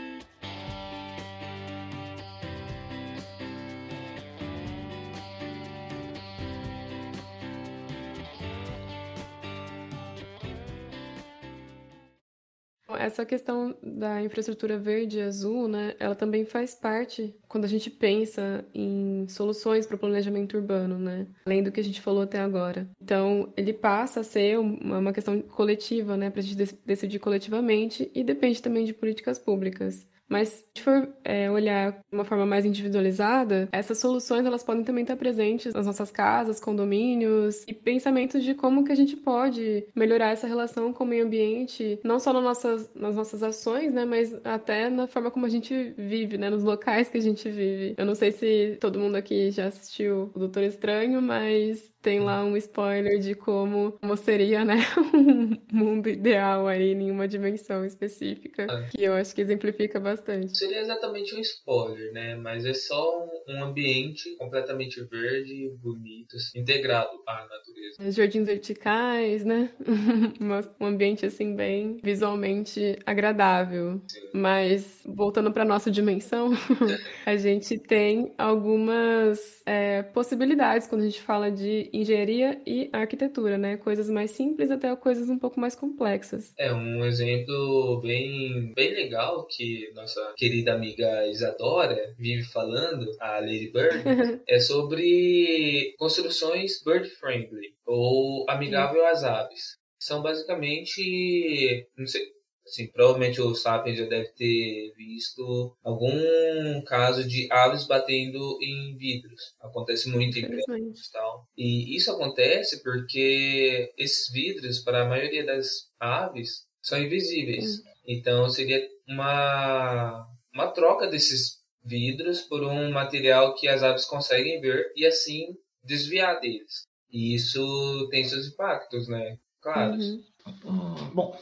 essa 13.05 13.25
questão 13.25 13.75
da 13.81 14.21
infraestrutura 14.21 14.77
verde 14.77 15.17
e 15.19 15.21
azul, 15.21 15.67
né, 15.67 15.95
ela 15.99 16.15
também 16.15 16.45
faz 16.45 16.73
parte 16.75 17.35
quando 17.47 17.65
a 17.65 17.67
gente 17.67 17.89
pensa 17.89 18.65
em 18.73 19.27
soluções 19.27 19.85
para 19.85 19.95
o 19.95 19.99
planejamento 19.99 20.57
urbano, 20.57 20.97
né, 20.97 21.27
além 21.45 21.63
do 21.63 21.71
que 21.71 21.79
a 21.79 21.83
gente 21.83 22.01
falou 22.01 22.23
até 22.23 22.39
agora. 22.39 22.87
Então, 23.01 23.51
ele 23.55 23.73
passa 23.73 24.21
a 24.21 24.23
ser 24.23 24.57
uma 24.59 25.13
questão 25.13 25.41
coletiva, 25.41 26.17
né, 26.17 26.29
para 26.29 26.39
a 26.39 26.43
gente 26.43 26.75
decidir 26.85 27.19
coletivamente 27.19 28.09
e 28.13 28.23
depende 28.23 28.61
também 28.61 28.85
de 28.85 28.93
políticas 28.93 29.37
públicas. 29.39 30.07
Mas 30.33 30.49
se 30.49 30.55
a 30.55 30.79
gente 30.79 30.83
for 30.83 31.13
é, 31.23 31.51
olhar 31.51 31.91
de 31.91 31.99
uma 32.11 32.25
forma 32.25 32.43
mais 32.43 32.65
individualizada, 32.65 33.69
essas 33.71 33.99
soluções 33.99 34.43
elas 34.47 34.63
podem 34.63 34.83
também 34.83 35.03
estar 35.03 35.15
presentes 35.15 35.71
nas 35.75 35.85
nossas 35.85 36.09
casas, 36.09 36.59
condomínios 36.59 37.63
e 37.67 37.73
pensamentos 37.73 38.43
de 38.43 38.55
como 38.55 38.83
que 38.83 38.91
a 38.91 38.95
gente 38.95 39.15
pode 39.15 39.85
melhorar 39.95 40.31
essa 40.31 40.47
relação 40.47 40.91
com 40.91 41.03
o 41.03 41.07
meio 41.07 41.27
ambiente, 41.27 41.99
não 42.03 42.19
só 42.19 42.33
nas 42.33 42.43
nossas, 42.43 42.91
nas 42.95 43.15
nossas 43.15 43.43
ações, 43.43 43.93
né, 43.93 44.05
mas 44.05 44.33
até 44.43 44.89
na 44.89 45.05
forma 45.05 45.29
como 45.29 45.45
a 45.45 45.49
gente 45.49 45.93
vive, 45.95 46.35
né, 46.35 46.49
nos 46.49 46.63
locais 46.63 47.09
que 47.09 47.19
a 47.19 47.21
gente 47.21 47.47
vive. 47.51 47.93
Eu 47.95 48.05
não 48.05 48.15
sei 48.15 48.31
se 48.31 48.75
todo 48.81 48.99
mundo 48.99 49.15
aqui 49.15 49.51
já 49.51 49.67
assistiu 49.67 50.31
o 50.33 50.39
Doutor 50.39 50.63
Estranho, 50.63 51.21
mas 51.21 51.92
tem 52.03 52.19
lá 52.19 52.43
um 52.43 52.55
spoiler 52.57 53.17
de 53.19 53.33
como, 53.33 53.93
como 53.93 54.15
seria, 54.17 54.63
né, 54.65 54.75
um 55.15 55.57
mundo 55.71 56.09
ideal 56.09 56.67
aí 56.67 56.91
em 56.93 57.09
uma 57.09 57.27
dimensão 57.27 57.83
específica, 57.85 58.67
Ah. 58.69 58.87
que 58.91 59.01
eu 59.03 59.13
acho 59.13 59.33
que 59.33 59.41
exemplifica 59.41 59.99
bastante. 59.99 60.55
Seria 60.57 60.81
exatamente 60.81 61.33
um 61.35 61.39
spoiler, 61.39 62.11
né? 62.13 62.35
Mas 62.35 62.65
é 62.65 62.73
só 62.73 63.25
um- 63.47 63.55
um 63.55 63.63
ambiente 63.63 64.35
completamente 64.37 65.01
verde, 65.05 65.71
bonito, 65.81 66.35
assim, 66.35 66.59
integrado 66.59 67.09
à 67.27 67.33
natureza. 67.47 68.11
Jardins 68.11 68.45
verticais, 68.45 69.45
né? 69.45 69.71
Um 70.79 70.85
ambiente 70.85 71.25
assim 71.25 71.55
bem 71.55 71.97
visualmente 72.03 72.97
agradável. 73.05 74.01
Mas 74.33 75.01
voltando 75.05 75.51
para 75.51 75.63
nossa 75.63 75.89
dimensão, 75.91 76.49
a 77.25 77.35
gente 77.37 77.77
tem 77.77 78.33
algumas 78.37 79.61
é, 79.65 80.01
possibilidades 80.03 80.87
quando 80.87 81.01
a 81.01 81.05
gente 81.05 81.21
fala 81.21 81.51
de 81.51 81.89
engenharia 81.93 82.61
e 82.65 82.89
arquitetura, 82.91 83.57
né? 83.57 83.77
Coisas 83.77 84.09
mais 84.09 84.31
simples 84.31 84.71
até 84.71 84.93
coisas 84.95 85.29
um 85.29 85.37
pouco 85.37 85.59
mais 85.59 85.75
complexas. 85.75 86.53
É 86.57 86.73
um 86.73 87.05
exemplo 87.05 88.01
bem, 88.01 88.73
bem 88.75 88.93
legal 88.93 89.45
que 89.45 89.91
nossa 89.93 90.33
querida 90.35 90.73
amiga 90.73 91.27
Isadora 91.27 92.15
vive 92.17 92.43
falando, 92.43 93.05
a 93.19 93.39
Lady 93.39 93.71
Bird, 93.71 94.03
é 94.47 94.59
sobre 94.59 95.95
construções 95.97 96.81
bird 96.83 97.07
friendly 97.09 97.75
ou 97.85 98.45
amigável 98.49 99.05
às 99.05 99.23
aves. 99.23 99.77
São 99.99 100.21
basicamente, 100.21 101.87
não 101.97 102.05
sei, 102.05 102.23
assim, 102.65 102.87
provavelmente 102.87 103.41
o 103.41 103.53
Sapiens 103.53 103.97
já 103.97 104.05
deve 104.05 104.29
ter 104.29 104.93
visto 104.95 105.75
algum 105.83 106.81
caso 106.85 107.27
de 107.27 107.47
aves 107.51 107.85
batendo 107.85 108.57
em 108.61 108.95
vidros. 108.97 109.53
Acontece 109.61 110.09
muito 110.09 110.37
em 110.37 110.43
Infelizmente. 110.43 110.99
e 110.99 111.11
tal. 111.11 111.47
E 111.57 111.95
isso 111.95 112.11
acontece 112.11 112.81
porque 112.83 113.91
esses 113.97 114.31
vidros, 114.31 114.79
para 114.79 115.03
a 115.03 115.09
maioria 115.09 115.45
das 115.45 115.89
aves, 115.99 116.65
são 116.81 117.01
invisíveis. 117.01 117.81
Então 118.07 118.49
seria 118.49 118.81
uma, 119.07 120.27
uma 120.53 120.67
troca 120.71 121.07
desses 121.07 121.61
vidros 121.83 122.41
por 122.41 122.63
um 122.63 122.91
material 122.91 123.55
que 123.55 123.67
as 123.67 123.83
aves 123.83 124.05
conseguem 124.05 124.61
ver 124.61 124.91
e 124.95 125.05
assim 125.05 125.47
desviar 125.83 126.39
deles. 126.39 126.85
E 127.11 127.35
isso 127.35 128.07
tem 128.09 128.23
seus 128.23 128.47
impactos, 128.47 129.07
né? 129.07 129.37
Claro. 129.61 129.93
Uhum. 129.93 130.23
Hum, 130.65 130.95
bom, 131.13 131.39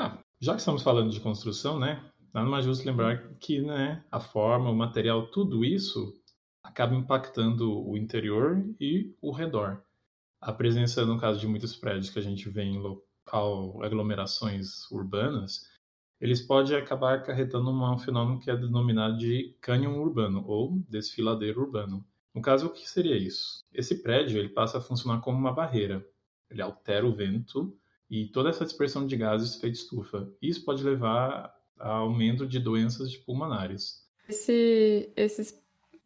ah, 0.00 0.18
já 0.40 0.54
que 0.54 0.60
estamos 0.60 0.82
falando 0.82 1.10
de 1.10 1.20
construção, 1.20 1.78
né? 1.78 2.02
Nada 2.32 2.48
mais 2.48 2.64
justo 2.64 2.86
lembrar 2.86 3.34
que 3.34 3.60
né, 3.60 4.02
a 4.10 4.18
forma, 4.18 4.70
o 4.70 4.74
material, 4.74 5.26
tudo 5.26 5.62
isso 5.62 6.14
acaba 6.62 6.94
impactando 6.94 7.86
o 7.86 7.98
interior 7.98 8.64
e 8.80 9.14
o 9.20 9.30
redor. 9.30 9.82
A 10.40 10.52
presença, 10.52 11.04
no 11.04 11.20
caso 11.20 11.38
de 11.38 11.46
muitos 11.46 11.76
prédios 11.76 12.08
que 12.08 12.18
a 12.18 12.22
gente 12.22 12.48
vê 12.48 12.62
em 12.62 12.78
local, 12.78 13.82
aglomerações 13.82 14.90
urbanas, 14.90 15.68
eles 16.18 16.40
podem 16.40 16.78
acabar 16.78 17.18
acarretando 17.18 17.70
um 17.70 17.98
fenômeno 17.98 18.40
que 18.40 18.50
é 18.50 18.56
denominado 18.56 19.18
de 19.18 19.54
cânion 19.60 19.98
urbano 19.98 20.42
ou 20.46 20.82
desfiladeiro 20.88 21.60
urbano. 21.60 22.06
No 22.34 22.40
caso, 22.40 22.68
o 22.68 22.72
que 22.72 22.88
seria 22.88 23.18
isso? 23.18 23.62
Esse 23.70 24.02
prédio 24.02 24.38
ele 24.38 24.48
passa 24.48 24.78
a 24.78 24.80
funcionar 24.80 25.20
como 25.20 25.36
uma 25.36 25.52
barreira. 25.52 26.02
Ele 26.48 26.62
altera 26.62 27.06
o 27.06 27.14
vento 27.14 27.78
e 28.10 28.26
toda 28.26 28.50
essa 28.50 28.64
dispersão 28.64 29.06
de 29.06 29.16
gases 29.16 29.56
feita 29.56 29.76
estufa. 29.76 30.28
Isso 30.42 30.64
pode 30.64 30.82
levar 30.82 31.54
a 31.78 31.92
aumento 31.92 32.46
de 32.46 32.58
doenças 32.58 33.16
pulmonares. 33.16 34.04
Esse, 34.28 35.12
esses, 35.16 35.54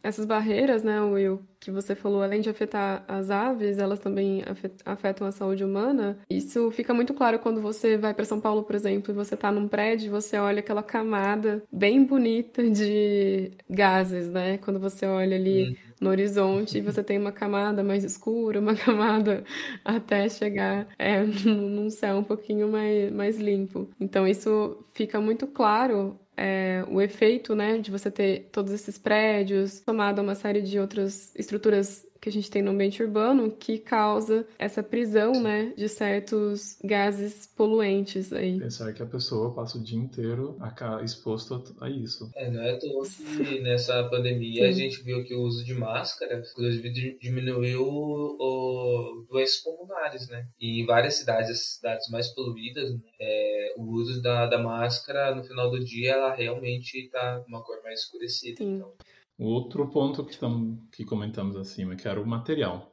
essas 0.04 0.26
barreiras, 0.26 0.82
né, 0.84 1.00
Will, 1.00 1.40
que 1.58 1.70
você 1.70 1.94
falou, 1.94 2.22
além 2.22 2.40
de 2.40 2.50
afetar 2.50 3.04
as 3.08 3.30
aves, 3.30 3.78
elas 3.78 3.98
também 3.98 4.42
afet- 4.46 4.82
afetam 4.84 5.26
a 5.26 5.32
saúde 5.32 5.64
humana. 5.64 6.18
Isso 6.30 6.70
fica 6.70 6.92
muito 6.94 7.14
claro 7.14 7.38
quando 7.38 7.60
você 7.62 7.96
vai 7.96 8.12
para 8.14 8.24
São 8.24 8.40
Paulo, 8.40 8.62
por 8.64 8.74
exemplo, 8.76 9.12
e 9.12 9.14
você 9.16 9.34
está 9.34 9.50
num 9.50 9.66
prédio, 9.66 10.10
você 10.10 10.36
olha 10.38 10.60
aquela 10.60 10.82
camada 10.82 11.62
bem 11.72 12.04
bonita 12.04 12.68
de 12.70 13.50
gases, 13.68 14.30
né? 14.30 14.58
Quando 14.58 14.78
você 14.78 15.06
olha 15.06 15.36
ali 15.36 15.76
no 16.00 16.10
horizonte 16.10 16.78
e 16.78 16.80
você 16.82 17.02
tem 17.02 17.18
uma 17.18 17.32
camada 17.32 17.82
mais 17.82 18.04
escura, 18.04 18.60
uma 18.60 18.74
camada 18.76 19.42
até 19.84 20.28
chegar 20.28 20.86
é, 20.98 21.22
num 21.46 21.74
num 21.74 21.90
céu 21.90 22.16
um 22.18 22.24
pouquinho 22.24 22.68
mais, 22.68 23.10
mais 23.12 23.38
limpo. 23.38 23.88
Então 24.00 24.26
isso 24.26 24.84
fica 24.92 25.20
muito 25.20 25.46
claro 25.46 26.18
é, 26.36 26.84
o 26.88 27.00
efeito, 27.00 27.54
né, 27.54 27.78
de 27.78 27.90
você 27.90 28.10
ter 28.10 28.48
todos 28.52 28.72
esses 28.72 28.98
prédios, 28.98 29.82
somado 29.84 30.20
a 30.20 30.24
uma 30.24 30.34
série 30.34 30.62
de 30.62 30.78
outras 30.78 31.32
estruturas 31.36 32.06
que 32.24 32.30
a 32.30 32.32
gente 32.32 32.50
tem 32.50 32.62
no 32.62 32.70
ambiente 32.70 33.02
urbano, 33.02 33.50
que 33.50 33.76
causa 33.76 34.46
essa 34.58 34.82
prisão, 34.82 35.42
né, 35.42 35.74
de 35.76 35.86
certos 35.90 36.78
gases 36.82 37.46
poluentes 37.54 38.32
aí. 38.32 38.58
Pensar 38.58 38.94
que 38.94 39.02
a 39.02 39.06
pessoa 39.06 39.54
passa 39.54 39.76
o 39.76 39.82
dia 39.82 39.98
inteiro 39.98 40.56
exposto 41.04 41.62
a 41.80 41.84
a 41.84 41.90
isso. 41.90 42.30
É, 42.34 42.50
não 42.50 42.62
é 42.62 42.78
toa 42.78 43.04
que 43.36 43.60
nessa 43.60 44.02
pandemia 44.08 44.66
a 44.70 44.72
Sim. 44.72 44.78
gente 44.78 45.02
viu 45.02 45.22
que 45.22 45.34
o 45.34 45.42
uso 45.42 45.62
de 45.66 45.74
máscara, 45.74 46.42
inclusive, 46.50 46.90
di- 46.90 47.18
diminuiu 47.20 47.82
o 47.82 49.26
doenças 49.28 49.62
pulmonares, 49.62 50.26
né? 50.28 50.46
E 50.58 50.80
em 50.80 50.86
várias 50.86 51.14
cidades, 51.16 51.50
as 51.50 51.74
cidades 51.74 52.08
mais 52.08 52.28
poluídas, 52.28 52.90
né, 52.90 53.00
é, 53.20 53.74
o 53.76 53.82
uso 53.92 54.22
da, 54.22 54.46
da 54.46 54.58
máscara 54.58 55.34
no 55.34 55.44
final 55.44 55.70
do 55.70 55.84
dia, 55.84 56.12
ela 56.12 56.34
realmente 56.34 57.10
tá 57.10 57.40
com 57.40 57.48
uma 57.48 57.62
cor 57.62 57.82
mais 57.82 58.00
escurecida. 58.00 58.56
Sim. 58.56 58.76
Então, 58.76 58.92
Outro 59.38 59.90
ponto 59.90 60.24
que, 60.24 60.38
tam- 60.38 60.78
que 60.92 61.04
comentamos 61.04 61.56
acima, 61.56 61.96
que 61.96 62.06
era 62.06 62.20
o 62.20 62.26
material. 62.26 62.92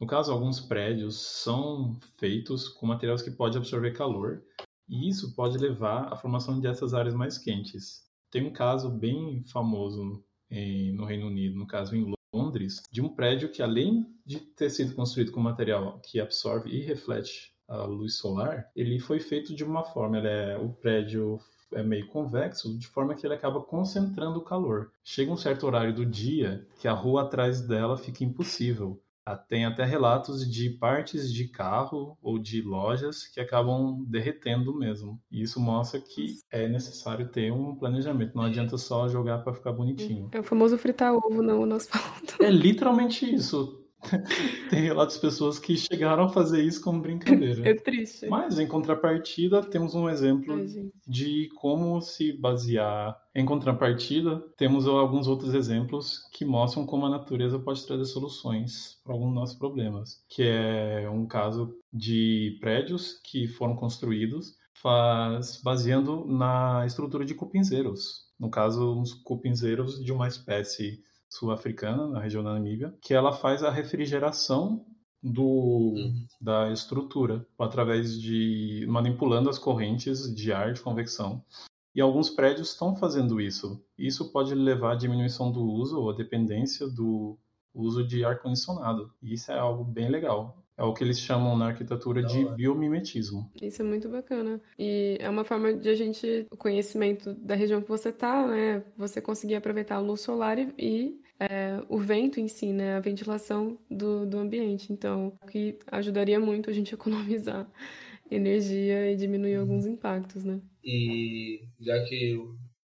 No 0.00 0.06
caso, 0.06 0.30
alguns 0.32 0.60
prédios 0.60 1.20
são 1.20 1.98
feitos 2.18 2.68
com 2.68 2.86
materiais 2.86 3.22
que 3.22 3.30
podem 3.30 3.58
absorver 3.58 3.92
calor, 3.92 4.42
e 4.88 5.08
isso 5.08 5.34
pode 5.34 5.58
levar 5.58 6.12
à 6.12 6.16
formação 6.16 6.60
dessas 6.60 6.94
áreas 6.94 7.14
mais 7.14 7.36
quentes. 7.38 8.06
Tem 8.30 8.46
um 8.46 8.52
caso 8.52 8.90
bem 8.90 9.42
famoso 9.50 10.22
em- 10.50 10.92
no 10.92 11.04
Reino 11.04 11.26
Unido, 11.26 11.58
no 11.58 11.66
caso 11.66 11.96
em 11.96 12.14
Londres, 12.34 12.82
de 12.92 13.00
um 13.00 13.08
prédio 13.08 13.50
que, 13.50 13.62
além 13.62 14.06
de 14.24 14.38
ter 14.40 14.70
sido 14.70 14.94
construído 14.94 15.32
com 15.32 15.40
material 15.40 16.00
que 16.04 16.20
absorve 16.20 16.70
e 16.70 16.80
reflete 16.80 17.52
a 17.66 17.84
luz 17.84 18.18
solar, 18.18 18.70
ele 18.76 18.98
foi 18.98 19.20
feito 19.20 19.54
de 19.54 19.64
uma 19.64 19.82
forma, 19.84 20.18
é, 20.18 20.56
o 20.58 20.70
prédio 20.74 21.38
é 21.72 21.82
meio 21.82 22.06
convexo, 22.08 22.76
de 22.78 22.86
forma 22.86 23.14
que 23.14 23.26
ele 23.26 23.34
acaba 23.34 23.60
concentrando 23.62 24.38
o 24.38 24.44
calor. 24.44 24.90
Chega 25.02 25.32
um 25.32 25.36
certo 25.36 25.66
horário 25.66 25.94
do 25.94 26.04
dia 26.06 26.66
que 26.78 26.88
a 26.88 26.92
rua 26.92 27.22
atrás 27.22 27.60
dela 27.60 27.96
fica 27.96 28.24
impossível. 28.24 29.00
Ah, 29.24 29.36
Tem 29.36 29.66
até 29.66 29.84
relatos 29.84 30.50
de 30.50 30.70
partes 30.70 31.30
de 31.30 31.48
carro 31.48 32.16
ou 32.22 32.38
de 32.38 32.62
lojas 32.62 33.26
que 33.26 33.38
acabam 33.40 34.02
derretendo 34.08 34.74
mesmo. 34.74 35.20
E 35.30 35.42
isso 35.42 35.60
mostra 35.60 36.00
que 36.00 36.38
é 36.50 36.66
necessário 36.66 37.28
ter 37.28 37.52
um 37.52 37.74
planejamento. 37.76 38.34
Não 38.34 38.44
adianta 38.44 38.78
só 38.78 39.06
jogar 39.06 39.38
para 39.44 39.52
ficar 39.52 39.72
bonitinho. 39.72 40.30
É 40.32 40.40
o 40.40 40.42
famoso 40.42 40.78
fritar 40.78 41.12
ovo 41.12 41.42
no, 41.42 41.66
no 41.66 41.74
asfalto. 41.74 42.42
É 42.42 42.50
literalmente 42.50 43.26
isso. 43.34 43.84
Tem 44.70 44.80
relatos 44.80 45.16
de 45.16 45.20
pessoas 45.20 45.58
que 45.58 45.76
chegaram 45.76 46.24
a 46.24 46.28
fazer 46.28 46.62
isso 46.62 46.80
como 46.80 46.98
É 46.98 47.02
brincadeira. 47.02 47.76
triste. 47.82 48.28
Mas, 48.28 48.58
em 48.58 48.66
contrapartida, 48.66 49.62
temos 49.62 49.94
um 49.94 50.08
exemplo 50.08 50.54
Ai, 50.54 50.66
de 51.06 51.48
como 51.56 52.00
se 52.00 52.32
basear. 52.32 53.16
Em 53.34 53.44
contrapartida, 53.44 54.40
temos 54.56 54.86
alguns 54.86 55.26
outros 55.26 55.54
exemplos 55.54 56.20
que 56.32 56.44
mostram 56.44 56.86
como 56.86 57.06
a 57.06 57.10
natureza 57.10 57.58
pode 57.58 57.84
trazer 57.86 58.04
soluções 58.04 59.00
para 59.04 59.12
alguns 59.12 59.28
dos 59.28 59.34
nossos 59.34 59.58
problemas, 59.58 60.24
que 60.28 60.42
é 60.42 61.08
um 61.10 61.26
caso 61.26 61.74
de 61.92 62.56
prédios 62.60 63.20
que 63.24 63.46
foram 63.46 63.74
construídos 63.74 64.56
faz, 64.80 65.60
baseando 65.62 66.24
na 66.24 66.84
estrutura 66.86 67.24
de 67.24 67.34
cupinzeiros. 67.34 68.28
No 68.38 68.50
caso, 68.50 68.96
uns 68.96 69.12
cupinzeiros 69.12 70.02
de 70.04 70.12
uma 70.12 70.28
espécie 70.28 71.02
sul-africana, 71.28 72.08
na 72.08 72.20
região 72.20 72.42
da 72.42 72.52
Namíbia, 72.54 72.94
que 73.00 73.14
ela 73.14 73.32
faz 73.32 73.62
a 73.62 73.70
refrigeração 73.70 74.84
do, 75.22 75.94
da 76.40 76.70
estrutura 76.70 77.46
através 77.58 78.20
de 78.20 78.86
manipulando 78.88 79.50
as 79.50 79.58
correntes 79.58 80.32
de 80.34 80.52
ar 80.52 80.72
de 80.72 80.80
convecção. 80.80 81.44
E 81.94 82.00
alguns 82.00 82.30
prédios 82.30 82.70
estão 82.70 82.94
fazendo 82.94 83.40
isso. 83.40 83.84
Isso 83.98 84.30
pode 84.30 84.54
levar 84.54 84.92
à 84.92 84.94
diminuição 84.94 85.50
do 85.50 85.62
uso 85.64 86.00
ou 86.00 86.10
à 86.10 86.14
dependência 86.14 86.86
do 86.86 87.36
uso 87.74 88.06
de 88.06 88.24
ar 88.24 88.38
condicionado. 88.40 89.12
E 89.20 89.34
isso 89.34 89.50
é 89.50 89.58
algo 89.58 89.84
bem 89.84 90.08
legal. 90.08 90.62
É 90.78 90.84
o 90.84 90.94
que 90.94 91.02
eles 91.02 91.18
chamam 91.18 91.58
na 91.58 91.66
arquitetura 91.66 92.22
de 92.22 92.44
biomimetismo. 92.54 93.50
Isso 93.60 93.82
é 93.82 93.84
muito 93.84 94.08
bacana. 94.08 94.60
E 94.78 95.18
é 95.18 95.28
uma 95.28 95.42
forma 95.42 95.74
de 95.74 95.88
a 95.88 95.94
gente, 95.96 96.46
o 96.52 96.56
conhecimento 96.56 97.34
da 97.34 97.56
região 97.56 97.82
que 97.82 97.88
você 97.88 98.12
tá, 98.12 98.46
né? 98.46 98.84
Você 98.96 99.20
conseguir 99.20 99.56
aproveitar 99.56 99.96
a 99.96 100.00
luz 100.00 100.20
solar 100.20 100.56
e, 100.56 100.72
e, 100.78 101.20
é, 101.40 101.82
o 101.88 101.98
vento 101.98 102.38
em 102.38 102.46
si, 102.46 102.72
né? 102.72 102.94
A 102.94 103.00
ventilação 103.00 103.76
do, 103.90 104.24
do 104.24 104.38
ambiente. 104.38 104.92
Então, 104.92 105.32
que 105.50 105.76
ajudaria 105.90 106.38
muito 106.38 106.70
a 106.70 106.72
gente 106.72 106.94
a 106.94 106.96
economizar 106.96 107.68
energia 108.30 109.10
e 109.10 109.16
diminuir 109.16 109.56
alguns 109.56 109.84
impactos, 109.84 110.44
né? 110.44 110.60
E 110.84 111.60
já 111.80 112.04
que 112.04 112.38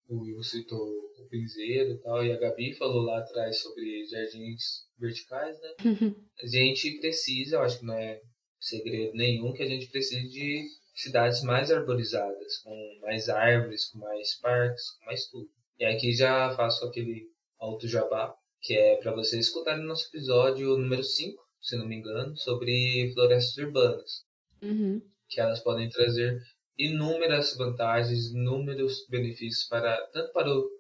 o 0.08 0.16
o 0.16 0.20
Will 0.22 0.42
citou 0.42 0.88
o 1.18 1.28
piseiro 1.28 1.92
e 1.92 1.98
tal, 1.98 2.24
e 2.24 2.32
a 2.32 2.38
Gabi 2.38 2.72
falou 2.74 3.02
lá 3.02 3.18
atrás 3.18 3.60
sobre 3.60 4.06
jardins 4.06 4.86
verticais, 4.98 5.60
né? 5.60 5.74
a 6.42 6.46
gente 6.46 6.98
precisa, 6.98 7.56
eu 7.56 7.62
acho 7.62 7.80
que 7.80 7.84
não 7.84 7.94
é 7.94 8.20
segredo 8.58 9.14
nenhum, 9.14 9.52
que 9.52 9.62
a 9.62 9.68
gente 9.68 9.86
precisa 9.88 10.26
de 10.28 10.66
cidades 10.94 11.42
mais 11.42 11.70
arborizadas, 11.70 12.58
com 12.58 12.98
mais 13.02 13.28
árvores, 13.28 13.86
com 13.86 13.98
mais 13.98 14.34
parques, 14.40 14.90
com 14.92 15.06
mais 15.06 15.26
tudo. 15.26 15.48
E 15.78 15.84
aqui 15.84 16.12
já 16.12 16.54
faço 16.56 16.84
aquele 16.84 17.28
alto 17.58 17.86
jabá, 17.86 18.34
que 18.60 18.74
é 18.74 18.96
para 18.96 19.12
vocês 19.12 19.46
escutarem 19.46 19.82
no 19.82 19.88
nosso 19.88 20.08
episódio 20.08 20.76
número 20.76 21.04
5, 21.04 21.40
se 21.60 21.76
não 21.76 21.86
me 21.86 21.96
engano, 21.96 22.36
sobre 22.36 23.12
florestas 23.12 23.56
urbanas. 23.58 24.24
Uhum. 24.60 25.00
Que 25.28 25.40
elas 25.40 25.60
podem 25.60 25.88
trazer 25.88 26.40
inúmeras 26.78 27.56
vantagens, 27.56 28.30
inúmeros 28.30 29.06
benefícios 29.08 29.64
para 29.68 29.96
tanto 30.12 30.32
para 30.32 30.48
o, 30.48 30.70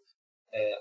é, 0.54 0.80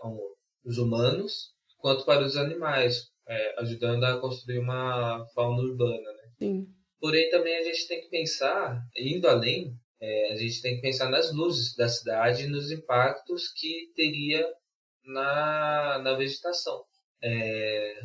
os 0.63 0.77
humanos 0.77 1.53
quanto 1.77 2.05
para 2.05 2.25
os 2.25 2.37
animais, 2.37 3.09
é, 3.27 3.61
ajudando 3.61 4.03
a 4.03 4.19
construir 4.19 4.59
uma 4.59 5.25
fauna 5.33 5.61
urbana. 5.61 6.11
Né? 6.13 6.29
Sim. 6.39 6.67
Porém, 6.99 7.29
também 7.29 7.55
a 7.57 7.63
gente 7.63 7.87
tem 7.87 8.01
que 8.01 8.09
pensar, 8.09 8.81
indo 8.95 9.27
além, 9.27 9.73
é, 10.01 10.33
a 10.33 10.35
gente 10.37 10.61
tem 10.61 10.75
que 10.75 10.81
pensar 10.81 11.09
nas 11.09 11.33
luzes 11.33 11.75
da 11.75 11.87
cidade 11.87 12.43
e 12.43 12.47
nos 12.47 12.71
impactos 12.71 13.51
que 13.53 13.91
teria 13.95 14.45
na, 15.05 15.99
na 16.03 16.13
vegetação. 16.15 16.83
É, 17.23 18.01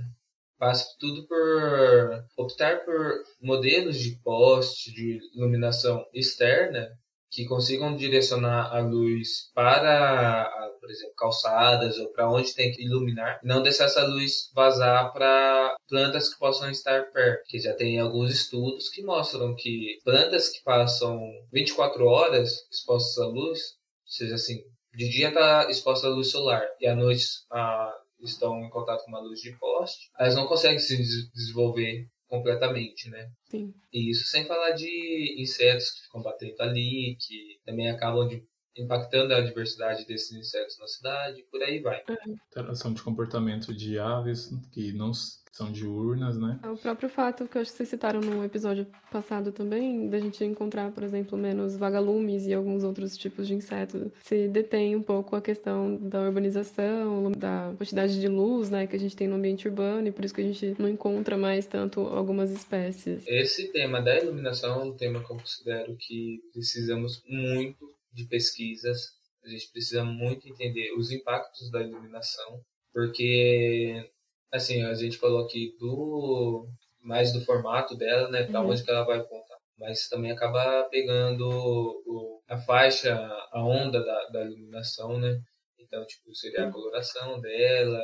passa 0.59 0.87
tudo 0.99 1.27
por 1.27 2.25
optar 2.37 2.85
por 2.85 3.25
modelos 3.41 3.99
de 3.99 4.17
poste 4.23 4.93
de 4.93 5.19
iluminação 5.35 6.07
externa 6.15 6.89
que 7.33 7.47
consigam 7.47 7.97
direcionar 7.97 8.70
a 8.76 8.80
luz 8.80 9.51
para, 9.55 10.51
por 10.78 10.91
exemplo, 10.91 11.14
calçadas 11.16 11.99
ou 11.99 12.12
para 12.12 12.30
onde 12.30 12.55
tem 12.55 12.70
que 12.70 12.85
iluminar, 12.85 13.41
não 13.43 13.62
deixar 13.62 13.87
essa 13.87 14.07
luz 14.07 14.51
vazar 14.55 15.11
para 15.12 15.74
plantas 15.89 16.33
que 16.33 16.39
possam 16.39 16.70
estar 16.70 17.11
perto, 17.11 17.45
que 17.47 17.59
já 17.59 17.74
tem 17.74 17.99
alguns 17.99 18.30
estudos 18.30 18.91
que 18.91 19.03
mostram 19.03 19.55
que 19.55 19.99
plantas 20.05 20.51
que 20.51 20.62
passam 20.62 21.18
24 21.51 22.05
horas 22.05 22.68
expostas 22.70 23.18
à 23.18 23.26
luz, 23.26 23.61
seja 24.05 24.35
assim, 24.35 24.62
de 24.95 25.09
dia 25.09 25.28
está 25.28 25.70
exposta 25.70 26.07
à 26.07 26.11
luz 26.11 26.30
solar 26.30 26.62
e 26.78 26.87
à 26.87 26.95
noite 26.95 27.24
a, 27.51 27.95
estão 28.20 28.62
em 28.62 28.68
contato 28.68 29.05
com 29.05 29.11
uma 29.11 29.20
luz 29.20 29.41
de 29.41 29.57
poste, 29.59 30.11
elas 30.18 30.35
não 30.35 30.47
conseguem 30.47 30.78
se 30.78 30.97
desenvolver 31.33 32.07
completamente, 32.33 33.11
né? 33.11 33.30
Sim. 33.45 33.74
E 33.93 34.11
isso 34.11 34.24
sem 34.24 34.47
falar 34.47 34.70
de 34.70 35.37
insetos 35.39 35.91
que 35.91 36.03
ficam 36.05 36.22
batendo 36.22 36.59
ali, 36.62 37.14
que 37.20 37.61
também 37.62 37.91
acabam 37.91 38.26
de, 38.26 38.43
impactando 38.77 39.35
a 39.35 39.41
diversidade 39.41 40.07
desses 40.07 40.33
insetos 40.33 40.79
na 40.79 40.87
cidade, 40.87 41.45
por 41.51 41.62
aí 41.62 41.81
vai. 41.81 42.03
Interação 42.51 42.93
de 42.93 43.03
comportamento 43.03 43.75
de 43.75 43.99
aves 43.99 44.51
que 44.73 44.93
não 44.93 45.12
são 45.53 45.70
diurnas, 45.70 46.39
né? 46.39 46.59
É 46.62 46.68
o 46.68 46.77
próprio 46.77 47.11
fato 47.11 47.47
que 47.47 47.59
eu 47.59 47.62
acho 47.62 47.70
que 47.70 47.77
vocês 47.77 47.89
citaram 47.91 48.20
no 48.20 48.43
episódio 48.43 48.87
passado 49.11 49.53
também, 49.53 50.09
da 50.09 50.18
gente 50.18 50.43
encontrar, 50.43 50.91
por 50.93 51.03
exemplo, 51.03 51.37
menos 51.37 51.77
vagalumes 51.77 52.47
e 52.47 52.55
alguns 52.55 52.83
outros 52.83 53.18
tipos 53.18 53.47
de 53.47 53.55
insetos, 53.55 54.11
se 54.23 54.49
detém 54.49 54.97
um 54.97 55.03
pouco 55.03 55.37
a 55.37 55.43
questão 55.43 55.97
da 55.97 56.23
urbanização, 56.23 57.31
da 57.33 57.75
quantidade 57.77 58.18
de 58.18 58.29
luz, 58.29 58.70
né, 58.70 58.87
que 58.87 58.97
a 58.97 58.99
gente 58.99 59.14
tem 59.14 59.29
no 59.29 59.37
ambiente 59.37 59.68
urbano, 59.68 60.09
e 60.09 60.12
por 60.12 60.25
isso 60.25 60.35
que 60.35 60.41
a 60.41 60.45
gente 60.45 60.75
não 60.79 60.89
encontra 60.89 61.37
mais 61.37 61.66
tanto 61.66 62.01
algumas 62.01 62.51
espécies. 62.51 63.23
Esse 63.27 63.70
tema 63.73 64.01
da 64.01 64.18
iluminação 64.18 64.81
é 64.81 64.85
um 64.85 64.97
tema 64.97 65.18
que 65.18 65.31
eu 65.31 65.37
considero 65.37 65.95
que 65.99 66.41
precisamos 66.55 67.23
muito 67.29 67.93
de 68.13 68.25
pesquisas, 68.27 69.11
a 69.45 69.49
gente 69.49 69.71
precisa 69.73 70.05
muito 70.05 70.49
entender 70.49 70.93
os 70.97 71.11
impactos 71.11 71.71
da 71.71 71.81
iluminação, 71.83 72.61
porque 72.93 74.11
assim, 74.53 74.83
a 74.85 74.95
gente 74.95 75.17
falou 75.17 75.45
aqui 75.45 75.75
do 75.79 76.69
mais 77.01 77.33
do 77.33 77.45
formato 77.45 77.97
dela, 77.97 78.31
né, 78.31 78.45
para 78.45 78.61
uhum. 78.61 78.71
onde 78.71 78.85
que 78.85 78.91
ela 78.91 79.05
vai 79.05 79.19
apontar. 79.19 79.59
Mas 79.79 80.09
também 80.09 80.31
acaba 80.31 80.85
pegando 80.85 81.49
o, 81.49 82.41
a 82.49 82.57
faixa, 82.59 83.15
a 83.51 83.65
onda 83.65 84.05
da, 84.05 84.29
da 84.29 84.45
iluminação, 84.45 85.19
né? 85.19 85.41
Então, 85.79 86.07
tipo, 86.07 86.33
seria 86.35 86.63
a 86.63 86.67
uhum. 86.67 86.73
coloração 86.73 87.41
dela, 87.41 88.01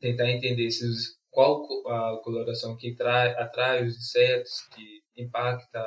tentar 0.00 0.30
entender 0.30 0.70
se 0.70 0.86
os, 0.86 1.18
qual 1.30 1.62
a 1.88 2.20
coloração 2.22 2.76
que 2.76 2.94
trai, 2.94 3.34
atrai 3.34 3.84
os 3.84 3.96
insetos, 3.96 4.52
que 4.74 5.02
impacta 5.22 5.78
a, 5.78 5.82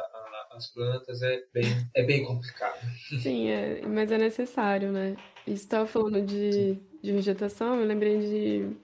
as 0.56 0.68
plantas, 0.68 1.22
é 1.22 1.44
bem, 1.54 1.66
é 1.96 2.04
bem 2.04 2.24
complicado. 2.24 2.80
Sim, 3.22 3.50
é, 3.50 3.82
mas 3.86 4.12
é 4.12 4.18
necessário, 4.18 4.92
né? 4.92 5.16
Estava 5.46 5.86
falando 5.86 6.22
de, 6.26 6.78
de 7.02 7.12
vegetação, 7.12 7.80
eu 7.80 7.86
lembrei 7.86 8.20
de 8.20 8.78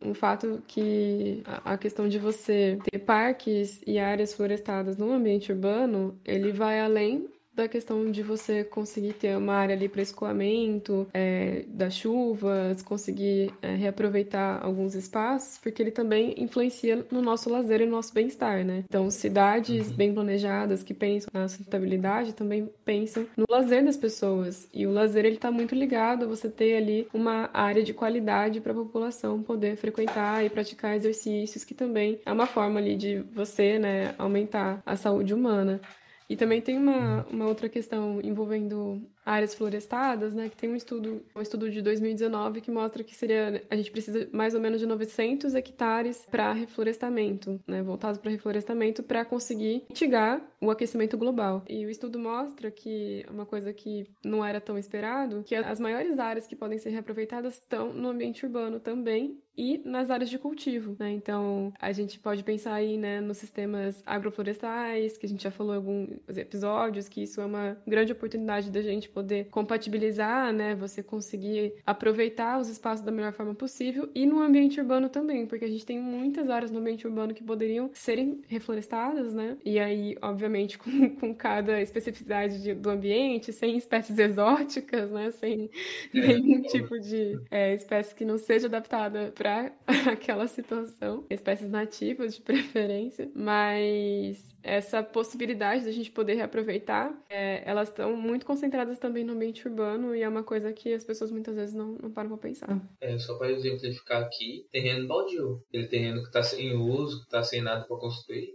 um 0.00 0.14
fato 0.14 0.62
que 0.66 1.42
a 1.64 1.76
questão 1.78 2.08
de 2.08 2.18
você 2.18 2.78
ter 2.90 2.98
parques 2.98 3.80
e 3.86 3.98
áreas 3.98 4.34
florestadas 4.34 4.96
no 4.96 5.12
ambiente 5.12 5.52
urbano, 5.52 6.20
ele 6.24 6.52
vai 6.52 6.80
além 6.80 7.28
da 7.56 7.66
questão 7.66 8.10
de 8.10 8.22
você 8.22 8.62
conseguir 8.62 9.14
ter 9.14 9.36
uma 9.36 9.54
área 9.54 9.74
ali 9.74 9.88
para 9.88 10.02
escoamento 10.02 11.08
é, 11.14 11.64
das 11.68 11.94
chuvas, 11.94 12.82
conseguir 12.82 13.52
é, 13.62 13.74
reaproveitar 13.74 14.62
alguns 14.62 14.94
espaços, 14.94 15.58
porque 15.58 15.82
ele 15.82 15.90
também 15.90 16.34
influencia 16.36 17.04
no 17.10 17.22
nosso 17.22 17.48
lazer 17.48 17.80
e 17.80 17.86
no 17.86 17.92
nosso 17.92 18.12
bem-estar, 18.12 18.64
né? 18.64 18.84
Então, 18.86 19.10
cidades 19.10 19.88
uhum. 19.88 19.96
bem 19.96 20.12
planejadas 20.12 20.82
que 20.82 20.92
pensam 20.92 21.30
na 21.32 21.48
sustentabilidade 21.48 22.34
também 22.34 22.68
pensam 22.84 23.26
no 23.36 23.46
lazer 23.48 23.84
das 23.84 23.96
pessoas. 23.96 24.68
E 24.72 24.86
o 24.86 24.92
lazer 24.92 25.24
ele 25.24 25.36
está 25.36 25.50
muito 25.50 25.74
ligado 25.74 26.24
a 26.24 26.28
você 26.28 26.50
ter 26.50 26.76
ali 26.76 27.08
uma 27.14 27.48
área 27.54 27.82
de 27.82 27.94
qualidade 27.94 28.60
para 28.60 28.72
a 28.72 28.76
população 28.76 29.42
poder 29.42 29.76
frequentar 29.76 30.44
e 30.44 30.50
praticar 30.50 30.94
exercícios, 30.94 31.64
que 31.64 31.74
também 31.74 32.20
é 32.26 32.32
uma 32.32 32.46
forma 32.46 32.78
ali 32.78 32.96
de 32.96 33.20
você, 33.32 33.78
né, 33.78 34.14
aumentar 34.18 34.82
a 34.84 34.94
saúde 34.94 35.32
humana. 35.32 35.80
E 36.28 36.36
também 36.36 36.60
tem 36.60 36.76
uma, 36.76 37.24
uma 37.26 37.46
outra 37.46 37.68
questão 37.68 38.20
envolvendo 38.20 39.08
áreas 39.26 39.54
florestadas, 39.54 40.34
né, 40.34 40.48
que 40.48 40.56
tem 40.56 40.70
um 40.70 40.76
estudo, 40.76 41.20
um 41.34 41.42
estudo 41.42 41.68
de 41.68 41.82
2019 41.82 42.60
que 42.60 42.70
mostra 42.70 43.02
que 43.02 43.14
seria 43.14 43.62
a 43.68 43.76
gente 43.76 43.90
precisa 43.90 44.28
mais 44.32 44.54
ou 44.54 44.60
menos 44.60 44.80
de 44.80 44.86
900 44.86 45.54
hectares 45.54 46.24
para 46.30 46.52
reflorestamento, 46.52 47.60
né, 47.66 47.82
voltados 47.82 48.18
para 48.20 48.30
reflorestamento 48.30 49.02
para 49.02 49.24
conseguir 49.24 49.82
mitigar 49.88 50.40
o 50.60 50.70
aquecimento 50.70 51.18
global. 51.18 51.64
E 51.68 51.84
o 51.84 51.90
estudo 51.90 52.18
mostra 52.18 52.70
que 52.70 53.26
uma 53.28 53.44
coisa 53.44 53.72
que 53.72 54.06
não 54.24 54.44
era 54.44 54.60
tão 54.60 54.78
esperado, 54.78 55.42
que 55.44 55.54
as 55.54 55.80
maiores 55.80 56.18
áreas 56.18 56.46
que 56.46 56.54
podem 56.54 56.78
ser 56.78 56.90
reaproveitadas 56.90 57.54
estão 57.54 57.92
no 57.92 58.08
ambiente 58.08 58.46
urbano 58.46 58.78
também 58.78 59.38
e 59.56 59.80
nas 59.84 60.10
áreas 60.10 60.28
de 60.28 60.38
cultivo, 60.38 60.94
né? 60.98 61.10
Então, 61.10 61.72
a 61.80 61.90
gente 61.90 62.18
pode 62.18 62.44
pensar 62.44 62.74
aí, 62.74 62.98
né, 62.98 63.20
nos 63.20 63.38
sistemas 63.38 64.02
agroflorestais, 64.04 65.16
que 65.16 65.24
a 65.24 65.28
gente 65.28 65.42
já 65.42 65.50
falou 65.50 65.72
em 65.72 65.76
alguns 65.76 66.36
episódios, 66.36 67.08
que 67.08 67.22
isso 67.22 67.40
é 67.40 67.46
uma 67.46 67.76
grande 67.86 68.12
oportunidade 68.12 68.70
da 68.70 68.82
gente 68.82 69.08
poder 69.16 69.46
compatibilizar, 69.46 70.52
né? 70.52 70.74
Você 70.74 71.02
conseguir 71.02 71.72
aproveitar 71.86 72.60
os 72.60 72.68
espaços 72.68 73.02
da 73.02 73.10
melhor 73.10 73.32
forma 73.32 73.54
possível 73.54 74.10
e 74.14 74.26
no 74.26 74.42
ambiente 74.42 74.78
urbano 74.78 75.08
também, 75.08 75.46
porque 75.46 75.64
a 75.64 75.68
gente 75.68 75.86
tem 75.86 75.98
muitas 75.98 76.50
áreas 76.50 76.70
no 76.70 76.80
ambiente 76.80 77.06
urbano 77.06 77.32
que 77.32 77.42
poderiam 77.42 77.90
serem 77.94 78.42
reflorestadas, 78.46 79.32
né? 79.32 79.56
E 79.64 79.78
aí, 79.78 80.18
obviamente, 80.20 80.76
com, 80.78 81.08
com 81.16 81.34
cada 81.34 81.80
especificidade 81.80 82.62
de, 82.62 82.74
do 82.74 82.90
ambiente, 82.90 83.54
sem 83.54 83.78
espécies 83.78 84.18
exóticas, 84.20 85.10
né? 85.10 85.30
Sem 85.30 85.70
é, 86.14 86.20
nenhum 86.20 86.60
tipo 86.60 87.00
de 87.00 87.40
é, 87.50 87.74
espécie 87.74 88.14
que 88.14 88.24
não 88.26 88.36
seja 88.36 88.66
adaptada 88.66 89.32
para 89.34 89.72
aquela 90.12 90.46
situação, 90.46 91.24
espécies 91.30 91.70
nativas 91.70 92.34
de 92.34 92.42
preferência, 92.42 93.30
mas 93.34 94.55
essa 94.62 95.02
possibilidade 95.02 95.84
da 95.84 95.92
gente 95.92 96.10
poder 96.10 96.34
reaproveitar, 96.34 97.16
é, 97.30 97.62
elas 97.64 97.88
estão 97.88 98.16
muito 98.16 98.44
concentradas 98.44 98.98
também 98.98 99.24
no 99.24 99.32
ambiente 99.32 99.66
urbano 99.66 100.14
e 100.14 100.22
é 100.22 100.28
uma 100.28 100.42
coisa 100.42 100.72
que 100.72 100.92
as 100.92 101.04
pessoas 101.04 101.30
muitas 101.30 101.54
vezes 101.54 101.74
não, 101.74 101.92
não 102.02 102.10
param 102.10 102.30
pra 102.30 102.38
pensar. 102.38 102.80
É, 103.00 103.16
só 103.18 103.38
para 103.38 103.52
exemplificar 103.52 104.22
aqui, 104.22 104.66
terreno 104.72 105.06
baldio. 105.06 105.62
Aquele 105.68 105.86
terreno 105.86 106.20
que 106.20 106.28
está 106.28 106.42
sem 106.42 106.74
uso, 106.74 107.20
que 107.20 107.26
está 107.26 107.42
sem 107.42 107.62
nada 107.62 107.84
para 107.84 107.96
construir, 107.96 108.54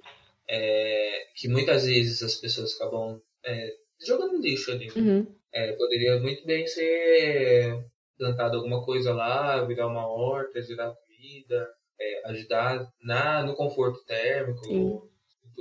é, 0.50 1.28
que 1.36 1.48
muitas 1.48 1.86
vezes 1.86 2.22
as 2.22 2.36
pessoas 2.36 2.76
acabam 2.76 3.22
é, 3.46 3.74
jogando 4.06 4.42
lixo 4.42 4.72
ali. 4.72 4.90
Uhum. 4.96 5.26
É, 5.54 5.72
poderia 5.74 6.20
muito 6.20 6.46
bem 6.46 6.68
ser 6.68 7.86
plantado 8.18 8.58
alguma 8.58 8.84
coisa 8.84 9.14
lá, 9.14 9.64
virar 9.64 9.88
uma 9.88 10.08
horta, 10.08 10.62
gerar 10.62 10.94
comida, 10.94 11.70
é, 12.00 12.30
ajudar 12.30 12.92
na, 13.02 13.44
no 13.44 13.56
conforto 13.56 14.04
térmico. 14.06 14.66
Sim 14.66 15.11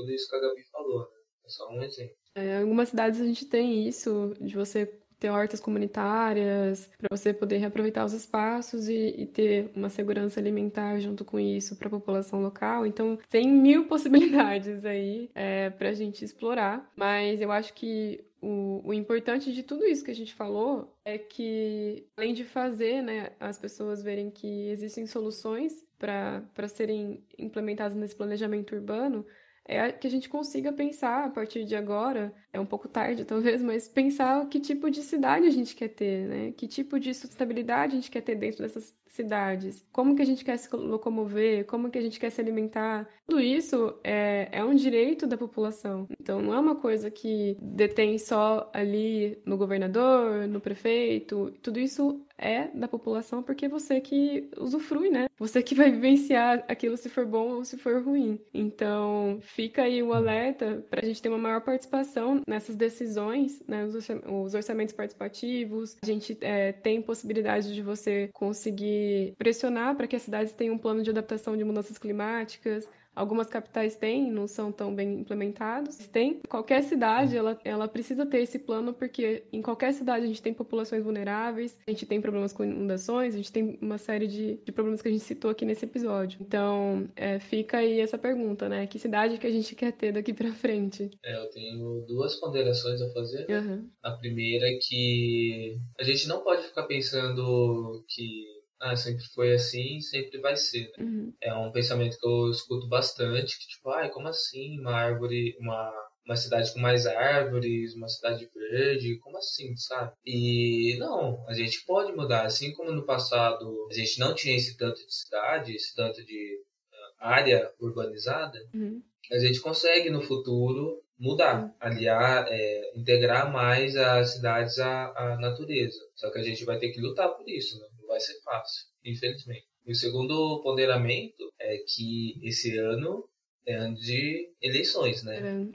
tudo 0.00 0.12
isso 0.12 0.28
que 0.28 0.36
a 0.36 0.40
Gabi 0.40 0.62
falou, 0.70 1.00
né? 1.00 1.06
É 1.44 1.48
só 1.48 1.68
um 1.70 1.82
exemplo. 1.82 2.14
É, 2.34 2.58
algumas 2.58 2.88
cidades 2.88 3.20
a 3.20 3.24
gente 3.24 3.44
tem 3.46 3.86
isso, 3.86 4.34
de 4.40 4.54
você 4.54 4.86
ter 5.18 5.28
hortas 5.28 5.60
comunitárias, 5.60 6.90
para 6.96 7.14
você 7.14 7.34
poder 7.34 7.58
reaproveitar 7.58 8.06
os 8.06 8.14
espaços 8.14 8.88
e, 8.88 9.14
e, 9.18 9.26
ter 9.26 9.70
uma 9.76 9.90
segurança 9.90 10.40
alimentar 10.40 10.98
junto 10.98 11.26
com 11.26 11.38
isso 11.38 11.76
para 11.76 11.88
a 11.88 11.90
população 11.90 12.40
local. 12.40 12.86
Então, 12.86 13.18
tem 13.28 13.46
mil 13.46 13.84
possibilidades 13.86 14.84
aí 14.86 15.30
é, 15.34 15.68
para 15.68 15.90
a 15.90 15.92
gente 15.92 16.24
explorar, 16.24 16.90
mas 16.96 17.42
eu 17.42 17.52
acho 17.52 17.74
que 17.74 18.24
o, 18.40 18.80
o 18.82 18.94
importante 18.94 19.52
de 19.52 19.62
tudo 19.62 19.84
isso 19.84 20.02
que 20.02 20.10
a 20.10 20.14
gente 20.14 20.32
falou 20.32 20.96
é 21.04 21.18
que, 21.18 22.08
além 22.16 22.32
de 22.32 22.44
fazer 22.44 23.02
né, 23.02 23.32
as 23.38 23.58
pessoas 23.58 24.02
verem 24.02 24.30
que 24.30 24.70
existem 24.70 25.06
soluções 25.06 25.84
para 25.98 26.66
serem 26.66 27.22
implementadas 27.38 27.94
nesse 27.94 28.16
planejamento 28.16 28.74
urbano, 28.74 29.26
é 29.70 29.92
que 29.92 30.06
a 30.06 30.10
gente 30.10 30.28
consiga 30.28 30.72
pensar 30.72 31.24
a 31.26 31.30
partir 31.30 31.64
de 31.64 31.76
agora, 31.76 32.34
é 32.52 32.60
um 32.60 32.66
pouco 32.66 32.88
tarde 32.88 33.24
talvez, 33.26 33.62
mas 33.62 33.88
pensar 33.88 34.46
que 34.48 34.60
tipo 34.60 34.90
de 34.90 35.02
cidade 35.02 35.46
a 35.46 35.50
gente 35.50 35.74
quer 35.74 35.88
ter, 35.88 36.26
né? 36.26 36.52
Que 36.52 36.66
tipo 36.66 36.98
de 36.98 37.14
sustentabilidade 37.14 37.92
a 37.92 37.96
gente 37.96 38.10
quer 38.10 38.22
ter 38.22 38.34
dentro 38.34 38.62
dessas 38.62 38.98
cidades, 39.10 39.84
como 39.92 40.14
que 40.14 40.22
a 40.22 40.26
gente 40.26 40.44
quer 40.44 40.56
se 40.56 40.74
locomover, 40.74 41.66
como 41.66 41.90
que 41.90 41.98
a 41.98 42.00
gente 42.00 42.18
quer 42.18 42.30
se 42.30 42.40
alimentar. 42.40 43.08
Tudo 43.26 43.40
isso 43.40 43.98
é, 44.04 44.48
é 44.52 44.64
um 44.64 44.74
direito 44.74 45.26
da 45.26 45.36
população. 45.36 46.06
Então 46.20 46.40
não 46.40 46.54
é 46.54 46.60
uma 46.60 46.76
coisa 46.76 47.10
que 47.10 47.56
detém 47.60 48.18
só 48.18 48.70
ali 48.72 49.40
no 49.44 49.56
governador, 49.56 50.46
no 50.46 50.60
prefeito. 50.60 51.52
Tudo 51.60 51.78
isso 51.78 52.24
é 52.38 52.68
da 52.68 52.88
população 52.88 53.42
porque 53.42 53.66
é 53.66 53.68
você 53.68 54.00
que 54.00 54.48
usufrui, 54.56 55.10
né? 55.10 55.26
Você 55.38 55.62
que 55.62 55.74
vai 55.74 55.90
vivenciar 55.90 56.64
aquilo 56.68 56.96
se 56.96 57.08
for 57.08 57.26
bom 57.26 57.50
ou 57.50 57.64
se 57.64 57.76
for 57.76 58.02
ruim. 58.02 58.40
Então, 58.54 59.38
fica 59.42 59.82
aí 59.82 60.02
o 60.02 60.12
alerta 60.12 60.84
para 60.88 61.00
a 61.02 61.04
gente 61.04 61.20
ter 61.20 61.28
uma 61.28 61.38
maior 61.38 61.60
participação 61.60 62.39
nessas 62.46 62.76
decisões, 62.76 63.62
né? 63.66 63.84
Os 63.84 64.54
orçamentos 64.54 64.94
participativos. 64.94 65.96
A 66.02 66.06
gente 66.06 66.36
é, 66.40 66.72
tem 66.72 67.00
possibilidade 67.02 67.74
de 67.74 67.82
você 67.82 68.28
conseguir 68.32 69.34
pressionar 69.38 69.96
para 69.96 70.06
que 70.06 70.16
as 70.16 70.22
cidades 70.22 70.52
tenham 70.52 70.74
um 70.74 70.78
plano 70.78 71.02
de 71.02 71.10
adaptação 71.10 71.56
de 71.56 71.64
mudanças 71.64 71.98
climáticas, 71.98 72.88
Algumas 73.14 73.48
capitais 73.48 73.96
têm, 73.96 74.30
não 74.30 74.46
são 74.46 74.70
tão 74.70 74.94
bem 74.94 75.20
implementados. 75.20 75.96
Tem. 76.08 76.40
Qualquer 76.48 76.82
cidade, 76.82 77.36
ela, 77.36 77.58
ela 77.64 77.88
precisa 77.88 78.24
ter 78.24 78.38
esse 78.38 78.58
plano, 78.58 78.92
porque 78.92 79.44
em 79.52 79.60
qualquer 79.60 79.92
cidade 79.92 80.24
a 80.24 80.28
gente 80.28 80.42
tem 80.42 80.54
populações 80.54 81.02
vulneráveis, 81.02 81.76
a 81.86 81.90
gente 81.90 82.06
tem 82.06 82.20
problemas 82.20 82.52
com 82.52 82.64
inundações, 82.64 83.34
a 83.34 83.36
gente 83.36 83.52
tem 83.52 83.78
uma 83.80 83.98
série 83.98 84.26
de, 84.26 84.60
de 84.64 84.72
problemas 84.72 85.02
que 85.02 85.08
a 85.08 85.10
gente 85.10 85.24
citou 85.24 85.50
aqui 85.50 85.64
nesse 85.64 85.84
episódio. 85.84 86.38
Então, 86.40 87.08
é, 87.16 87.38
fica 87.40 87.78
aí 87.78 88.00
essa 88.00 88.16
pergunta, 88.16 88.68
né? 88.68 88.86
Que 88.86 88.98
cidade 88.98 89.38
que 89.38 89.46
a 89.46 89.50
gente 89.50 89.74
quer 89.74 89.92
ter 89.92 90.12
daqui 90.12 90.32
para 90.32 90.52
frente? 90.52 91.10
É, 91.24 91.36
eu 91.36 91.50
tenho 91.50 92.04
duas 92.06 92.38
ponderações 92.38 93.00
a 93.02 93.12
fazer. 93.12 93.46
Uhum. 93.50 93.88
A 94.02 94.12
primeira 94.12 94.66
é 94.66 94.78
que 94.80 95.76
a 95.98 96.04
gente 96.04 96.28
não 96.28 96.42
pode 96.42 96.62
ficar 96.62 96.84
pensando 96.84 98.04
que 98.08 98.59
ah, 98.80 98.96
sempre 98.96 99.22
foi 99.34 99.52
assim, 99.52 100.00
sempre 100.00 100.40
vai 100.40 100.56
ser. 100.56 100.90
Né? 100.96 101.04
Uhum. 101.04 101.34
É 101.42 101.54
um 101.54 101.70
pensamento 101.70 102.18
que 102.18 102.26
eu 102.26 102.50
escuto 102.50 102.88
bastante, 102.88 103.58
que 103.58 103.68
tipo, 103.68 103.90
ai, 103.90 104.10
como 104.10 104.28
assim 104.28 104.80
uma 104.80 104.92
árvore, 104.92 105.54
uma, 105.60 105.92
uma 106.24 106.36
cidade 106.36 106.72
com 106.72 106.80
mais 106.80 107.06
árvores, 107.06 107.94
uma 107.94 108.08
cidade 108.08 108.48
verde, 108.54 109.18
como 109.18 109.36
assim, 109.36 109.76
sabe? 109.76 110.12
E 110.24 110.96
não, 110.98 111.46
a 111.46 111.52
gente 111.52 111.84
pode 111.84 112.12
mudar, 112.12 112.46
assim 112.46 112.72
como 112.72 112.90
no 112.90 113.04
passado 113.04 113.86
a 113.90 113.94
gente 113.94 114.18
não 114.18 114.34
tinha 114.34 114.56
esse 114.56 114.76
tanto 114.78 115.04
de 115.06 115.14
cidade, 115.14 115.74
esse 115.74 115.94
tanto 115.94 116.24
de 116.24 116.56
uh, 116.56 117.24
área 117.24 117.70
urbanizada, 117.78 118.58
uhum. 118.74 119.02
a 119.30 119.38
gente 119.38 119.60
consegue 119.60 120.08
no 120.08 120.22
futuro 120.22 121.02
mudar, 121.18 121.64
uhum. 121.64 121.70
aliar, 121.78 122.46
é, 122.48 122.98
integrar 122.98 123.52
mais 123.52 123.94
as 123.94 124.30
cidades 124.30 124.78
à, 124.78 125.12
à 125.14 125.36
natureza. 125.38 125.98
Só 126.16 126.30
que 126.30 126.38
a 126.38 126.42
gente 126.42 126.64
vai 126.64 126.78
ter 126.78 126.88
que 126.90 127.00
lutar 127.00 127.28
por 127.28 127.46
isso, 127.46 127.78
né? 127.78 127.86
Vai 128.10 128.20
ser 128.20 128.40
fácil, 128.42 128.86
infelizmente. 129.04 129.66
E 129.86 129.92
o 129.92 129.94
segundo 129.94 130.60
ponderamento 130.62 131.50
é 131.58 131.78
que 131.78 132.38
esse 132.46 132.76
ano 132.76 133.24
é 133.66 133.74
ano 133.74 133.94
de 133.94 134.52
eleições, 134.60 135.22
né? 135.22 135.68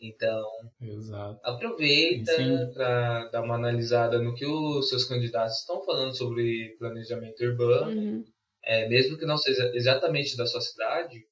Então, 0.00 0.44
Exato. 0.80 1.40
aproveita 1.42 2.70
para 2.74 3.28
dar 3.28 3.42
uma 3.42 3.54
analisada 3.54 4.18
no 4.18 4.34
que 4.34 4.44
os 4.44 4.88
seus 4.88 5.04
candidatos 5.04 5.58
estão 5.58 5.82
falando 5.84 6.16
sobre 6.16 6.76
planejamento 6.78 7.42
urbano, 7.44 8.00
uhum. 8.00 8.24
é, 8.64 8.88
mesmo 8.88 9.16
que 9.16 9.26
não 9.26 9.38
seja 9.38 9.70
exatamente 9.74 10.36
da 10.36 10.46
sua 10.46 10.60
cidade, 10.60 11.26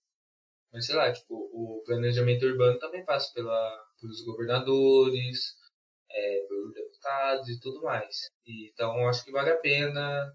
mas 0.73 0.87
sei 0.87 0.97
lá, 0.97 1.13
tipo, 1.13 1.35
o 1.35 1.83
planejamento 1.85 2.45
urbano 2.45 2.79
também 2.79 3.05
passa 3.05 3.33
pela, 3.35 3.85
pelos 4.01 4.23
governadores, 4.25 5.55
é, 6.11 6.47
pelos 6.47 6.88
deputados 7.09 7.49
e 7.49 7.61
tudo 7.61 7.83
mais. 7.83 8.31
Então, 8.47 9.09
acho 9.09 9.25
que 9.25 9.33
vale 9.33 9.51
a 9.51 9.57
pena 9.57 10.33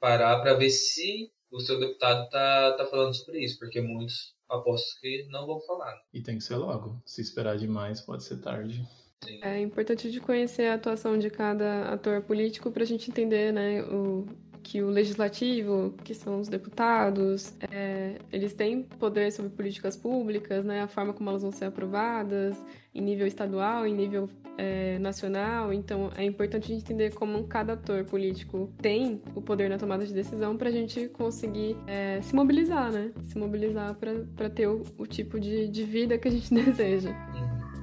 parar 0.00 0.40
para 0.40 0.54
ver 0.54 0.70
se 0.70 1.30
o 1.50 1.60
seu 1.60 1.78
deputado 1.78 2.28
tá, 2.28 2.72
tá 2.72 2.86
falando 2.86 3.14
sobre 3.14 3.40
isso, 3.40 3.58
porque 3.58 3.80
muitos 3.80 4.34
aposto 4.48 5.00
que 5.00 5.26
não 5.30 5.46
vão 5.46 5.60
falar. 5.60 5.92
Né? 5.92 6.00
E 6.14 6.22
tem 6.22 6.38
que 6.38 6.44
ser 6.44 6.56
logo. 6.56 7.00
Se 7.04 7.20
esperar 7.20 7.56
demais, 7.56 8.00
pode 8.00 8.24
ser 8.24 8.40
tarde. 8.40 8.86
Sim. 9.24 9.40
É 9.42 9.60
importante 9.60 10.10
de 10.10 10.20
conhecer 10.20 10.66
a 10.66 10.74
atuação 10.74 11.18
de 11.18 11.30
cada 11.30 11.88
ator 11.92 12.22
político 12.22 12.70
para 12.70 12.82
a 12.82 12.86
gente 12.86 13.10
entender, 13.10 13.52
né, 13.52 13.82
o, 13.82 14.26
que 14.66 14.82
o 14.82 14.90
legislativo, 14.90 15.94
que 16.02 16.12
são 16.12 16.40
os 16.40 16.48
deputados, 16.48 17.54
é, 17.70 18.16
eles 18.32 18.52
têm 18.52 18.82
poder 18.82 19.30
sobre 19.30 19.52
políticas 19.52 19.96
públicas, 19.96 20.64
né, 20.64 20.82
a 20.82 20.88
forma 20.88 21.12
como 21.12 21.30
elas 21.30 21.42
vão 21.42 21.52
ser 21.52 21.66
aprovadas 21.66 22.56
em 22.92 23.00
nível 23.00 23.28
estadual, 23.28 23.86
em 23.86 23.94
nível 23.94 24.28
é, 24.58 24.98
nacional. 24.98 25.72
Então, 25.72 26.10
é 26.16 26.24
importante 26.24 26.64
a 26.64 26.74
gente 26.74 26.82
entender 26.82 27.14
como 27.14 27.44
cada 27.44 27.74
ator 27.74 28.04
político 28.04 28.68
tem 28.82 29.22
o 29.36 29.40
poder 29.40 29.70
na 29.70 29.78
tomada 29.78 30.04
de 30.04 30.12
decisão 30.12 30.56
para 30.56 30.68
a 30.68 30.72
gente 30.72 31.06
conseguir 31.10 31.76
é, 31.86 32.20
se 32.22 32.34
mobilizar, 32.34 32.90
né? 32.90 33.12
Se 33.22 33.38
mobilizar 33.38 33.94
para 33.94 34.50
ter 34.50 34.66
o, 34.66 34.82
o 34.98 35.06
tipo 35.06 35.38
de, 35.38 35.68
de 35.68 35.84
vida 35.84 36.18
que 36.18 36.26
a 36.26 36.30
gente 36.30 36.50
deseja. 36.52 37.14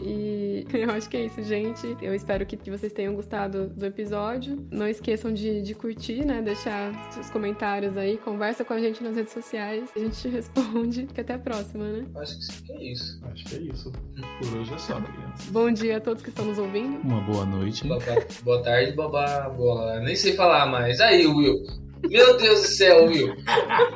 E 0.06 0.68
eu 0.74 0.91
acho 0.91 1.10
que 1.10 1.18
é 1.18 1.26
isso, 1.26 1.41
gente. 1.41 1.97
Eu 2.01 2.14
espero 2.14 2.45
que, 2.45 2.58
que 2.58 2.70
vocês 2.70 2.91
tenham 2.91 3.16
gostado 3.16 3.68
do 3.70 3.86
episódio. 3.86 4.68
Não 4.72 4.88
esqueçam 4.88 5.34
de, 5.34 5.62
de 5.62 5.74
curtir, 5.74 6.26
né? 6.26 6.41
Deixar 6.41 6.93
seus 7.12 7.30
comentários 7.30 7.95
aí. 7.95 8.18
Conversa 8.18 8.66
com 8.66 8.74
a 8.74 8.80
gente 8.80 9.01
nas 9.04 9.16
redes 9.16 9.32
sociais. 9.32 9.89
A 9.95 9.99
gente 9.99 10.28
responde. 10.30 11.08
Que 11.14 11.22
até 11.22 11.34
a 11.34 11.39
próxima, 11.39 11.86
né? 11.86 12.06
Acho 12.16 12.38
que 12.64 12.72
é 12.74 12.91
isso. 12.91 13.22
Acho 13.32 13.45
que 13.45 13.56
é 13.56 13.60
isso. 13.60 13.91
Por 13.91 14.58
hoje 14.58 14.74
é 14.74 14.78
só, 14.78 15.01
crianças. 15.01 15.49
Bom 15.49 15.72
dia 15.72 15.97
a 15.97 16.01
todos 16.01 16.22
que 16.22 16.30
estão 16.30 16.45
nos 16.45 16.58
ouvindo. 16.58 16.99
Uma 17.01 17.22
boa 17.22 17.45
noite. 17.45 17.88
Boa, 17.88 17.99
boa 18.43 18.62
tarde, 18.62 18.91
babá. 18.93 19.49
Boa. 19.49 19.99
Nem 19.99 20.16
sei 20.16 20.34
falar 20.34 20.66
mais. 20.66 20.99
Aí, 20.99 21.26
Will. 21.26 21.64
Meu 22.10 22.38
Deus 22.38 22.62
do 22.62 22.68
céu, 22.68 23.06
Will. 23.06 23.34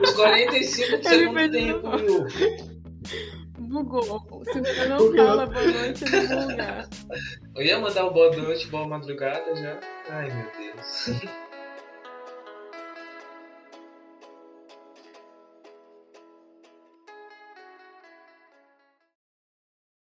Os 0.02 0.12
45 0.12 0.98
do 0.98 1.10
segundo 1.10 1.52
tempo, 1.52 1.90
Will. 1.90 2.78
Bugou. 3.68 4.24
Se 4.46 4.60
você 4.60 4.86
não 4.88 5.14
fala 5.16 5.46
boa 5.46 5.66
noite, 5.66 6.04
ele 6.06 6.28
buga. 6.28 6.90
Eu 7.56 7.64
ia 7.64 7.80
mandar 7.80 8.06
um 8.06 8.14
boa 8.14 8.36
noite, 8.36 8.68
boa 8.68 8.88
madrugada 8.88 9.56
já. 9.56 9.80
Ai, 10.10 10.32
meu 10.32 10.52
Deus. 10.58 11.47